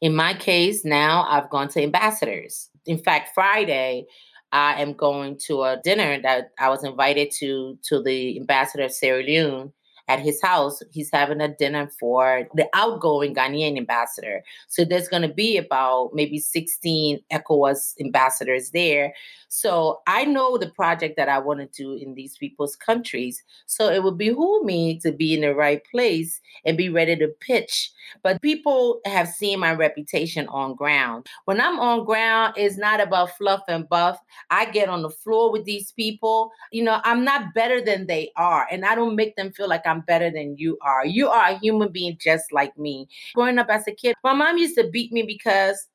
In 0.00 0.16
my 0.16 0.32
case, 0.32 0.82
now 0.82 1.26
I've 1.28 1.50
gone 1.50 1.68
to 1.68 1.82
ambassadors. 1.82 2.70
In 2.86 2.96
fact, 2.96 3.34
Friday, 3.34 4.06
I 4.50 4.80
am 4.80 4.94
going 4.94 5.36
to 5.44 5.62
a 5.64 5.78
dinner 5.84 6.22
that 6.22 6.52
I 6.58 6.70
was 6.70 6.84
invited 6.84 7.32
to 7.40 7.78
to 7.82 8.02
the 8.02 8.38
ambassador 8.40 8.84
of 8.84 8.92
Sierra 8.92 9.22
Leone 9.22 9.74
at 10.08 10.20
his 10.20 10.40
house. 10.42 10.82
He's 10.92 11.10
having 11.10 11.40
a 11.40 11.48
dinner 11.48 11.90
for 11.98 12.48
the 12.54 12.68
outgoing 12.74 13.34
Ghanaian 13.34 13.76
ambassador. 13.76 14.42
So 14.68 14.84
there's 14.84 15.08
going 15.08 15.22
to 15.22 15.32
be 15.32 15.56
about 15.56 16.10
maybe 16.12 16.38
16 16.38 17.20
ECOWAS 17.32 17.94
ambassadors 18.00 18.70
there. 18.70 19.14
So 19.48 20.00
I 20.08 20.24
know 20.24 20.58
the 20.58 20.70
project 20.70 21.16
that 21.16 21.28
I 21.28 21.38
want 21.38 21.60
to 21.60 21.66
do 21.66 21.94
in 21.94 22.14
these 22.14 22.36
people's 22.36 22.74
countries. 22.74 23.42
So 23.66 23.88
it 23.88 24.02
would 24.02 24.18
behoove 24.18 24.64
me 24.64 24.98
to 25.00 25.12
be 25.12 25.32
in 25.32 25.42
the 25.42 25.54
right 25.54 25.80
place 25.90 26.40
and 26.64 26.76
be 26.76 26.88
ready 26.88 27.14
to 27.16 27.28
pitch. 27.40 27.92
But 28.22 28.42
people 28.42 29.00
have 29.06 29.28
seen 29.28 29.60
my 29.60 29.72
reputation 29.72 30.48
on 30.48 30.74
ground. 30.74 31.26
When 31.44 31.60
I'm 31.60 31.78
on 31.78 32.04
ground, 32.04 32.54
it's 32.56 32.76
not 32.76 33.00
about 33.00 33.36
fluff 33.36 33.62
and 33.68 33.88
buff. 33.88 34.18
I 34.50 34.66
get 34.66 34.88
on 34.88 35.02
the 35.02 35.10
floor 35.10 35.52
with 35.52 35.64
these 35.64 35.92
people. 35.92 36.50
You 36.72 36.82
know, 36.82 37.00
I'm 37.04 37.24
not 37.24 37.54
better 37.54 37.80
than 37.80 38.06
they 38.06 38.32
are. 38.36 38.66
And 38.70 38.84
I 38.84 38.96
don't 38.96 39.14
make 39.14 39.36
them 39.36 39.52
feel 39.52 39.68
like 39.68 39.86
I'm 39.86 39.93
better 40.00 40.30
than 40.30 40.56
you 40.58 40.78
are. 40.82 41.04
You 41.06 41.28
are 41.28 41.50
a 41.50 41.58
human 41.58 41.90
being 41.92 42.16
just 42.20 42.52
like 42.52 42.76
me. 42.78 43.08
Growing 43.34 43.58
up 43.58 43.68
as 43.70 43.86
a 43.86 43.92
kid, 43.92 44.14
my 44.24 44.32
mom 44.32 44.58
used 44.58 44.76
to 44.76 44.88
beat 44.88 45.12
me 45.12 45.22
because 45.22 45.88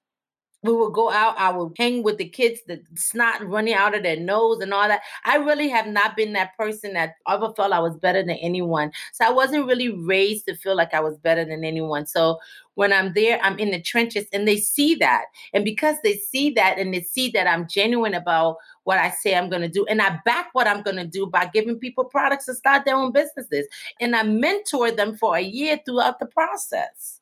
we 0.62 0.74
would 0.74 0.94
go 0.94 1.10
out, 1.10 1.40
I 1.40 1.52
would 1.52 1.74
hang 1.78 2.04
with 2.04 2.18
the 2.18 2.28
kids, 2.28 2.60
the 2.68 2.82
snot 2.96 3.46
running 3.48 3.74
out 3.74 3.96
of 3.96 4.04
their 4.04 4.20
nose 4.20 4.60
and 4.60 4.74
all 4.74 4.88
that. 4.90 5.02
I 5.24 5.38
really 5.38 5.70
have 5.70 5.88
not 5.88 6.18
been 6.18 6.34
that 6.34 6.58
person 6.58 6.94
that 6.94 7.16
ever 7.30 7.54
felt 7.56 7.72
I 7.72 7.80
was 7.80 7.96
better 7.96 8.22
than 8.22 8.32
anyone. 8.32 8.92
So 9.14 9.26
I 9.26 9.32
wasn't 9.32 9.68
really 9.68 9.90
raised 9.90 10.48
to 10.48 10.56
feel 10.56 10.76
like 10.76 10.94
I 10.94 11.00
was 11.00 11.18
better 11.18 11.46
than 11.46 11.64
anyone. 11.64 12.06
So 12.06 12.40
when 12.76 12.92
I'm 12.92 13.14
there, 13.14 13.40
I'm 13.42 13.58
in 13.58 13.72
the 13.72 13.82
trenches 13.82 14.26
and 14.34 14.46
they 14.48 14.58
see 14.58 14.96
that. 14.96 15.26
And 15.54 15.64
because 15.64 15.96
they 16.04 16.16
see 16.16 16.50
that 16.52 16.78
and 16.78 16.94
they 16.94 17.02
see 17.02 17.30
that 17.32 17.48
I'm 17.48 17.68
genuine 17.68 18.14
about 18.14 18.58
what 18.84 18.98
I 18.98 19.12
say 19.12 19.36
I'm 19.36 19.50
going 19.50 19.62
to 19.62 19.70
do, 19.70 19.86
and 19.86 20.02
I 20.02 20.20
back 20.26 20.50
what 20.54 20.68
I'm 20.68 20.82
going 20.82 20.98
to 20.98 21.08
do 21.08 21.26
by 21.26 21.46
giving 21.46 21.78
people 21.78 22.04
products 22.04 22.46
to 22.46 22.54
start 22.54 22.84
their 22.84 22.96
own 22.96 23.12
businesses. 23.14 23.66
And 24.02 24.16
I 24.16 24.24
mentor 24.24 24.92
them 24.92 25.16
for 25.16 25.38
a 25.38 25.42
year 25.42 25.80
throughout 25.86 26.20
the 26.20 26.26
process. 26.26 27.19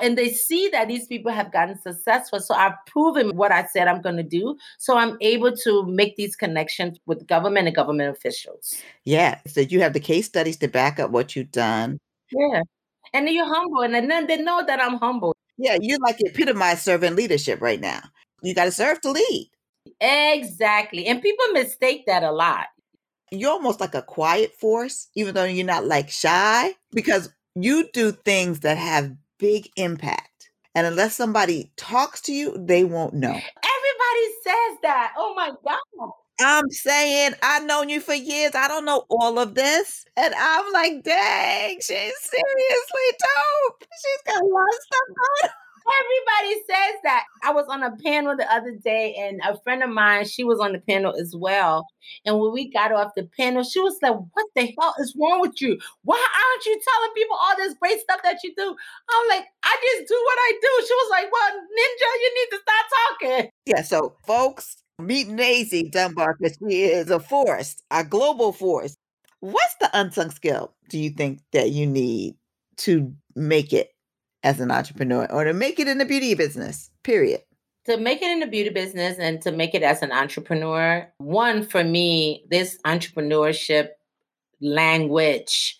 And 0.00 0.16
they 0.16 0.30
see 0.30 0.68
that 0.70 0.88
these 0.88 1.06
people 1.06 1.32
have 1.32 1.52
gotten 1.52 1.80
successful. 1.80 2.40
So 2.40 2.54
I've 2.54 2.74
proven 2.86 3.36
what 3.36 3.52
I 3.52 3.66
said 3.66 3.88
I'm 3.88 4.02
going 4.02 4.16
to 4.16 4.22
do. 4.22 4.56
So 4.78 4.96
I'm 4.96 5.16
able 5.20 5.56
to 5.58 5.86
make 5.86 6.16
these 6.16 6.36
connections 6.36 6.98
with 7.06 7.26
government 7.26 7.66
and 7.66 7.76
government 7.76 8.16
officials. 8.16 8.74
Yeah. 9.04 9.40
So 9.46 9.60
you 9.60 9.80
have 9.80 9.92
the 9.92 10.00
case 10.00 10.26
studies 10.26 10.56
to 10.58 10.68
back 10.68 10.98
up 10.98 11.10
what 11.10 11.36
you've 11.36 11.52
done. 11.52 11.98
Yeah. 12.30 12.62
And 13.12 13.28
you're 13.28 13.46
humble. 13.46 13.82
And 13.82 13.94
then 13.94 14.26
they 14.26 14.36
know 14.36 14.64
that 14.66 14.80
I'm 14.80 14.98
humble. 14.98 15.34
Yeah. 15.58 15.78
You're 15.80 16.00
like 16.00 16.20
epitomized 16.20 16.82
servant 16.82 17.16
leadership 17.16 17.60
right 17.60 17.80
now. 17.80 18.00
You 18.42 18.54
got 18.54 18.64
to 18.66 18.72
serve 18.72 19.00
to 19.02 19.10
lead. 19.10 19.50
Exactly. 20.00 21.06
And 21.06 21.22
people 21.22 21.46
mistake 21.52 22.04
that 22.06 22.22
a 22.22 22.32
lot. 22.32 22.66
You're 23.32 23.50
almost 23.50 23.80
like 23.80 23.94
a 23.94 24.02
quiet 24.02 24.52
force, 24.54 25.08
even 25.14 25.34
though 25.34 25.44
you're 25.44 25.66
not 25.66 25.84
like 25.84 26.10
shy, 26.10 26.74
because 26.92 27.32
you 27.54 27.88
do 27.92 28.12
things 28.12 28.60
that 28.60 28.76
have 28.78 29.12
big 29.38 29.68
impact. 29.76 30.50
And 30.74 30.86
unless 30.86 31.14
somebody 31.16 31.70
talks 31.76 32.20
to 32.22 32.32
you, 32.32 32.54
they 32.58 32.84
won't 32.84 33.14
know. 33.14 33.30
Everybody 33.30 34.34
says 34.44 34.78
that. 34.82 35.14
Oh 35.16 35.34
my 35.34 35.50
God. 35.64 36.10
I'm 36.38 36.70
saying 36.70 37.32
I've 37.42 37.64
known 37.64 37.88
you 37.88 38.00
for 38.00 38.12
years. 38.12 38.52
I 38.54 38.68
don't 38.68 38.84
know 38.84 39.04
all 39.08 39.38
of 39.38 39.54
this. 39.54 40.04
And 40.16 40.34
I'm 40.36 40.70
like, 40.72 41.02
dang, 41.02 41.76
she's 41.76 41.86
seriously 41.88 43.08
dope. 43.18 43.84
She's 44.02 44.34
got 44.34 44.42
a 44.42 44.46
lot 44.46 44.68
of 44.68 44.80
stuff 44.82 45.08
on. 45.44 45.50
Everybody 45.86 46.60
says 46.66 47.00
that. 47.04 47.24
I 47.42 47.52
was 47.52 47.66
on 47.68 47.82
a 47.82 47.96
panel 48.04 48.36
the 48.36 48.52
other 48.52 48.72
day, 48.72 49.14
and 49.18 49.40
a 49.46 49.60
friend 49.62 49.82
of 49.82 49.90
mine, 49.90 50.24
she 50.26 50.42
was 50.42 50.58
on 50.58 50.72
the 50.72 50.80
panel 50.80 51.14
as 51.14 51.34
well. 51.36 51.86
And 52.24 52.38
when 52.40 52.52
we 52.52 52.70
got 52.70 52.92
off 52.92 53.12
the 53.14 53.28
panel, 53.38 53.62
she 53.62 53.80
was 53.80 53.96
like, 54.02 54.14
What 54.14 54.46
the 54.54 54.74
hell 54.78 54.94
is 54.98 55.14
wrong 55.18 55.40
with 55.40 55.60
you? 55.60 55.78
Why 56.02 56.16
aren't 56.16 56.66
you 56.66 56.80
telling 56.92 57.14
people 57.14 57.36
all 57.36 57.56
this 57.56 57.74
great 57.80 58.00
stuff 58.00 58.20
that 58.24 58.38
you 58.42 58.52
do? 58.56 58.76
I'm 59.10 59.28
like, 59.28 59.46
I 59.62 59.76
just 59.82 60.08
do 60.08 60.14
what 60.14 60.38
I 60.38 60.52
do. 60.60 60.86
She 60.86 60.94
was 60.94 61.10
like, 61.10 61.32
Well, 61.32 61.52
Ninja, 61.52 62.10
you 62.20 62.34
need 62.34 62.56
to 62.56 62.62
stop 62.62 62.86
talking. 63.20 63.50
Yeah, 63.66 63.82
so 63.82 64.16
folks, 64.26 64.76
meet 64.98 65.28
Maisie 65.28 65.88
Dunbar 65.88 66.36
because 66.38 66.58
she 66.58 66.82
is 66.84 67.10
a 67.10 67.20
force, 67.20 67.76
a 67.90 68.04
global 68.04 68.52
force. 68.52 68.96
What's 69.40 69.76
the 69.80 69.90
unsung 69.92 70.30
skill 70.30 70.74
do 70.88 70.98
you 70.98 71.10
think 71.10 71.40
that 71.52 71.70
you 71.70 71.86
need 71.86 72.34
to 72.78 73.12
make 73.34 73.72
it 73.72 73.90
as 74.46 74.60
an 74.60 74.70
entrepreneur 74.70 75.26
or 75.30 75.42
to 75.44 75.52
make 75.52 75.80
it 75.80 75.88
in 75.88 75.98
the 75.98 76.04
beauty 76.04 76.34
business, 76.34 76.88
period? 77.02 77.42
To 77.86 77.96
make 77.96 78.22
it 78.22 78.30
in 78.30 78.38
the 78.38 78.46
beauty 78.46 78.70
business 78.70 79.18
and 79.18 79.42
to 79.42 79.50
make 79.50 79.74
it 79.74 79.82
as 79.82 80.02
an 80.02 80.12
entrepreneur, 80.12 81.06
one, 81.18 81.66
for 81.66 81.82
me, 81.82 82.44
this 82.48 82.78
entrepreneurship 82.86 83.88
language, 84.60 85.76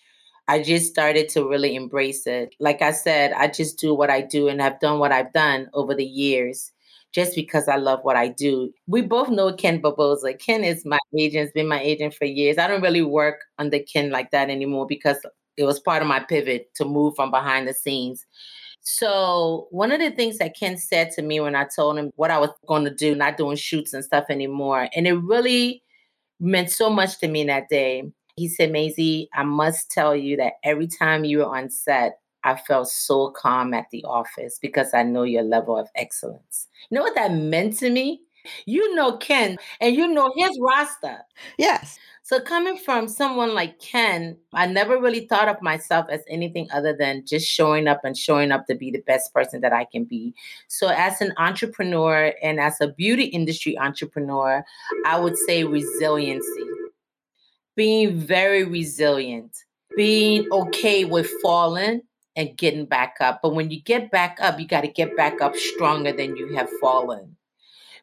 I 0.49 0.61
just 0.61 0.91
started 0.91 1.29
to 1.29 1.47
really 1.47 1.75
embrace 1.75 2.27
it. 2.27 2.55
Like 2.59 2.81
I 2.81 2.91
said, 2.91 3.31
I 3.33 3.47
just 3.47 3.79
do 3.79 3.93
what 3.93 4.09
I 4.09 4.21
do 4.21 4.49
and 4.49 4.61
have 4.61 4.81
done 4.81 4.99
what 4.99 5.13
I've 5.13 5.31
done 5.31 5.69
over 5.73 5.95
the 5.95 6.05
years 6.05 6.71
just 7.13 7.35
because 7.35 7.69
I 7.69 7.77
love 7.77 7.99
what 8.03 8.17
I 8.17 8.27
do. 8.27 8.71
We 8.85 9.01
both 9.01 9.29
know 9.29 9.53
Ken 9.53 9.79
Barboza. 9.79 10.33
Ken 10.33 10.65
is 10.65 10.85
my 10.85 10.99
agent, 11.17 11.45
has 11.45 11.51
been 11.53 11.67
my 11.67 11.81
agent 11.81 12.13
for 12.13 12.25
years. 12.25 12.57
I 12.57 12.67
don't 12.67 12.81
really 12.81 13.01
work 13.01 13.39
under 13.57 13.79
Ken 13.79 14.09
like 14.09 14.31
that 14.31 14.49
anymore 14.49 14.87
because 14.87 15.17
it 15.57 15.63
was 15.63 15.79
part 15.79 16.01
of 16.01 16.07
my 16.07 16.19
pivot 16.19 16.73
to 16.75 16.85
move 16.85 17.15
from 17.15 17.31
behind 17.31 17.67
the 17.67 17.73
scenes. 17.73 18.25
So, 18.89 19.67
one 19.69 19.91
of 19.91 19.99
the 19.99 20.11
things 20.11 20.37
that 20.37 20.55
Ken 20.57 20.77
said 20.77 21.11
to 21.11 21.21
me 21.21 21.41
when 21.41 21.57
I 21.57 21.65
told 21.75 21.99
him 21.99 22.09
what 22.15 22.31
I 22.31 22.37
was 22.37 22.51
going 22.67 22.85
to 22.85 22.89
do, 22.89 23.15
not 23.15 23.35
doing 23.35 23.57
shoots 23.57 23.91
and 23.91 24.01
stuff 24.01 24.23
anymore, 24.29 24.87
and 24.95 25.05
it 25.05 25.15
really 25.15 25.83
meant 26.39 26.71
so 26.71 26.89
much 26.89 27.19
to 27.19 27.27
me 27.27 27.43
that 27.43 27.67
day. 27.67 28.09
He 28.37 28.47
said, 28.47 28.71
Maisie, 28.71 29.27
I 29.33 29.43
must 29.43 29.91
tell 29.91 30.15
you 30.15 30.37
that 30.37 30.53
every 30.63 30.87
time 30.87 31.25
you 31.25 31.39
were 31.39 31.53
on 31.53 31.69
set, 31.69 32.19
I 32.45 32.55
felt 32.55 32.87
so 32.87 33.31
calm 33.31 33.73
at 33.73 33.87
the 33.91 34.05
office 34.05 34.57
because 34.57 34.93
I 34.93 35.03
know 35.03 35.23
your 35.23 35.43
level 35.43 35.77
of 35.77 35.89
excellence. 35.95 36.69
You 36.89 36.95
know 36.95 37.01
what 37.01 37.15
that 37.15 37.33
meant 37.33 37.77
to 37.79 37.89
me? 37.89 38.21
You 38.65 38.95
know 38.95 39.17
Ken 39.17 39.57
and 39.81 39.95
you 39.95 40.07
know 40.07 40.31
his 40.35 40.57
roster. 40.61 41.19
Yes. 41.57 41.99
So 42.27 42.41
coming 42.41 42.77
from 42.77 43.07
someone 43.07 43.55
like 43.55 43.79
Ken, 43.79 44.35
I 44.53 44.65
never 44.65 44.99
really 44.99 45.27
thought 45.27 45.47
of 45.47 45.61
myself 45.61 46.07
as 46.09 46.25
anything 46.27 46.67
other 46.73 46.93
than 46.93 47.25
just 47.25 47.47
showing 47.47 47.87
up 47.87 48.01
and 48.03 48.17
showing 48.17 48.51
up 48.51 48.67
to 48.67 48.75
be 48.75 48.91
the 48.91 49.01
best 49.07 49.33
person 49.33 49.61
that 49.61 49.71
I 49.71 49.85
can 49.85 50.03
be. 50.03 50.35
So 50.67 50.89
as 50.89 51.21
an 51.21 51.31
entrepreneur 51.37 52.33
and 52.43 52.59
as 52.59 52.81
a 52.81 52.89
beauty 52.89 53.23
industry 53.23 53.77
entrepreneur, 53.77 54.65
I 55.05 55.17
would 55.17 55.37
say 55.37 55.63
resiliency. 55.63 56.65
Being 57.77 58.17
very 58.17 58.65
resilient, 58.65 59.55
being 59.95 60.51
okay 60.51 61.05
with 61.05 61.29
falling 61.41 62.01
and 62.35 62.57
getting 62.57 62.87
back 62.87 63.15
up. 63.21 63.39
But 63.41 63.55
when 63.55 63.71
you 63.71 63.81
get 63.81 64.11
back 64.11 64.37
up, 64.41 64.59
you 64.59 64.67
got 64.67 64.81
to 64.81 64.89
get 64.89 65.15
back 65.15 65.39
up 65.39 65.55
stronger 65.55 66.11
than 66.11 66.35
you 66.35 66.53
have 66.55 66.69
fallen 66.81 67.36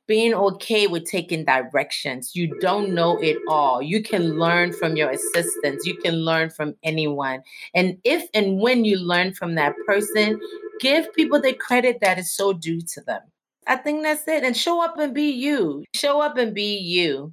being 0.06 0.34
okay 0.34 0.86
with 0.86 1.04
taking 1.04 1.44
directions. 1.44 2.34
You 2.34 2.58
don't 2.60 2.94
know 2.94 3.18
it 3.18 3.38
all. 3.48 3.80
You 3.82 4.02
can 4.02 4.38
learn 4.38 4.72
from 4.72 4.96
your 4.96 5.10
assistants, 5.10 5.86
you 5.86 5.96
can 5.96 6.16
learn 6.16 6.50
from 6.50 6.74
anyone. 6.82 7.42
And 7.74 7.98
if 8.04 8.28
and 8.34 8.58
when 8.58 8.84
you 8.84 8.98
learn 8.98 9.32
from 9.34 9.54
that 9.54 9.74
person, 9.86 10.40
give 10.80 11.12
people 11.14 11.40
the 11.40 11.54
credit 11.54 11.98
that 12.00 12.18
is 12.18 12.34
so 12.34 12.52
due 12.52 12.80
to 12.82 13.00
them. 13.02 13.22
I 13.66 13.76
think 13.76 14.02
that's 14.02 14.28
it. 14.28 14.44
And 14.44 14.56
show 14.56 14.84
up 14.84 14.98
and 14.98 15.14
be 15.14 15.30
you. 15.30 15.84
Show 15.94 16.20
up 16.20 16.36
and 16.36 16.54
be 16.54 16.76
you. 16.76 17.32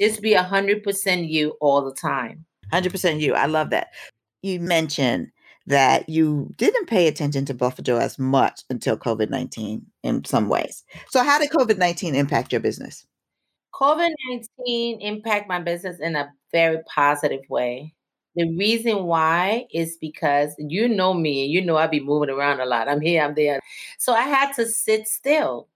Just 0.00 0.22
be 0.22 0.34
100% 0.34 1.28
you 1.28 1.50
all 1.60 1.82
the 1.82 1.94
time. 1.94 2.44
100% 2.72 3.20
you. 3.20 3.34
I 3.34 3.46
love 3.46 3.70
that. 3.70 3.88
You 4.42 4.60
mentioned 4.60 5.28
that 5.66 6.08
you 6.08 6.52
didn't 6.56 6.86
pay 6.86 7.08
attention 7.08 7.44
to 7.46 7.54
Bluffajo 7.54 8.00
as 8.00 8.18
much 8.18 8.62
until 8.70 8.96
COVID 8.96 9.30
19 9.30 9.84
in 10.02 10.24
some 10.24 10.48
ways. 10.48 10.84
So, 11.10 11.22
how 11.22 11.38
did 11.38 11.50
COVID 11.50 11.78
19 11.78 12.14
impact 12.14 12.52
your 12.52 12.60
business? 12.60 13.06
COVID 13.74 14.10
19 14.30 15.00
impact 15.00 15.48
my 15.48 15.60
business 15.60 16.00
in 16.00 16.16
a 16.16 16.32
very 16.52 16.78
positive 16.84 17.42
way. 17.48 17.94
The 18.36 18.54
reason 18.56 19.04
why 19.04 19.66
is 19.72 19.96
because 19.98 20.54
you 20.58 20.88
know 20.88 21.14
me, 21.14 21.46
you 21.46 21.64
know 21.64 21.76
I 21.76 21.86
be 21.86 22.00
moving 22.00 22.30
around 22.30 22.60
a 22.60 22.66
lot. 22.66 22.88
I'm 22.88 23.00
here, 23.00 23.22
I'm 23.22 23.34
there. 23.34 23.60
So 23.98 24.12
I 24.12 24.22
had 24.22 24.52
to 24.54 24.66
sit 24.66 25.08
still. 25.08 25.68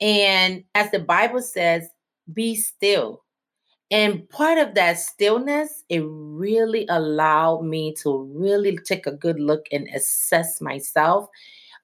And 0.00 0.64
as 0.74 0.90
the 0.90 1.00
Bible 1.00 1.42
says, 1.42 1.88
be 2.32 2.54
still. 2.54 3.23
And 3.94 4.28
part 4.28 4.58
of 4.58 4.74
that 4.74 4.98
stillness, 4.98 5.84
it 5.88 6.02
really 6.04 6.84
allowed 6.88 7.62
me 7.62 7.94
to 8.02 8.24
really 8.34 8.76
take 8.78 9.06
a 9.06 9.12
good 9.12 9.38
look 9.38 9.66
and 9.70 9.86
assess 9.94 10.60
myself, 10.60 11.28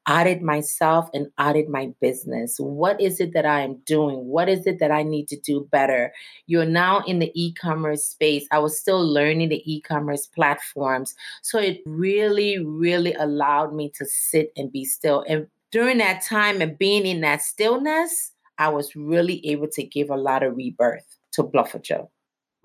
audit 0.09 0.43
myself, 0.43 1.09
and 1.15 1.29
audit 1.39 1.69
my 1.69 1.93
business. 2.01 2.57
What 2.59 3.01
is 3.01 3.21
it 3.21 3.33
that 3.35 3.47
I 3.47 3.61
am 3.61 3.77
doing? 3.87 4.27
What 4.27 4.49
is 4.49 4.67
it 4.67 4.81
that 4.81 4.91
I 4.91 5.05
need 5.05 5.29
to 5.29 5.39
do 5.39 5.69
better? 5.71 6.13
You're 6.49 6.67
now 6.67 7.05
in 7.07 7.21
the 7.21 7.31
e 7.41 7.53
commerce 7.53 8.07
space. 8.07 8.45
I 8.51 8.59
was 8.59 8.77
still 8.77 9.07
learning 9.07 9.51
the 9.51 9.63
e 9.73 9.81
commerce 9.81 10.27
platforms. 10.27 11.15
So 11.43 11.61
it 11.61 11.79
really, 11.87 12.59
really 12.59 13.15
allowed 13.15 13.73
me 13.73 13.89
to 13.91 14.05
sit 14.05 14.51
and 14.57 14.73
be 14.73 14.85
still. 14.85 15.25
And 15.29 15.47
during 15.71 15.99
that 15.99 16.23
time 16.23 16.61
and 16.61 16.77
being 16.77 17.07
in 17.07 17.21
that 17.21 17.43
stillness, 17.43 18.33
I 18.59 18.69
was 18.69 18.97
really 18.97 19.47
able 19.47 19.69
to 19.69 19.85
give 19.85 20.11
a 20.11 20.17
lot 20.17 20.43
of 20.43 20.57
rebirth 20.57 21.20
to 21.33 21.45
Bluffajo. 21.45 22.09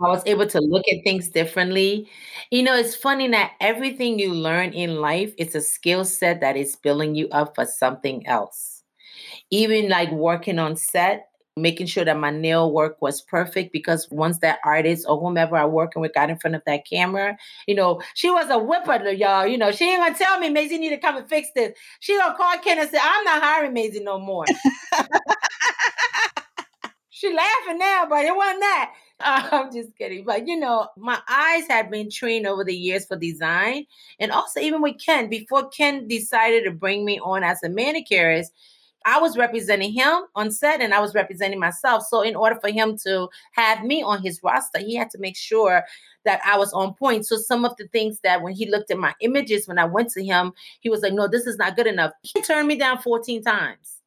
I 0.01 0.09
was 0.09 0.23
able 0.25 0.47
to 0.47 0.59
look 0.59 0.83
at 0.89 1.03
things 1.05 1.29
differently. 1.29 2.09
You 2.51 2.63
know, 2.63 2.75
it's 2.75 2.95
funny 2.95 3.29
that 3.29 3.53
everything 3.61 4.19
you 4.19 4.33
learn 4.33 4.73
in 4.73 4.97
life, 4.97 5.33
it's 5.37 5.55
a 5.55 5.61
skill 5.61 6.03
set 6.03 6.41
that 6.41 6.57
is 6.57 6.75
building 6.75 7.15
you 7.15 7.29
up 7.29 7.55
for 7.55 7.65
something 7.65 8.27
else. 8.27 8.83
Even 9.51 9.87
like 9.87 10.11
working 10.11 10.59
on 10.59 10.75
set, 10.75 11.29
making 11.55 11.87
sure 11.87 12.03
that 12.03 12.19
my 12.19 12.29
nail 12.29 12.73
work 12.73 13.01
was 13.01 13.21
perfect 13.21 13.71
because 13.71 14.09
once 14.11 14.39
that 14.39 14.59
artist 14.65 15.05
or 15.07 15.17
whomever 15.17 15.55
I'm 15.55 15.71
working 15.71 16.01
with 16.01 16.13
got 16.13 16.29
in 16.29 16.37
front 16.37 16.55
of 16.55 16.61
that 16.65 16.85
camera, 16.85 17.37
you 17.65 17.75
know, 17.75 18.01
she 18.15 18.29
was 18.29 18.49
a 18.49 18.59
whipper, 18.59 19.09
y'all. 19.11 19.47
You 19.47 19.57
know, 19.57 19.71
she 19.71 19.85
ain't 19.85 20.03
gonna 20.03 20.17
tell 20.17 20.37
me, 20.39 20.49
Maisie, 20.49 20.77
need 20.77 20.89
to 20.89 20.97
come 20.97 21.15
and 21.15 21.29
fix 21.29 21.47
this. 21.55 21.77
She 22.01 22.17
gonna 22.17 22.35
call 22.35 22.57
Ken 22.57 22.79
and 22.79 22.89
say, 22.89 22.99
I'm 23.01 23.23
not 23.23 23.41
hiring 23.41 23.73
Maisie 23.73 24.03
no 24.03 24.19
more. 24.19 24.43
she 27.15 27.33
laughing 27.33 27.77
now, 27.79 28.05
but 28.09 28.25
it 28.25 28.35
wasn't 28.35 28.59
that. 28.59 28.93
I'm 29.21 29.71
just 29.71 29.97
kidding. 29.97 30.25
But 30.25 30.47
you 30.49 30.59
know, 30.59 30.89
my 30.97 31.17
eyes 31.29 31.65
had 31.65 31.89
been 31.89 32.09
trained 32.09 32.45
over 32.45 32.65
the 32.65 32.75
years 32.75 33.05
for 33.05 33.15
design. 33.15 33.85
And 34.19 34.33
also 34.33 34.59
even 34.59 34.81
with 34.81 34.97
Ken, 35.03 35.29
before 35.29 35.69
Ken 35.69 36.09
decided 36.09 36.65
to 36.65 36.71
bring 36.71 37.05
me 37.05 37.17
on 37.21 37.41
as 37.41 37.63
a 37.63 37.69
manicurist, 37.69 38.51
I 39.05 39.17
was 39.19 39.37
representing 39.37 39.93
him 39.93 40.23
on 40.35 40.51
set 40.51 40.81
and 40.81 40.93
I 40.93 40.99
was 40.99 41.15
representing 41.15 41.57
myself. 41.57 42.03
So 42.03 42.21
in 42.21 42.35
order 42.35 42.59
for 42.59 42.69
him 42.69 42.97
to 43.05 43.29
have 43.53 43.85
me 43.85 44.03
on 44.03 44.21
his 44.21 44.41
roster, 44.43 44.79
he 44.79 44.95
had 44.95 45.09
to 45.11 45.17
make 45.17 45.37
sure 45.37 45.85
that 46.25 46.41
I 46.45 46.57
was 46.57 46.73
on 46.73 46.95
point. 46.95 47.25
So 47.27 47.37
some 47.37 47.63
of 47.63 47.77
the 47.77 47.87
things 47.87 48.19
that 48.23 48.41
when 48.41 48.53
he 48.53 48.69
looked 48.69 48.91
at 48.91 48.97
my 48.97 49.13
images 49.21 49.69
when 49.69 49.79
I 49.79 49.85
went 49.85 50.09
to 50.11 50.23
him, 50.23 50.51
he 50.81 50.89
was 50.89 51.01
like, 51.01 51.13
"No, 51.13 51.29
this 51.29 51.47
is 51.47 51.55
not 51.55 51.77
good 51.77 51.87
enough." 51.87 52.11
He 52.23 52.41
turned 52.41 52.67
me 52.67 52.75
down 52.75 52.97
14 52.97 53.41
times. 53.41 54.01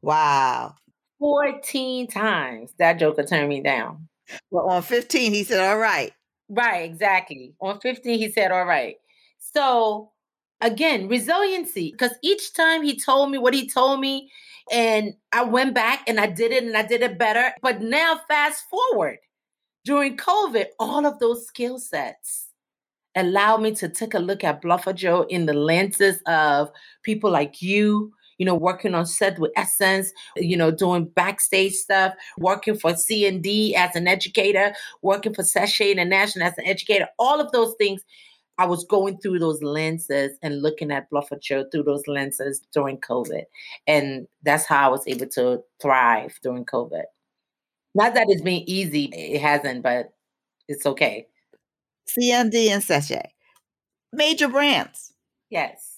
Wow. 0.00 0.76
14 1.20 2.08
times 2.08 2.72
that 2.78 2.98
joker 2.98 3.22
turned 3.22 3.48
me 3.48 3.60
down. 3.60 4.08
Well, 4.50 4.68
on 4.68 4.82
15 4.82 5.32
he 5.32 5.44
said, 5.44 5.60
"All 5.60 5.78
right." 5.78 6.12
Right, 6.48 6.82
exactly. 6.82 7.54
On 7.60 7.78
15 7.80 8.18
he 8.18 8.30
said, 8.30 8.50
"All 8.50 8.64
right." 8.64 8.96
So 9.38 10.10
again, 10.60 11.08
resiliency. 11.08 11.92
Because 11.92 12.12
each 12.22 12.54
time 12.54 12.82
he 12.82 12.98
told 12.98 13.30
me 13.30 13.38
what 13.38 13.54
he 13.54 13.68
told 13.68 14.00
me, 14.00 14.30
and 14.70 15.14
I 15.32 15.44
went 15.44 15.74
back 15.74 16.08
and 16.08 16.20
I 16.20 16.26
did 16.26 16.52
it 16.52 16.64
and 16.64 16.76
I 16.76 16.82
did 16.82 17.02
it 17.02 17.18
better. 17.18 17.52
But 17.62 17.80
now, 17.80 18.20
fast 18.28 18.64
forward 18.70 19.18
during 19.84 20.16
COVID, 20.16 20.66
all 20.78 21.06
of 21.06 21.18
those 21.18 21.46
skill 21.46 21.78
sets 21.78 22.48
allow 23.16 23.56
me 23.56 23.74
to 23.74 23.88
take 23.88 24.14
a 24.14 24.18
look 24.18 24.44
at 24.44 24.62
Bluffajo 24.62 25.26
in 25.28 25.46
the 25.46 25.54
lenses 25.54 26.20
of 26.26 26.70
people 27.02 27.30
like 27.30 27.60
you, 27.60 28.12
you 28.40 28.46
know, 28.46 28.54
working 28.54 28.94
on 28.94 29.04
set 29.04 29.38
with 29.38 29.52
Essence, 29.54 30.10
you 30.34 30.56
know, 30.56 30.70
doing 30.70 31.04
backstage 31.04 31.74
stuff, 31.74 32.14
working 32.38 32.74
for 32.74 32.92
CND 32.92 33.74
as 33.74 33.94
an 33.94 34.08
educator, 34.08 34.72
working 35.02 35.34
for 35.34 35.42
Seche 35.42 35.82
International 35.82 36.46
as 36.46 36.56
an 36.56 36.64
educator, 36.64 37.06
all 37.18 37.38
of 37.38 37.52
those 37.52 37.74
things 37.76 38.02
I 38.56 38.64
was 38.64 38.82
going 38.84 39.18
through 39.18 39.40
those 39.40 39.62
lenses 39.62 40.38
and 40.42 40.62
looking 40.62 40.90
at 40.90 41.10
Bluff 41.10 41.28
Joe 41.42 41.66
through 41.70 41.82
those 41.82 42.06
lenses 42.06 42.62
during 42.72 42.96
COVID. 42.96 43.44
And 43.86 44.26
that's 44.42 44.64
how 44.64 44.86
I 44.86 44.90
was 44.90 45.06
able 45.06 45.26
to 45.28 45.62
thrive 45.78 46.38
during 46.42 46.64
COVID. 46.64 47.04
Not 47.94 48.14
that 48.14 48.26
it's 48.30 48.40
been 48.40 48.62
easy, 48.66 49.04
it 49.04 49.42
hasn't, 49.42 49.82
but 49.82 50.14
it's 50.66 50.86
okay. 50.86 51.26
CND 52.08 52.70
and 52.70 52.82
Seche, 52.82 53.20
major 54.14 54.48
brands. 54.48 55.12
Yes. 55.50 55.89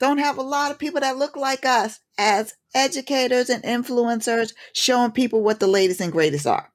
Don't 0.00 0.18
have 0.18 0.38
a 0.38 0.42
lot 0.42 0.70
of 0.70 0.78
people 0.78 1.00
that 1.00 1.16
look 1.16 1.36
like 1.36 1.64
us 1.64 2.00
as 2.18 2.54
educators 2.74 3.50
and 3.50 3.62
influencers 3.62 4.52
showing 4.72 5.12
people 5.12 5.42
what 5.42 5.60
the 5.60 5.66
latest 5.66 6.00
and 6.00 6.12
greatest 6.12 6.46
are. 6.46 6.72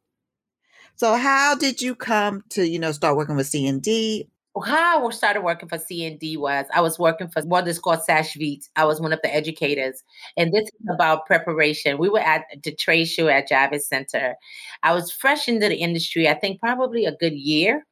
So 0.95 1.15
how 1.15 1.55
did 1.55 1.81
you 1.81 1.95
come 1.95 2.43
to, 2.49 2.67
you 2.67 2.79
know, 2.79 2.91
start 2.91 3.17
working 3.17 3.35
with 3.35 3.49
CND 3.49 4.27
how 4.61 5.07
I 5.07 5.11
started 5.11 5.41
working 5.41 5.67
for 5.67 5.77
CND 5.77 6.37
was 6.37 6.65
I 6.73 6.81
was 6.81 6.99
working 6.99 7.27
for 7.27 7.41
what 7.43 7.67
is 7.67 7.79
called 7.79 8.03
Seche 8.03 8.35
Vite. 8.35 8.65
I 8.75 8.85
was 8.85 9.01
one 9.01 9.11
of 9.11 9.19
the 9.23 9.33
educators. 9.33 10.03
And 10.37 10.53
this 10.53 10.65
is 10.65 10.89
about 10.93 11.25
preparation. 11.25 11.97
We 11.97 12.09
were 12.09 12.19
at 12.19 12.45
the 12.63 12.73
trade 12.75 13.05
show 13.05 13.27
at 13.29 13.49
Javits 13.49 13.83
Center. 13.83 14.35
I 14.83 14.93
was 14.93 15.11
fresh 15.11 15.47
into 15.47 15.67
the 15.69 15.77
industry, 15.77 16.29
I 16.29 16.35
think 16.35 16.59
probably 16.59 17.05
a 17.05 17.15
good 17.15 17.33
year. 17.33 17.85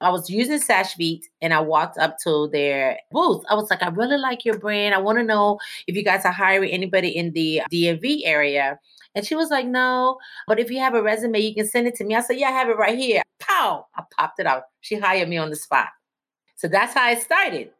I 0.00 0.10
was 0.10 0.28
using 0.28 0.58
Seche 0.58 0.96
Vite 0.98 1.26
and 1.40 1.54
I 1.54 1.60
walked 1.60 1.98
up 1.98 2.18
to 2.24 2.48
their 2.52 2.98
booth. 3.10 3.42
I 3.48 3.54
was 3.54 3.70
like, 3.70 3.82
I 3.82 3.88
really 3.88 4.18
like 4.18 4.44
your 4.44 4.58
brand. 4.58 4.94
I 4.94 4.98
want 4.98 5.18
to 5.18 5.24
know 5.24 5.58
if 5.86 5.96
you 5.96 6.04
guys 6.04 6.24
are 6.24 6.32
hiring 6.32 6.70
anybody 6.70 7.08
in 7.08 7.32
the 7.32 7.62
DMV 7.72 8.22
area. 8.24 8.78
And 9.14 9.26
she 9.26 9.34
was 9.34 9.50
like, 9.50 9.66
No, 9.66 10.18
but 10.46 10.60
if 10.60 10.70
you 10.70 10.78
have 10.78 10.94
a 10.94 11.02
resume, 11.02 11.40
you 11.40 11.54
can 11.54 11.66
send 11.66 11.86
it 11.86 11.94
to 11.96 12.04
me. 12.04 12.14
I 12.14 12.20
said, 12.20 12.38
Yeah, 12.38 12.48
I 12.48 12.52
have 12.52 12.68
it 12.68 12.76
right 12.76 12.98
here. 12.98 13.22
Pow! 13.38 13.86
I 13.96 14.02
popped 14.16 14.38
it 14.38 14.46
out. 14.46 14.64
She 14.82 14.96
hired 14.96 15.28
me 15.28 15.38
on 15.38 15.48
the 15.50 15.56
spot. 15.56 15.88
So 16.56 16.68
that's 16.68 16.92
how 16.92 17.04
I 17.04 17.14
started. 17.14 17.70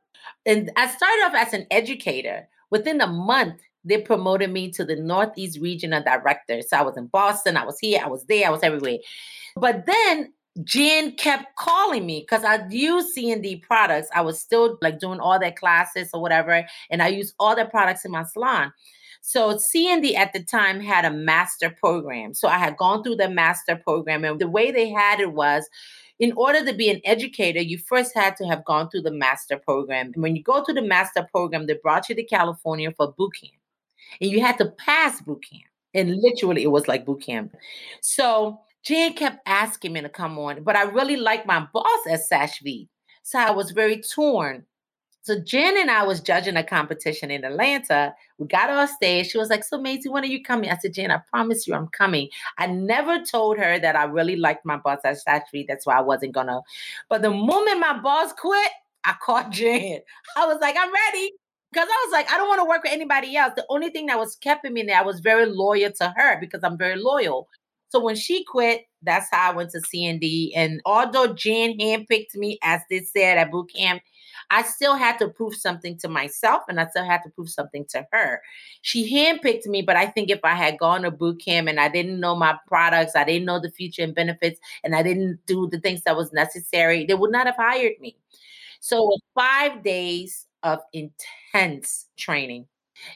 And 0.46 0.70
I 0.76 0.86
started 0.88 1.24
off 1.26 1.34
as 1.34 1.52
an 1.52 1.66
educator. 1.70 2.48
Within 2.70 3.00
a 3.00 3.06
month, 3.06 3.60
they 3.84 3.98
promoted 3.98 4.50
me 4.50 4.70
to 4.72 4.84
the 4.84 4.96
Northeast 4.96 5.60
Regional 5.60 6.02
Director. 6.02 6.60
So 6.62 6.76
I 6.78 6.82
was 6.82 6.96
in 6.96 7.06
Boston, 7.06 7.56
I 7.56 7.64
was 7.64 7.78
here, 7.78 8.00
I 8.04 8.08
was 8.08 8.24
there, 8.24 8.46
I 8.46 8.50
was 8.50 8.62
everywhere. 8.62 8.98
But 9.54 9.86
then 9.86 10.32
Jan 10.64 11.12
kept 11.12 11.56
calling 11.56 12.06
me 12.06 12.20
because 12.20 12.44
I 12.44 12.66
used 12.68 13.16
CND 13.16 13.62
products. 13.62 14.08
I 14.14 14.22
was 14.22 14.40
still 14.40 14.78
like 14.80 14.98
doing 14.98 15.20
all 15.20 15.38
their 15.38 15.52
classes 15.52 16.10
or 16.14 16.20
whatever, 16.20 16.64
and 16.90 17.02
I 17.02 17.08
used 17.08 17.34
all 17.38 17.54
their 17.54 17.68
products 17.68 18.04
in 18.04 18.10
my 18.10 18.24
salon. 18.24 18.72
So 19.20 19.58
CND 19.58 20.14
at 20.14 20.32
the 20.32 20.42
time 20.42 20.80
had 20.80 21.04
a 21.04 21.10
master 21.10 21.68
program. 21.68 22.32
So 22.32 22.48
I 22.48 22.58
had 22.58 22.76
gone 22.76 23.02
through 23.02 23.16
the 23.16 23.28
master 23.28 23.76
program, 23.76 24.24
and 24.24 24.40
the 24.40 24.48
way 24.48 24.70
they 24.70 24.88
had 24.88 25.20
it 25.20 25.32
was 25.32 25.68
in 26.18 26.32
order 26.32 26.64
to 26.64 26.72
be 26.72 26.88
an 26.88 27.00
educator, 27.04 27.60
you 27.60 27.76
first 27.78 28.14
had 28.14 28.36
to 28.36 28.46
have 28.46 28.64
gone 28.64 28.88
through 28.88 29.02
the 29.02 29.10
master 29.10 29.58
program. 29.58 30.12
And 30.14 30.22
when 30.22 30.34
you 30.36 30.42
go 30.42 30.64
to 30.64 30.72
the 30.72 30.82
master 30.82 31.26
program, 31.30 31.66
they 31.66 31.74
brought 31.74 32.08
you 32.08 32.14
to 32.14 32.22
California 32.22 32.90
for 32.96 33.12
boot 33.12 33.34
camp. 33.40 33.52
And 34.20 34.30
you 34.30 34.40
had 34.40 34.56
to 34.58 34.66
pass 34.66 35.20
boot 35.20 35.44
camp. 35.48 35.64
And 35.92 36.16
literally, 36.22 36.62
it 36.62 36.70
was 36.70 36.88
like 36.88 37.04
boot 37.04 37.22
camp. 37.22 37.54
So 38.00 38.60
Jan 38.86 39.14
kept 39.14 39.40
asking 39.46 39.92
me 39.92 40.00
to 40.02 40.08
come 40.08 40.38
on, 40.38 40.62
but 40.62 40.76
I 40.76 40.84
really 40.84 41.16
liked 41.16 41.46
my 41.46 41.66
boss 41.72 42.06
at 42.08 42.20
Seche 42.20 42.60
Vite. 42.62 42.88
So 43.22 43.38
I 43.38 43.50
was 43.50 43.72
very 43.72 44.00
torn 44.00 44.64
so 45.26 45.40
Jan 45.40 45.76
and 45.76 45.90
I 45.90 46.04
was 46.04 46.20
judging 46.20 46.56
a 46.56 46.62
competition 46.62 47.32
in 47.32 47.44
Atlanta. 47.44 48.14
We 48.38 48.46
got 48.46 48.70
off 48.70 48.90
stage. 48.90 49.26
She 49.28 49.38
was 49.38 49.50
like, 49.50 49.64
"So 49.64 49.76
Maisie, 49.76 50.08
when 50.08 50.22
are 50.22 50.26
you 50.28 50.40
coming?" 50.40 50.70
I 50.70 50.76
said, 50.76 50.94
"Jan, 50.94 51.10
I 51.10 51.18
promise 51.18 51.66
you, 51.66 51.74
I'm 51.74 51.88
coming." 51.88 52.28
I 52.58 52.68
never 52.68 53.24
told 53.24 53.58
her 53.58 53.76
that 53.80 53.96
I 53.96 54.04
really 54.04 54.36
liked 54.36 54.64
my 54.64 54.76
boss 54.76 55.00
at 55.02 55.18
Saturday. 55.18 55.64
That's 55.66 55.84
why 55.84 55.96
I 55.96 56.00
wasn't 56.00 56.32
gonna. 56.32 56.60
But 57.08 57.22
the 57.22 57.30
moment 57.30 57.80
my 57.80 57.98
boss 57.98 58.32
quit, 58.34 58.70
I 59.02 59.14
called 59.20 59.50
Jan. 59.50 59.98
I 60.36 60.46
was 60.46 60.58
like, 60.60 60.76
"I'm 60.78 60.92
ready." 60.94 61.32
because 61.72 61.88
I 61.90 62.04
was 62.06 62.12
like, 62.12 62.32
I 62.32 62.38
don't 62.38 62.48
want 62.48 62.60
to 62.60 62.64
work 62.64 62.84
with 62.84 62.92
anybody 62.92 63.36
else. 63.36 63.52
The 63.56 63.66
only 63.68 63.90
thing 63.90 64.06
that 64.06 64.18
was 64.18 64.36
keeping 64.36 64.72
me 64.72 64.84
there, 64.84 64.98
I 64.98 65.02
was 65.02 65.20
very 65.20 65.46
loyal 65.46 65.90
to 65.98 66.14
her 66.16 66.38
because 66.40 66.62
I'm 66.62 66.78
very 66.78 66.96
loyal. 66.96 67.48
So 67.88 68.00
when 68.00 68.16
she 68.16 68.44
quit, 68.44 68.86
that's 69.02 69.28
how 69.30 69.50
I 69.50 69.54
went 69.54 69.70
to 69.70 69.80
CND. 69.80 70.50
And 70.56 70.80
although 70.84 71.32
Jan 71.32 71.78
handpicked 71.78 72.34
me, 72.34 72.58
as 72.62 72.80
they 72.90 73.00
said 73.00 73.38
at 73.38 73.50
boot 73.50 73.70
camp, 73.74 74.02
I 74.50 74.62
still 74.62 74.96
had 74.96 75.18
to 75.18 75.28
prove 75.28 75.54
something 75.54 75.96
to 75.98 76.08
myself 76.08 76.62
and 76.68 76.80
I 76.80 76.86
still 76.86 77.04
had 77.04 77.22
to 77.22 77.30
prove 77.30 77.48
something 77.48 77.84
to 77.90 78.06
her. 78.12 78.42
She 78.82 79.12
handpicked 79.12 79.66
me, 79.66 79.82
but 79.82 79.96
I 79.96 80.06
think 80.06 80.30
if 80.30 80.40
I 80.44 80.54
had 80.54 80.78
gone 80.78 81.02
to 81.02 81.10
boot 81.10 81.40
camp 81.44 81.68
and 81.68 81.80
I 81.80 81.88
didn't 81.88 82.20
know 82.20 82.36
my 82.36 82.56
products, 82.66 83.16
I 83.16 83.24
didn't 83.24 83.46
know 83.46 83.60
the 83.60 83.70
future 83.70 84.02
and 84.02 84.14
benefits, 84.14 84.60
and 84.84 84.94
I 84.94 85.02
didn't 85.02 85.40
do 85.46 85.68
the 85.68 85.80
things 85.80 86.02
that 86.02 86.16
was 86.16 86.32
necessary, 86.32 87.04
they 87.04 87.14
would 87.14 87.32
not 87.32 87.46
have 87.46 87.56
hired 87.56 87.98
me. 88.00 88.16
So 88.80 89.16
five 89.34 89.82
days 89.82 90.46
of 90.62 90.80
intense 90.92 92.06
training. 92.16 92.66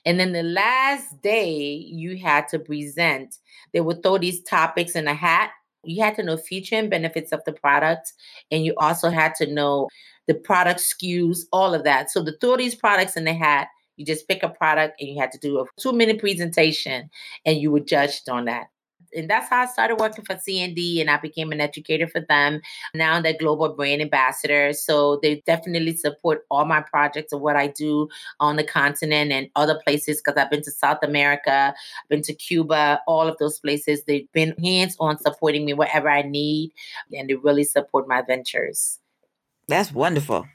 And 0.05 0.19
then 0.19 0.33
the 0.33 0.43
last 0.43 1.21
day 1.23 1.61
you 1.91 2.17
had 2.17 2.49
to 2.49 2.59
present, 2.59 3.37
they 3.73 3.81
would 3.81 4.03
throw 4.03 4.19
these 4.19 4.43
topics 4.43 4.95
in 4.95 5.07
a 5.07 5.15
hat. 5.15 5.51
You 5.85 6.03
had 6.03 6.17
to 6.17 6.23
know 6.23 6.37
feature 6.37 6.77
and 6.77 6.91
benefits 6.91 7.33
of 7.33 7.43
the 7.45 7.53
product. 7.53 8.13
And 8.51 8.65
you 8.65 8.75
also 8.77 9.11
had 9.11 9.35
to 9.37 9.47
know 9.47 9.89
the 10.27 10.35
product 10.35 10.81
SKUs, 10.81 11.41
all 11.53 11.75
of 11.75 11.85
that. 11.85 12.11
So 12.11 12.25
to 12.25 12.37
throw 12.41 12.57
these 12.57 12.75
products 12.75 13.17
in 13.17 13.25
the 13.25 13.35
hat, 13.35 13.69
you 13.97 14.07
just 14.07 14.29
pick 14.29 14.43
a 14.43 14.49
product 14.49 15.01
and 15.01 15.11
you 15.11 15.21
had 15.21 15.33
to 15.33 15.39
do 15.39 15.61
a 15.61 15.65
two 15.79 15.93
minute 15.93 16.19
presentation 16.19 17.11
and 17.45 17.59
you 17.59 17.71
were 17.71 17.81
judged 17.81 18.29
on 18.29 18.47
that. 18.47 18.69
And 19.15 19.29
that's 19.29 19.49
how 19.49 19.63
I 19.63 19.67
started 19.67 19.97
working 19.97 20.25
for 20.25 20.35
CND 20.35 21.01
and 21.01 21.11
I 21.11 21.19
became 21.19 21.53
an 21.53 21.61
educator 21.61 22.07
for 22.07 22.21
them. 22.21 22.61
Now 22.95 23.21
they're 23.21 23.37
global 23.39 23.71
brand 23.75 24.03
ambassadors. 24.03 24.83
So 24.83 25.19
they 25.23 25.43
definitely 25.47 25.97
support 25.97 26.45
all 26.51 26.65
my 26.65 26.81
projects 26.81 27.33
and 27.33 27.41
what 27.41 27.57
I 27.57 27.69
do 27.69 28.09
on 28.39 28.57
the 28.57 28.65
continent 28.65 29.33
and 29.33 29.49
other 29.57 29.81
places 29.85 30.21
because 30.21 30.41
I've 30.41 30.51
been 30.51 30.63
to 30.63 30.71
South 30.71 30.99
America, 31.03 31.75
I've 31.75 32.09
been 32.09 32.23
to 32.23 32.35
Cuba, 32.35 33.01
all 33.07 33.27
of 33.27 33.37
those 33.39 33.59
places. 33.59 34.05
They've 34.05 34.31
been 34.33 34.55
hands 34.63 34.97
on 35.01 35.19
supporting 35.19 35.65
me 35.65 35.75
wherever 35.75 36.09
I 36.09 36.23
need 36.23 36.73
and 37.13 37.29
they 37.29 37.35
really 37.35 37.65
support 37.65 38.09
my 38.09 38.23
ventures. 38.23 38.99
That's 39.69 39.93
wonderful. 39.93 40.47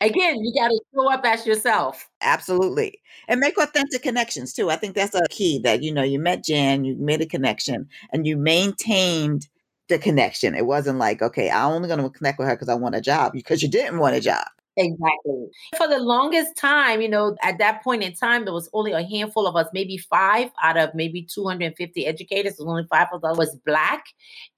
Again, 0.00 0.42
you 0.42 0.52
got 0.54 0.68
to 0.68 0.80
show 0.94 1.12
up 1.12 1.24
as 1.24 1.46
yourself. 1.46 2.08
Absolutely. 2.22 3.00
And 3.28 3.38
make 3.38 3.58
authentic 3.58 4.02
connections 4.02 4.54
too. 4.54 4.70
I 4.70 4.76
think 4.76 4.94
that's 4.94 5.14
a 5.14 5.26
key 5.28 5.58
that, 5.60 5.82
you 5.82 5.92
know, 5.92 6.02
you 6.02 6.18
met 6.18 6.42
Jan, 6.42 6.84
you 6.84 6.96
made 6.96 7.20
a 7.20 7.26
connection 7.26 7.86
and 8.12 8.26
you 8.26 8.36
maintained 8.36 9.48
the 9.88 9.98
connection. 9.98 10.54
It 10.54 10.64
wasn't 10.64 10.98
like, 10.98 11.20
okay, 11.20 11.50
I'm 11.50 11.72
only 11.72 11.88
going 11.88 12.00
to 12.00 12.08
connect 12.08 12.38
with 12.38 12.48
her 12.48 12.54
because 12.54 12.70
I 12.70 12.74
want 12.74 12.94
a 12.94 13.00
job 13.02 13.32
because 13.32 13.62
you 13.62 13.68
didn't 13.68 13.98
want 13.98 14.16
a 14.16 14.20
job. 14.20 14.46
Exactly. 14.82 15.46
For 15.76 15.86
the 15.86 15.98
longest 15.98 16.56
time, 16.56 17.02
you 17.02 17.08
know, 17.08 17.36
at 17.42 17.58
that 17.58 17.84
point 17.84 18.02
in 18.02 18.14
time, 18.14 18.46
there 18.46 18.54
was 18.54 18.70
only 18.72 18.92
a 18.92 19.02
handful 19.02 19.46
of 19.46 19.54
us, 19.54 19.66
maybe 19.74 19.98
five 19.98 20.48
out 20.62 20.78
of 20.78 20.94
maybe 20.94 21.22
250 21.22 22.06
educators. 22.06 22.58
Only 22.58 22.84
five 22.88 23.08
of 23.12 23.22
us 23.22 23.36
was 23.36 23.54
black. 23.66 24.04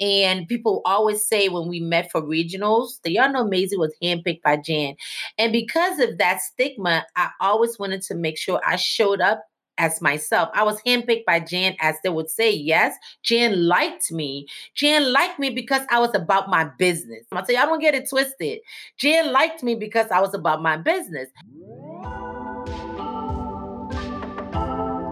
And 0.00 0.46
people 0.46 0.80
always 0.84 1.26
say 1.26 1.48
when 1.48 1.66
we 1.66 1.80
met 1.80 2.12
for 2.12 2.22
regionals, 2.22 3.00
that 3.02 3.10
y'all 3.10 3.32
know 3.32 3.44
Maisie 3.44 3.76
was 3.76 3.92
handpicked 4.00 4.42
by 4.42 4.58
Jan. 4.58 4.94
And 5.38 5.50
because 5.50 5.98
of 5.98 6.18
that 6.18 6.40
stigma, 6.40 7.04
I 7.16 7.30
always 7.40 7.76
wanted 7.80 8.02
to 8.02 8.14
make 8.14 8.38
sure 8.38 8.60
I 8.64 8.76
showed 8.76 9.20
up 9.20 9.42
as 9.78 10.00
myself. 10.00 10.48
I 10.54 10.62
was 10.62 10.80
handpicked 10.82 11.24
by 11.24 11.40
Jan, 11.40 11.76
as 11.80 11.96
they 12.02 12.10
would 12.10 12.30
say, 12.30 12.50
yes. 12.50 12.94
Jan 13.22 13.66
liked 13.66 14.12
me. 14.12 14.46
Jan 14.74 15.12
liked 15.12 15.38
me 15.38 15.50
because 15.50 15.82
I 15.90 15.98
was 15.98 16.14
about 16.14 16.48
my 16.48 16.64
business. 16.64 17.24
I 17.32 17.40
tell 17.42 17.54
you, 17.54 17.60
I 17.60 17.66
don't 17.66 17.80
get 17.80 17.94
it 17.94 18.08
twisted. 18.08 18.60
Jan 18.98 19.32
liked 19.32 19.62
me 19.62 19.74
because 19.74 20.10
I 20.10 20.20
was 20.20 20.34
about 20.34 20.62
my 20.62 20.76
business. 20.76 21.28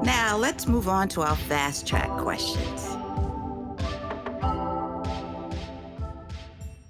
Now 0.05 0.37
let's 0.39 0.67
move 0.67 0.89
on 0.89 1.09
to 1.11 1.23
our 1.23 1.37
fast 1.37 1.87
track 1.87 2.11
questions. 2.19 2.87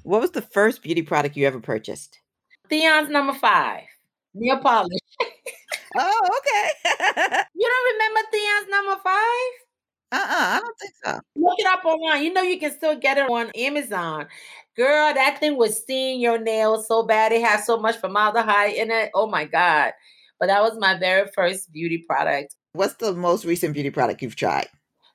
What 0.03 0.21
was 0.21 0.33
the 0.33 0.43
first 0.43 0.83
beauty 0.83 1.03
product 1.03 1.37
you 1.37 1.47
ever 1.47 1.61
purchased? 1.61 2.18
Theon's 2.68 3.11
number 3.11 3.35
five, 3.35 3.85
nail 4.35 4.59
polish. 4.59 4.99
Oh, 5.97 6.29
okay. 6.39 7.43
you 7.61 7.69
don't 7.69 7.93
remember 7.93 8.21
Theon's 8.33 8.71
number 8.71 9.03
five? 9.03 9.53
Uh-uh, 10.13 10.57
I 10.57 10.61
don't 10.61 10.79
think 10.79 10.93
so. 11.05 11.21
Look 11.37 11.59
it 11.59 11.67
up 11.67 11.85
online. 11.85 12.25
You 12.25 12.33
know 12.33 12.43
you 12.43 12.59
can 12.59 12.73
still 12.73 12.99
get 12.99 13.19
it 13.19 13.31
on 13.31 13.51
Amazon. 13.55 14.27
Girl, 14.77 15.13
that 15.15 15.39
thing 15.39 15.57
was 15.57 15.77
stinging 15.77 16.21
your 16.21 16.39
nails 16.39 16.89
so 16.89 17.05
bad. 17.05 17.33
It 17.33 17.43
had 17.43 17.61
so 17.61 17.79
much 17.79 17.99
formaldehyde 17.99 18.75
in 18.75 18.91
it. 18.91 19.11
Oh 19.15 19.27
my 19.27 19.45
God. 19.45 19.93
But 20.41 20.47
that 20.47 20.63
was 20.63 20.79
my 20.79 20.99
very 20.99 21.29
first 21.35 21.71
beauty 21.71 21.99
product. 22.09 22.57
What's 22.73 22.95
the 22.95 23.13
most 23.13 23.45
recent 23.45 23.75
beauty 23.75 23.91
product 23.91 24.23
you've 24.23 24.37
tried? 24.37 24.69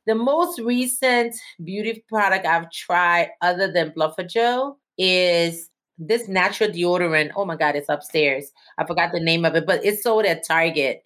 The 0.06 0.16
most 0.16 0.60
recent 0.60 1.36
beauty 1.64 2.06
product 2.08 2.46
I've 2.46 2.72
tried, 2.72 3.32
other 3.42 3.72
than 3.72 3.90
Bluffajo, 3.92 4.76
is 5.00 5.70
this 5.98 6.28
natural 6.28 6.70
deodorant. 6.70 7.32
Oh 7.36 7.46
my 7.46 7.56
God, 7.56 7.76
it's 7.76 7.90
upstairs. 7.90 8.52
I 8.78 8.86
forgot 8.86 9.12
the 9.14 9.20
name 9.20 9.46
of 9.46 9.56
it, 9.56 9.66
but 9.66 9.84
it's 9.84 10.04
sold 10.04 10.26
at 10.26 10.46
Target. 10.46 11.04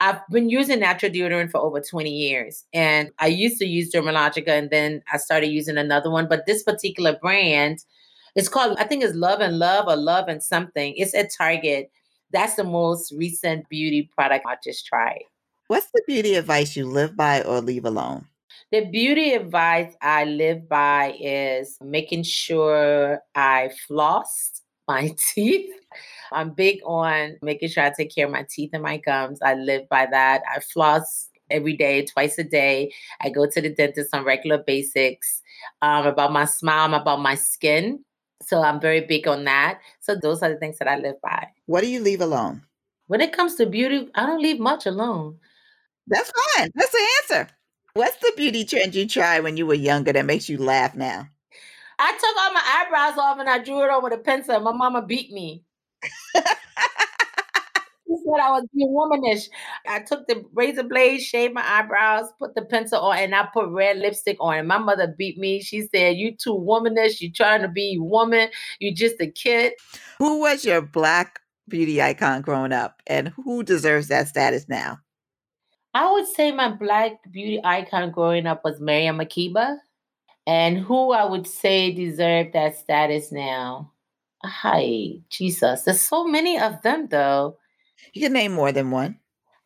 I've 0.00 0.26
been 0.30 0.48
using 0.48 0.80
natural 0.80 1.12
deodorant 1.12 1.50
for 1.50 1.58
over 1.58 1.80
20 1.80 2.10
years. 2.10 2.64
And 2.72 3.10
I 3.18 3.26
used 3.26 3.58
to 3.58 3.66
use 3.66 3.92
Dermalogica 3.92 4.48
and 4.48 4.70
then 4.70 5.02
I 5.12 5.18
started 5.18 5.48
using 5.48 5.76
another 5.76 6.10
one. 6.10 6.26
But 6.26 6.46
this 6.46 6.62
particular 6.62 7.18
brand, 7.20 7.84
it's 8.34 8.48
called, 8.48 8.78
I 8.78 8.84
think 8.84 9.04
it's 9.04 9.14
Love 9.14 9.40
and 9.40 9.58
Love 9.58 9.88
or 9.88 9.96
Love 9.96 10.28
and 10.28 10.42
something. 10.42 10.94
It's 10.96 11.14
at 11.14 11.30
Target. 11.36 11.90
That's 12.32 12.54
the 12.54 12.64
most 12.64 13.12
recent 13.12 13.68
beauty 13.68 14.10
product 14.16 14.46
I 14.48 14.56
just 14.64 14.86
tried. 14.86 15.24
What's 15.66 15.88
the 15.92 16.02
beauty 16.06 16.34
advice 16.34 16.76
you 16.76 16.86
live 16.86 17.16
by 17.16 17.42
or 17.42 17.60
leave 17.60 17.84
alone? 17.84 18.26
The 18.72 18.86
beauty 18.86 19.32
advice 19.32 19.92
I 20.00 20.24
live 20.24 20.68
by 20.68 21.14
is 21.20 21.76
making 21.82 22.22
sure 22.22 23.20
I 23.34 23.70
floss 23.86 24.62
my 24.88 25.14
teeth. 25.34 25.70
I'm 26.32 26.50
big 26.50 26.80
on 26.84 27.36
making 27.42 27.70
sure 27.70 27.84
I 27.84 27.90
take 27.90 28.14
care 28.14 28.26
of 28.26 28.32
my 28.32 28.46
teeth 28.48 28.70
and 28.72 28.82
my 28.82 28.98
gums. 28.98 29.40
I 29.42 29.54
live 29.54 29.88
by 29.88 30.06
that. 30.10 30.42
I 30.54 30.60
floss 30.60 31.28
every 31.50 31.76
day, 31.76 32.04
twice 32.06 32.38
a 32.38 32.44
day. 32.44 32.92
I 33.20 33.30
go 33.30 33.46
to 33.48 33.60
the 33.60 33.70
dentist 33.70 34.14
on 34.14 34.24
regular 34.24 34.58
basics. 34.58 35.42
Um, 35.82 36.06
about 36.06 36.32
my 36.32 36.44
smile, 36.44 36.84
I'm 36.84 36.94
about 36.94 37.20
my 37.20 37.34
skin. 37.34 38.04
So 38.42 38.62
I'm 38.62 38.80
very 38.80 39.02
big 39.02 39.28
on 39.28 39.44
that. 39.44 39.80
So 40.00 40.14
those 40.14 40.42
are 40.42 40.48
the 40.48 40.56
things 40.56 40.78
that 40.78 40.88
I 40.88 40.96
live 40.96 41.16
by. 41.22 41.48
What 41.66 41.82
do 41.82 41.88
you 41.88 42.00
leave 42.00 42.20
alone? 42.20 42.62
When 43.08 43.20
it 43.20 43.32
comes 43.32 43.56
to 43.56 43.66
beauty, 43.66 44.08
I 44.14 44.26
don't 44.26 44.42
leave 44.42 44.60
much 44.60 44.86
alone. 44.86 45.38
That's 46.06 46.32
fine. 46.56 46.70
That's 46.74 46.92
the 46.92 47.08
answer. 47.22 47.48
What's 47.94 48.16
the 48.16 48.32
beauty 48.36 48.64
trend 48.64 48.94
you 48.94 49.06
tried 49.06 49.40
when 49.40 49.56
you 49.56 49.66
were 49.66 49.74
younger 49.74 50.12
that 50.12 50.24
makes 50.24 50.48
you 50.48 50.58
laugh 50.58 50.94
now? 50.94 51.28
I 51.98 52.12
took 52.12 52.36
all 52.38 52.52
my 52.52 52.62
eyebrows 52.64 53.18
off 53.18 53.38
and 53.38 53.48
I 53.48 53.58
drew 53.58 53.82
it 53.84 53.90
on 53.90 54.02
with 54.02 54.12
a 54.12 54.18
pencil. 54.18 54.58
My 54.60 54.72
mama 54.72 55.02
beat 55.02 55.32
me. 55.32 55.64
She 58.10 58.16
said 58.24 58.40
I 58.40 58.50
was 58.50 58.66
being 58.74 58.92
womanish. 58.92 59.48
I 59.88 60.00
took 60.00 60.26
the 60.26 60.44
razor 60.52 60.82
blade, 60.82 61.20
shaved 61.20 61.54
my 61.54 61.64
eyebrows, 61.64 62.26
put 62.38 62.54
the 62.54 62.62
pencil 62.62 63.00
on, 63.00 63.18
and 63.18 63.34
I 63.34 63.48
put 63.52 63.68
red 63.68 63.98
lipstick 63.98 64.36
on. 64.40 64.58
And 64.58 64.68
my 64.68 64.78
mother 64.78 65.14
beat 65.16 65.38
me. 65.38 65.62
She 65.62 65.82
said, 65.82 66.16
You 66.16 66.36
too 66.36 66.54
womanish. 66.54 67.20
You 67.20 67.32
trying 67.32 67.62
to 67.62 67.68
be 67.68 67.98
woman. 67.98 68.50
You 68.78 68.94
just 68.94 69.20
a 69.20 69.26
kid. 69.26 69.74
Who 70.18 70.40
was 70.40 70.64
your 70.64 70.82
black 70.82 71.40
beauty 71.68 72.02
icon 72.02 72.42
growing 72.42 72.72
up? 72.72 73.00
And 73.06 73.28
who 73.28 73.62
deserves 73.62 74.08
that 74.08 74.28
status 74.28 74.68
now? 74.68 74.98
I 75.92 76.10
would 76.10 76.26
say 76.26 76.52
my 76.52 76.70
black 76.70 77.18
beauty 77.30 77.60
icon 77.64 78.12
growing 78.12 78.46
up 78.46 78.64
was 78.64 78.80
Miriam 78.80 79.18
Makeba. 79.18 79.78
And 80.46 80.78
who 80.78 81.12
I 81.12 81.24
would 81.24 81.46
say 81.46 81.92
deserved 81.92 82.54
that 82.54 82.76
status 82.76 83.30
now? 83.30 83.89
Hi, 84.42 85.20
Jesus. 85.28 85.82
There's 85.82 86.00
so 86.00 86.24
many 86.24 86.58
of 86.58 86.80
them 86.82 87.08
though. 87.08 87.58
You 88.14 88.22
can 88.22 88.32
name 88.32 88.52
more 88.52 88.72
than 88.72 88.90
one. 88.90 89.18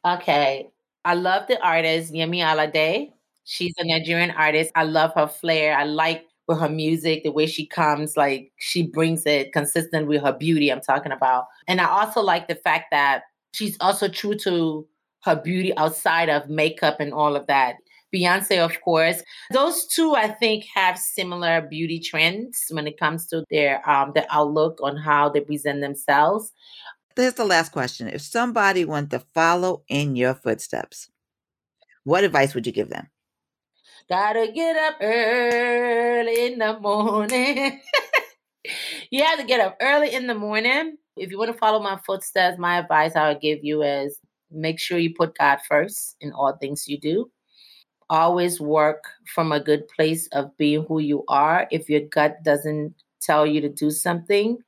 Okay. 0.05 0.69
I 1.05 1.15
love 1.15 1.47
the 1.47 1.63
artist, 1.65 2.13
Yemi 2.13 2.39
Alade. 2.39 3.13
She's 3.45 3.75
a 3.79 3.87
Nigerian 3.87 4.31
artist. 4.31 4.73
I 4.75 4.85
love 4.85 5.13
her 5.15 5.29
flair. 5.29 5.77
I 5.77 5.85
like 5.85 6.27
with 6.49 6.59
her 6.61 6.69
music, 6.69 7.23
the 7.23 7.33
way 7.33 7.47
she 7.47 7.67
comes, 7.67 8.17
like 8.17 8.53
she 8.57 8.83
brings 8.83 9.25
it 9.27 9.53
consistent 9.53 10.07
with 10.09 10.23
her 10.23 10.33
beauty, 10.33 10.71
I'm 10.71 10.81
talking 10.81 11.13
about. 11.13 11.47
And 11.69 11.81
I 11.81 11.87
also 11.87 12.21
like 12.21 12.49
the 12.49 12.55
fact 12.55 12.87
that 12.91 13.23
she's 13.53 13.77
also 13.81 14.09
true 14.09 14.35
to 14.37 14.87
her 15.23 15.37
beauty 15.37 15.75
outside 15.79 16.29
of 16.29 16.51
makeup 16.51 17.01
and 17.01 17.15
all 17.15 17.35
of 17.35 17.47
that. 17.47 17.77
Beyonce, 18.15 18.59
of 18.65 18.81
course. 18.83 19.23
Those 19.53 19.87
two, 19.87 20.15
I 20.15 20.29
think, 20.29 20.65
have 20.75 20.99
similar 20.99 21.61
beauty 21.63 21.99
trends 21.99 22.67
when 22.71 22.87
it 22.87 22.99
comes 22.99 23.27
to 23.29 23.45
their 23.51 23.89
um, 23.89 24.13
their 24.15 24.27
outlook 24.31 24.79
on 24.83 24.97
how 24.97 25.29
they 25.29 25.41
present 25.41 25.81
themselves. 25.81 26.53
Here's 27.17 27.35
the 27.35 27.45
last 27.45 27.73
question: 27.73 28.09
If 28.09 28.23
somebody 28.23 28.85
wanted 28.85 29.11
to 29.11 29.25
follow 29.35 29.83
in 29.89 30.17
your 30.17 30.35
footsteps, 30.35 31.11
what 32.05 32.25
advice 32.25 32.55
would 32.55 32.67
you 32.67 32.73
give 32.73 32.91
them? 32.91 33.09
Gotta 34.09 34.53
get 34.53 34.77
up 34.77 34.97
early 35.01 36.47
in 36.47 36.59
the 36.59 36.79
morning. 36.79 37.81
you 39.11 39.25
have 39.25 39.39
to 39.39 39.45
get 39.45 39.61
up 39.61 39.77
early 39.81 40.15
in 40.15 40.27
the 40.27 40.35
morning. 40.35 40.97
If 41.17 41.31
you 41.31 41.39
want 41.39 41.53
to 41.53 41.59
follow 41.59 41.81
my 41.81 41.99
footsteps, 42.05 42.59
my 42.59 42.79
advice 42.79 43.17
I 43.17 43.29
would 43.29 43.41
give 43.41 43.61
you 43.63 43.83
is 43.83 44.19
Make 44.55 44.79
sure 44.79 44.99
you 44.99 45.13
put 45.13 45.37
God 45.37 45.59
first 45.69 46.17
in 46.21 46.33
all 46.33 46.57
things 46.57 46.87
you 46.87 46.99
do. 46.99 47.31
Always 48.11 48.61
work 48.61 49.05
from 49.35 49.53
a 49.53 49.61
good 49.61 49.89
place 49.89 50.29
of 50.29 50.57
being 50.57 50.85
who 50.85 50.99
you 50.99 51.25
are. 51.29 51.67
If 51.71 51.89
your 51.89 52.03
gut 52.03 52.43
doesn't 52.45 52.95
tell 53.21 53.47
you 53.47 53.61
to 53.61 53.69
do 53.69 53.91
something, 53.91 54.59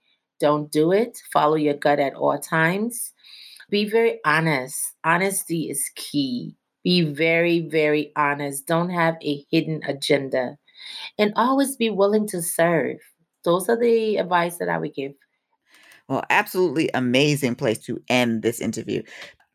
don't 0.41 0.71
do 0.71 0.93
it. 0.93 1.19
Follow 1.33 1.57
your 1.57 1.75
gut 1.75 1.99
at 1.99 2.15
all 2.15 2.39
times. 2.39 3.13
Be 3.71 3.89
very 3.89 4.21
honest. 4.25 4.79
Honesty 5.05 5.71
is 5.71 5.91
key. 5.97 6.57
Be 6.85 7.03
very, 7.03 7.61
very 7.69 8.13
honest. 8.17 8.67
Don't 8.67 8.91
have 8.91 9.17
a 9.23 9.45
hidden 9.51 9.81
agenda. 9.87 10.57
And 11.19 11.33
always 11.37 11.77
be 11.77 11.91
willing 11.91 12.29
to 12.29 12.43
serve. 12.43 12.99
Those 13.45 13.69
are 13.69 13.79
the 13.79 14.17
advice 14.17 14.59
that 14.59 14.69
I 14.69 14.79
would 14.79 14.95
give. 14.95 15.13
Well, 16.09 16.23
absolutely 16.31 16.89
amazing 16.95 17.57
place 17.57 17.79
to 17.87 18.01
end 18.09 18.43
this 18.43 18.61
interview. 18.61 19.03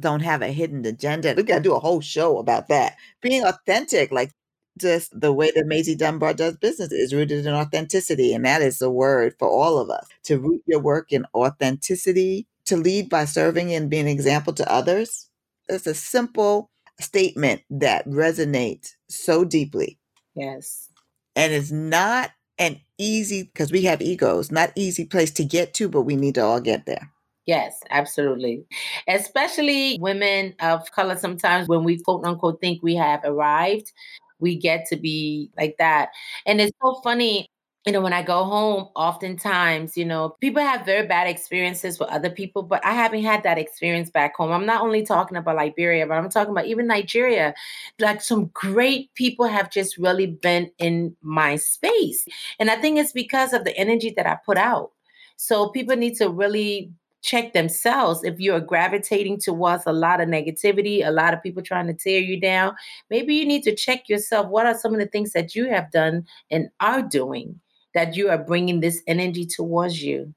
Don't 0.02 0.22
have 0.22 0.42
a 0.42 0.50
hidden 0.50 0.86
agenda. 0.86 1.34
We 1.36 1.44
got 1.44 1.58
to 1.58 1.62
do 1.62 1.76
a 1.76 1.80
whole 1.80 2.02
show 2.02 2.38
about 2.38 2.68
that. 2.68 2.98
Being 3.22 3.44
authentic, 3.44 4.12
like 4.12 4.32
just 4.80 5.18
the 5.20 5.32
way 5.32 5.52
that 5.52 5.68
Maisie 5.68 5.96
Dunbar 5.96 6.34
does 6.34 6.58
business 6.58 6.92
is 6.92 7.14
rooted 7.14 7.46
in 7.46 7.54
authenticity. 7.54 8.34
And 8.34 8.46
that 8.46 8.62
is 8.62 8.80
the 8.80 8.90
word 8.90 9.36
for 9.38 9.48
all 9.48 9.78
of 9.78 9.90
us 9.90 10.08
to 10.24 10.40
root 10.40 10.64
your 10.66 10.80
work 10.80 11.12
in 11.12 11.26
authenticity, 11.36 12.48
to 12.66 12.78
lead 12.78 13.10
by 13.10 13.26
serving 13.26 13.74
and 13.74 13.90
being 13.90 14.04
an 14.04 14.10
example 14.10 14.54
to 14.54 14.72
others. 14.72 15.30
It's 15.70 15.88
a 15.88 15.94
simple 15.94 16.70
statement 17.00 17.62
that 17.70 18.08
resonates 18.08 18.96
so 19.10 19.46
deeply. 19.46 20.00
Yes. 20.36 20.90
And 21.36 21.54
it's 21.54 21.72
not 21.72 22.32
an 22.58 22.80
easy, 22.98 23.44
because 23.44 23.72
we 23.72 23.84
have 23.84 24.02
egos, 24.02 24.52
not 24.52 24.72
easy 24.76 25.06
place 25.06 25.32
to 25.32 25.46
get 25.46 25.74
to, 25.76 25.90
but 25.90 26.04
we 26.04 26.16
need 26.16 26.36
to 26.36 26.44
all 26.44 26.60
get 26.60 26.86
there. 26.86 27.12
Yes, 27.48 27.80
absolutely. 27.90 28.66
Especially 29.08 29.98
women 30.00 30.54
of 30.62 30.92
color, 30.92 31.18
sometimes 31.18 31.68
when 31.68 31.84
we 31.84 32.00
quote 32.00 32.24
unquote 32.26 32.62
think 32.62 32.84
we 32.84 32.96
have 32.96 33.22
arrived, 33.24 33.92
we 34.40 34.56
get 34.56 34.86
to 34.88 34.96
be 34.96 35.50
like 35.58 35.76
that. 35.80 36.10
And 36.46 36.62
it's 36.62 36.72
so 36.82 36.96
funny 37.04 37.48
you 37.88 37.92
know, 37.92 38.02
when 38.02 38.14
I 38.14 38.22
go 38.22 38.44
home, 38.44 38.90
oftentimes, 38.96 39.98
you 39.98 40.06
know, 40.06 40.36
people 40.40 40.62
have 40.62 40.86
very 40.86 41.08
bad 41.08 41.26
experiences 41.28 41.98
with 41.98 42.10
other 42.10 42.30
people, 42.30 42.62
but 42.62 42.86
I 42.86 42.92
haven't 42.94 43.24
had 43.24 43.42
that 43.42 43.58
experience 43.58 44.12
back 44.12 44.36
home. 44.36 44.52
I'm 44.52 44.68
not 44.68 44.84
only 44.84 45.04
talking 45.04 45.36
about 45.36 45.56
Liberia, 45.56 46.06
but 46.06 46.14
I'm 46.14 46.30
talking 46.30 46.52
about 46.52 46.68
even 46.68 46.86
Nigeria. 46.86 47.56
Like 48.00 48.22
some 48.22 48.52
great 48.54 49.12
people 49.16 49.48
have 49.48 49.72
just 49.72 49.98
really 49.98 50.28
been 50.28 50.70
in 50.78 51.16
my 51.24 51.56
space. 51.56 52.28
And 52.60 52.70
I 52.70 52.76
think 52.76 53.00
it's 53.00 53.14
because 53.14 53.52
of 53.52 53.64
the 53.64 53.76
energy 53.76 54.14
that 54.16 54.28
I 54.28 54.38
put 54.46 54.60
out. 54.60 54.92
So 55.38 55.70
people 55.70 55.96
need 55.96 56.16
to 56.18 56.30
really 56.30 56.92
check 57.22 57.54
themselves 57.54 58.24
if 58.24 58.40
you're 58.40 58.60
gravitating 58.60 59.40
towards 59.40 59.84
a 59.86 59.94
lot 59.94 60.22
of 60.22 60.28
negativity, 60.28 61.06
a 61.06 61.12
lot 61.12 61.34
of 61.34 61.44
people 61.44 61.62
trying 61.62 61.88
to 61.88 61.94
tear 61.94 62.20
you 62.20 62.40
down. 62.40 62.76
Maybe 63.10 63.36
you 63.36 63.46
need 63.46 63.64
to 63.64 63.76
check 63.76 64.10
yourself. 64.10 64.48
What 64.48 64.66
are 64.66 64.78
some 64.78 64.94
of 64.94 65.00
the 65.00 65.06
things 65.06 65.34
that 65.34 65.56
you 65.56 65.70
have 65.70 65.92
done 65.92 66.26
and 66.50 66.70
are 66.80 67.02
doing? 67.02 67.60
that 67.94 68.16
you 68.16 68.30
are 68.30 68.38
bringing 68.38 68.80
this 68.80 69.02
energy 69.08 69.46
towards 69.46 70.02
you. 70.02 70.34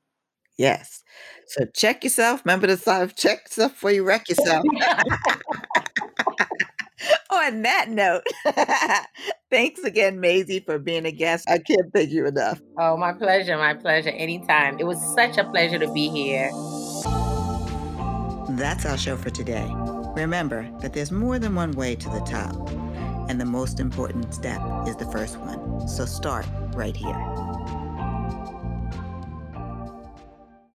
Yes. 0.56 1.02
So 1.48 1.66
check 1.74 2.04
yourself. 2.04 2.42
Remember 2.44 2.66
the 2.66 2.76
sign 2.76 3.02
of 3.02 3.16
check 3.16 3.44
yourself 3.44 3.72
before 3.72 3.90
you 3.90 4.04
wreck 4.04 4.28
yourself. 4.28 4.64
On 7.44 7.60
that 7.60 7.90
note, 7.90 8.22
thanks 9.50 9.84
again, 9.84 10.18
Maisie, 10.18 10.60
for 10.60 10.78
being 10.78 11.04
a 11.04 11.12
guest. 11.12 11.44
I 11.46 11.58
can't 11.58 11.92
thank 11.92 12.10
you 12.10 12.26
enough. 12.26 12.58
Oh, 12.78 12.96
my 12.96 13.12
pleasure. 13.12 13.58
My 13.58 13.74
pleasure. 13.74 14.08
Anytime. 14.08 14.78
It 14.78 14.84
was 14.84 14.98
such 15.14 15.36
a 15.36 15.44
pleasure 15.44 15.78
to 15.78 15.92
be 15.92 16.08
here. 16.08 16.50
That's 18.56 18.86
our 18.86 18.96
show 18.96 19.18
for 19.18 19.28
today. 19.28 19.70
Remember 20.16 20.70
that 20.80 20.94
there's 20.94 21.12
more 21.12 21.38
than 21.38 21.54
one 21.54 21.72
way 21.72 21.94
to 21.96 22.08
the 22.08 22.20
top, 22.20 22.70
and 23.28 23.38
the 23.38 23.44
most 23.44 23.78
important 23.78 24.32
step 24.32 24.62
is 24.86 24.96
the 24.96 25.06
first 25.12 25.36
one. 25.38 25.86
So 25.86 26.06
start 26.06 26.46
right 26.74 26.96
here. 26.96 27.83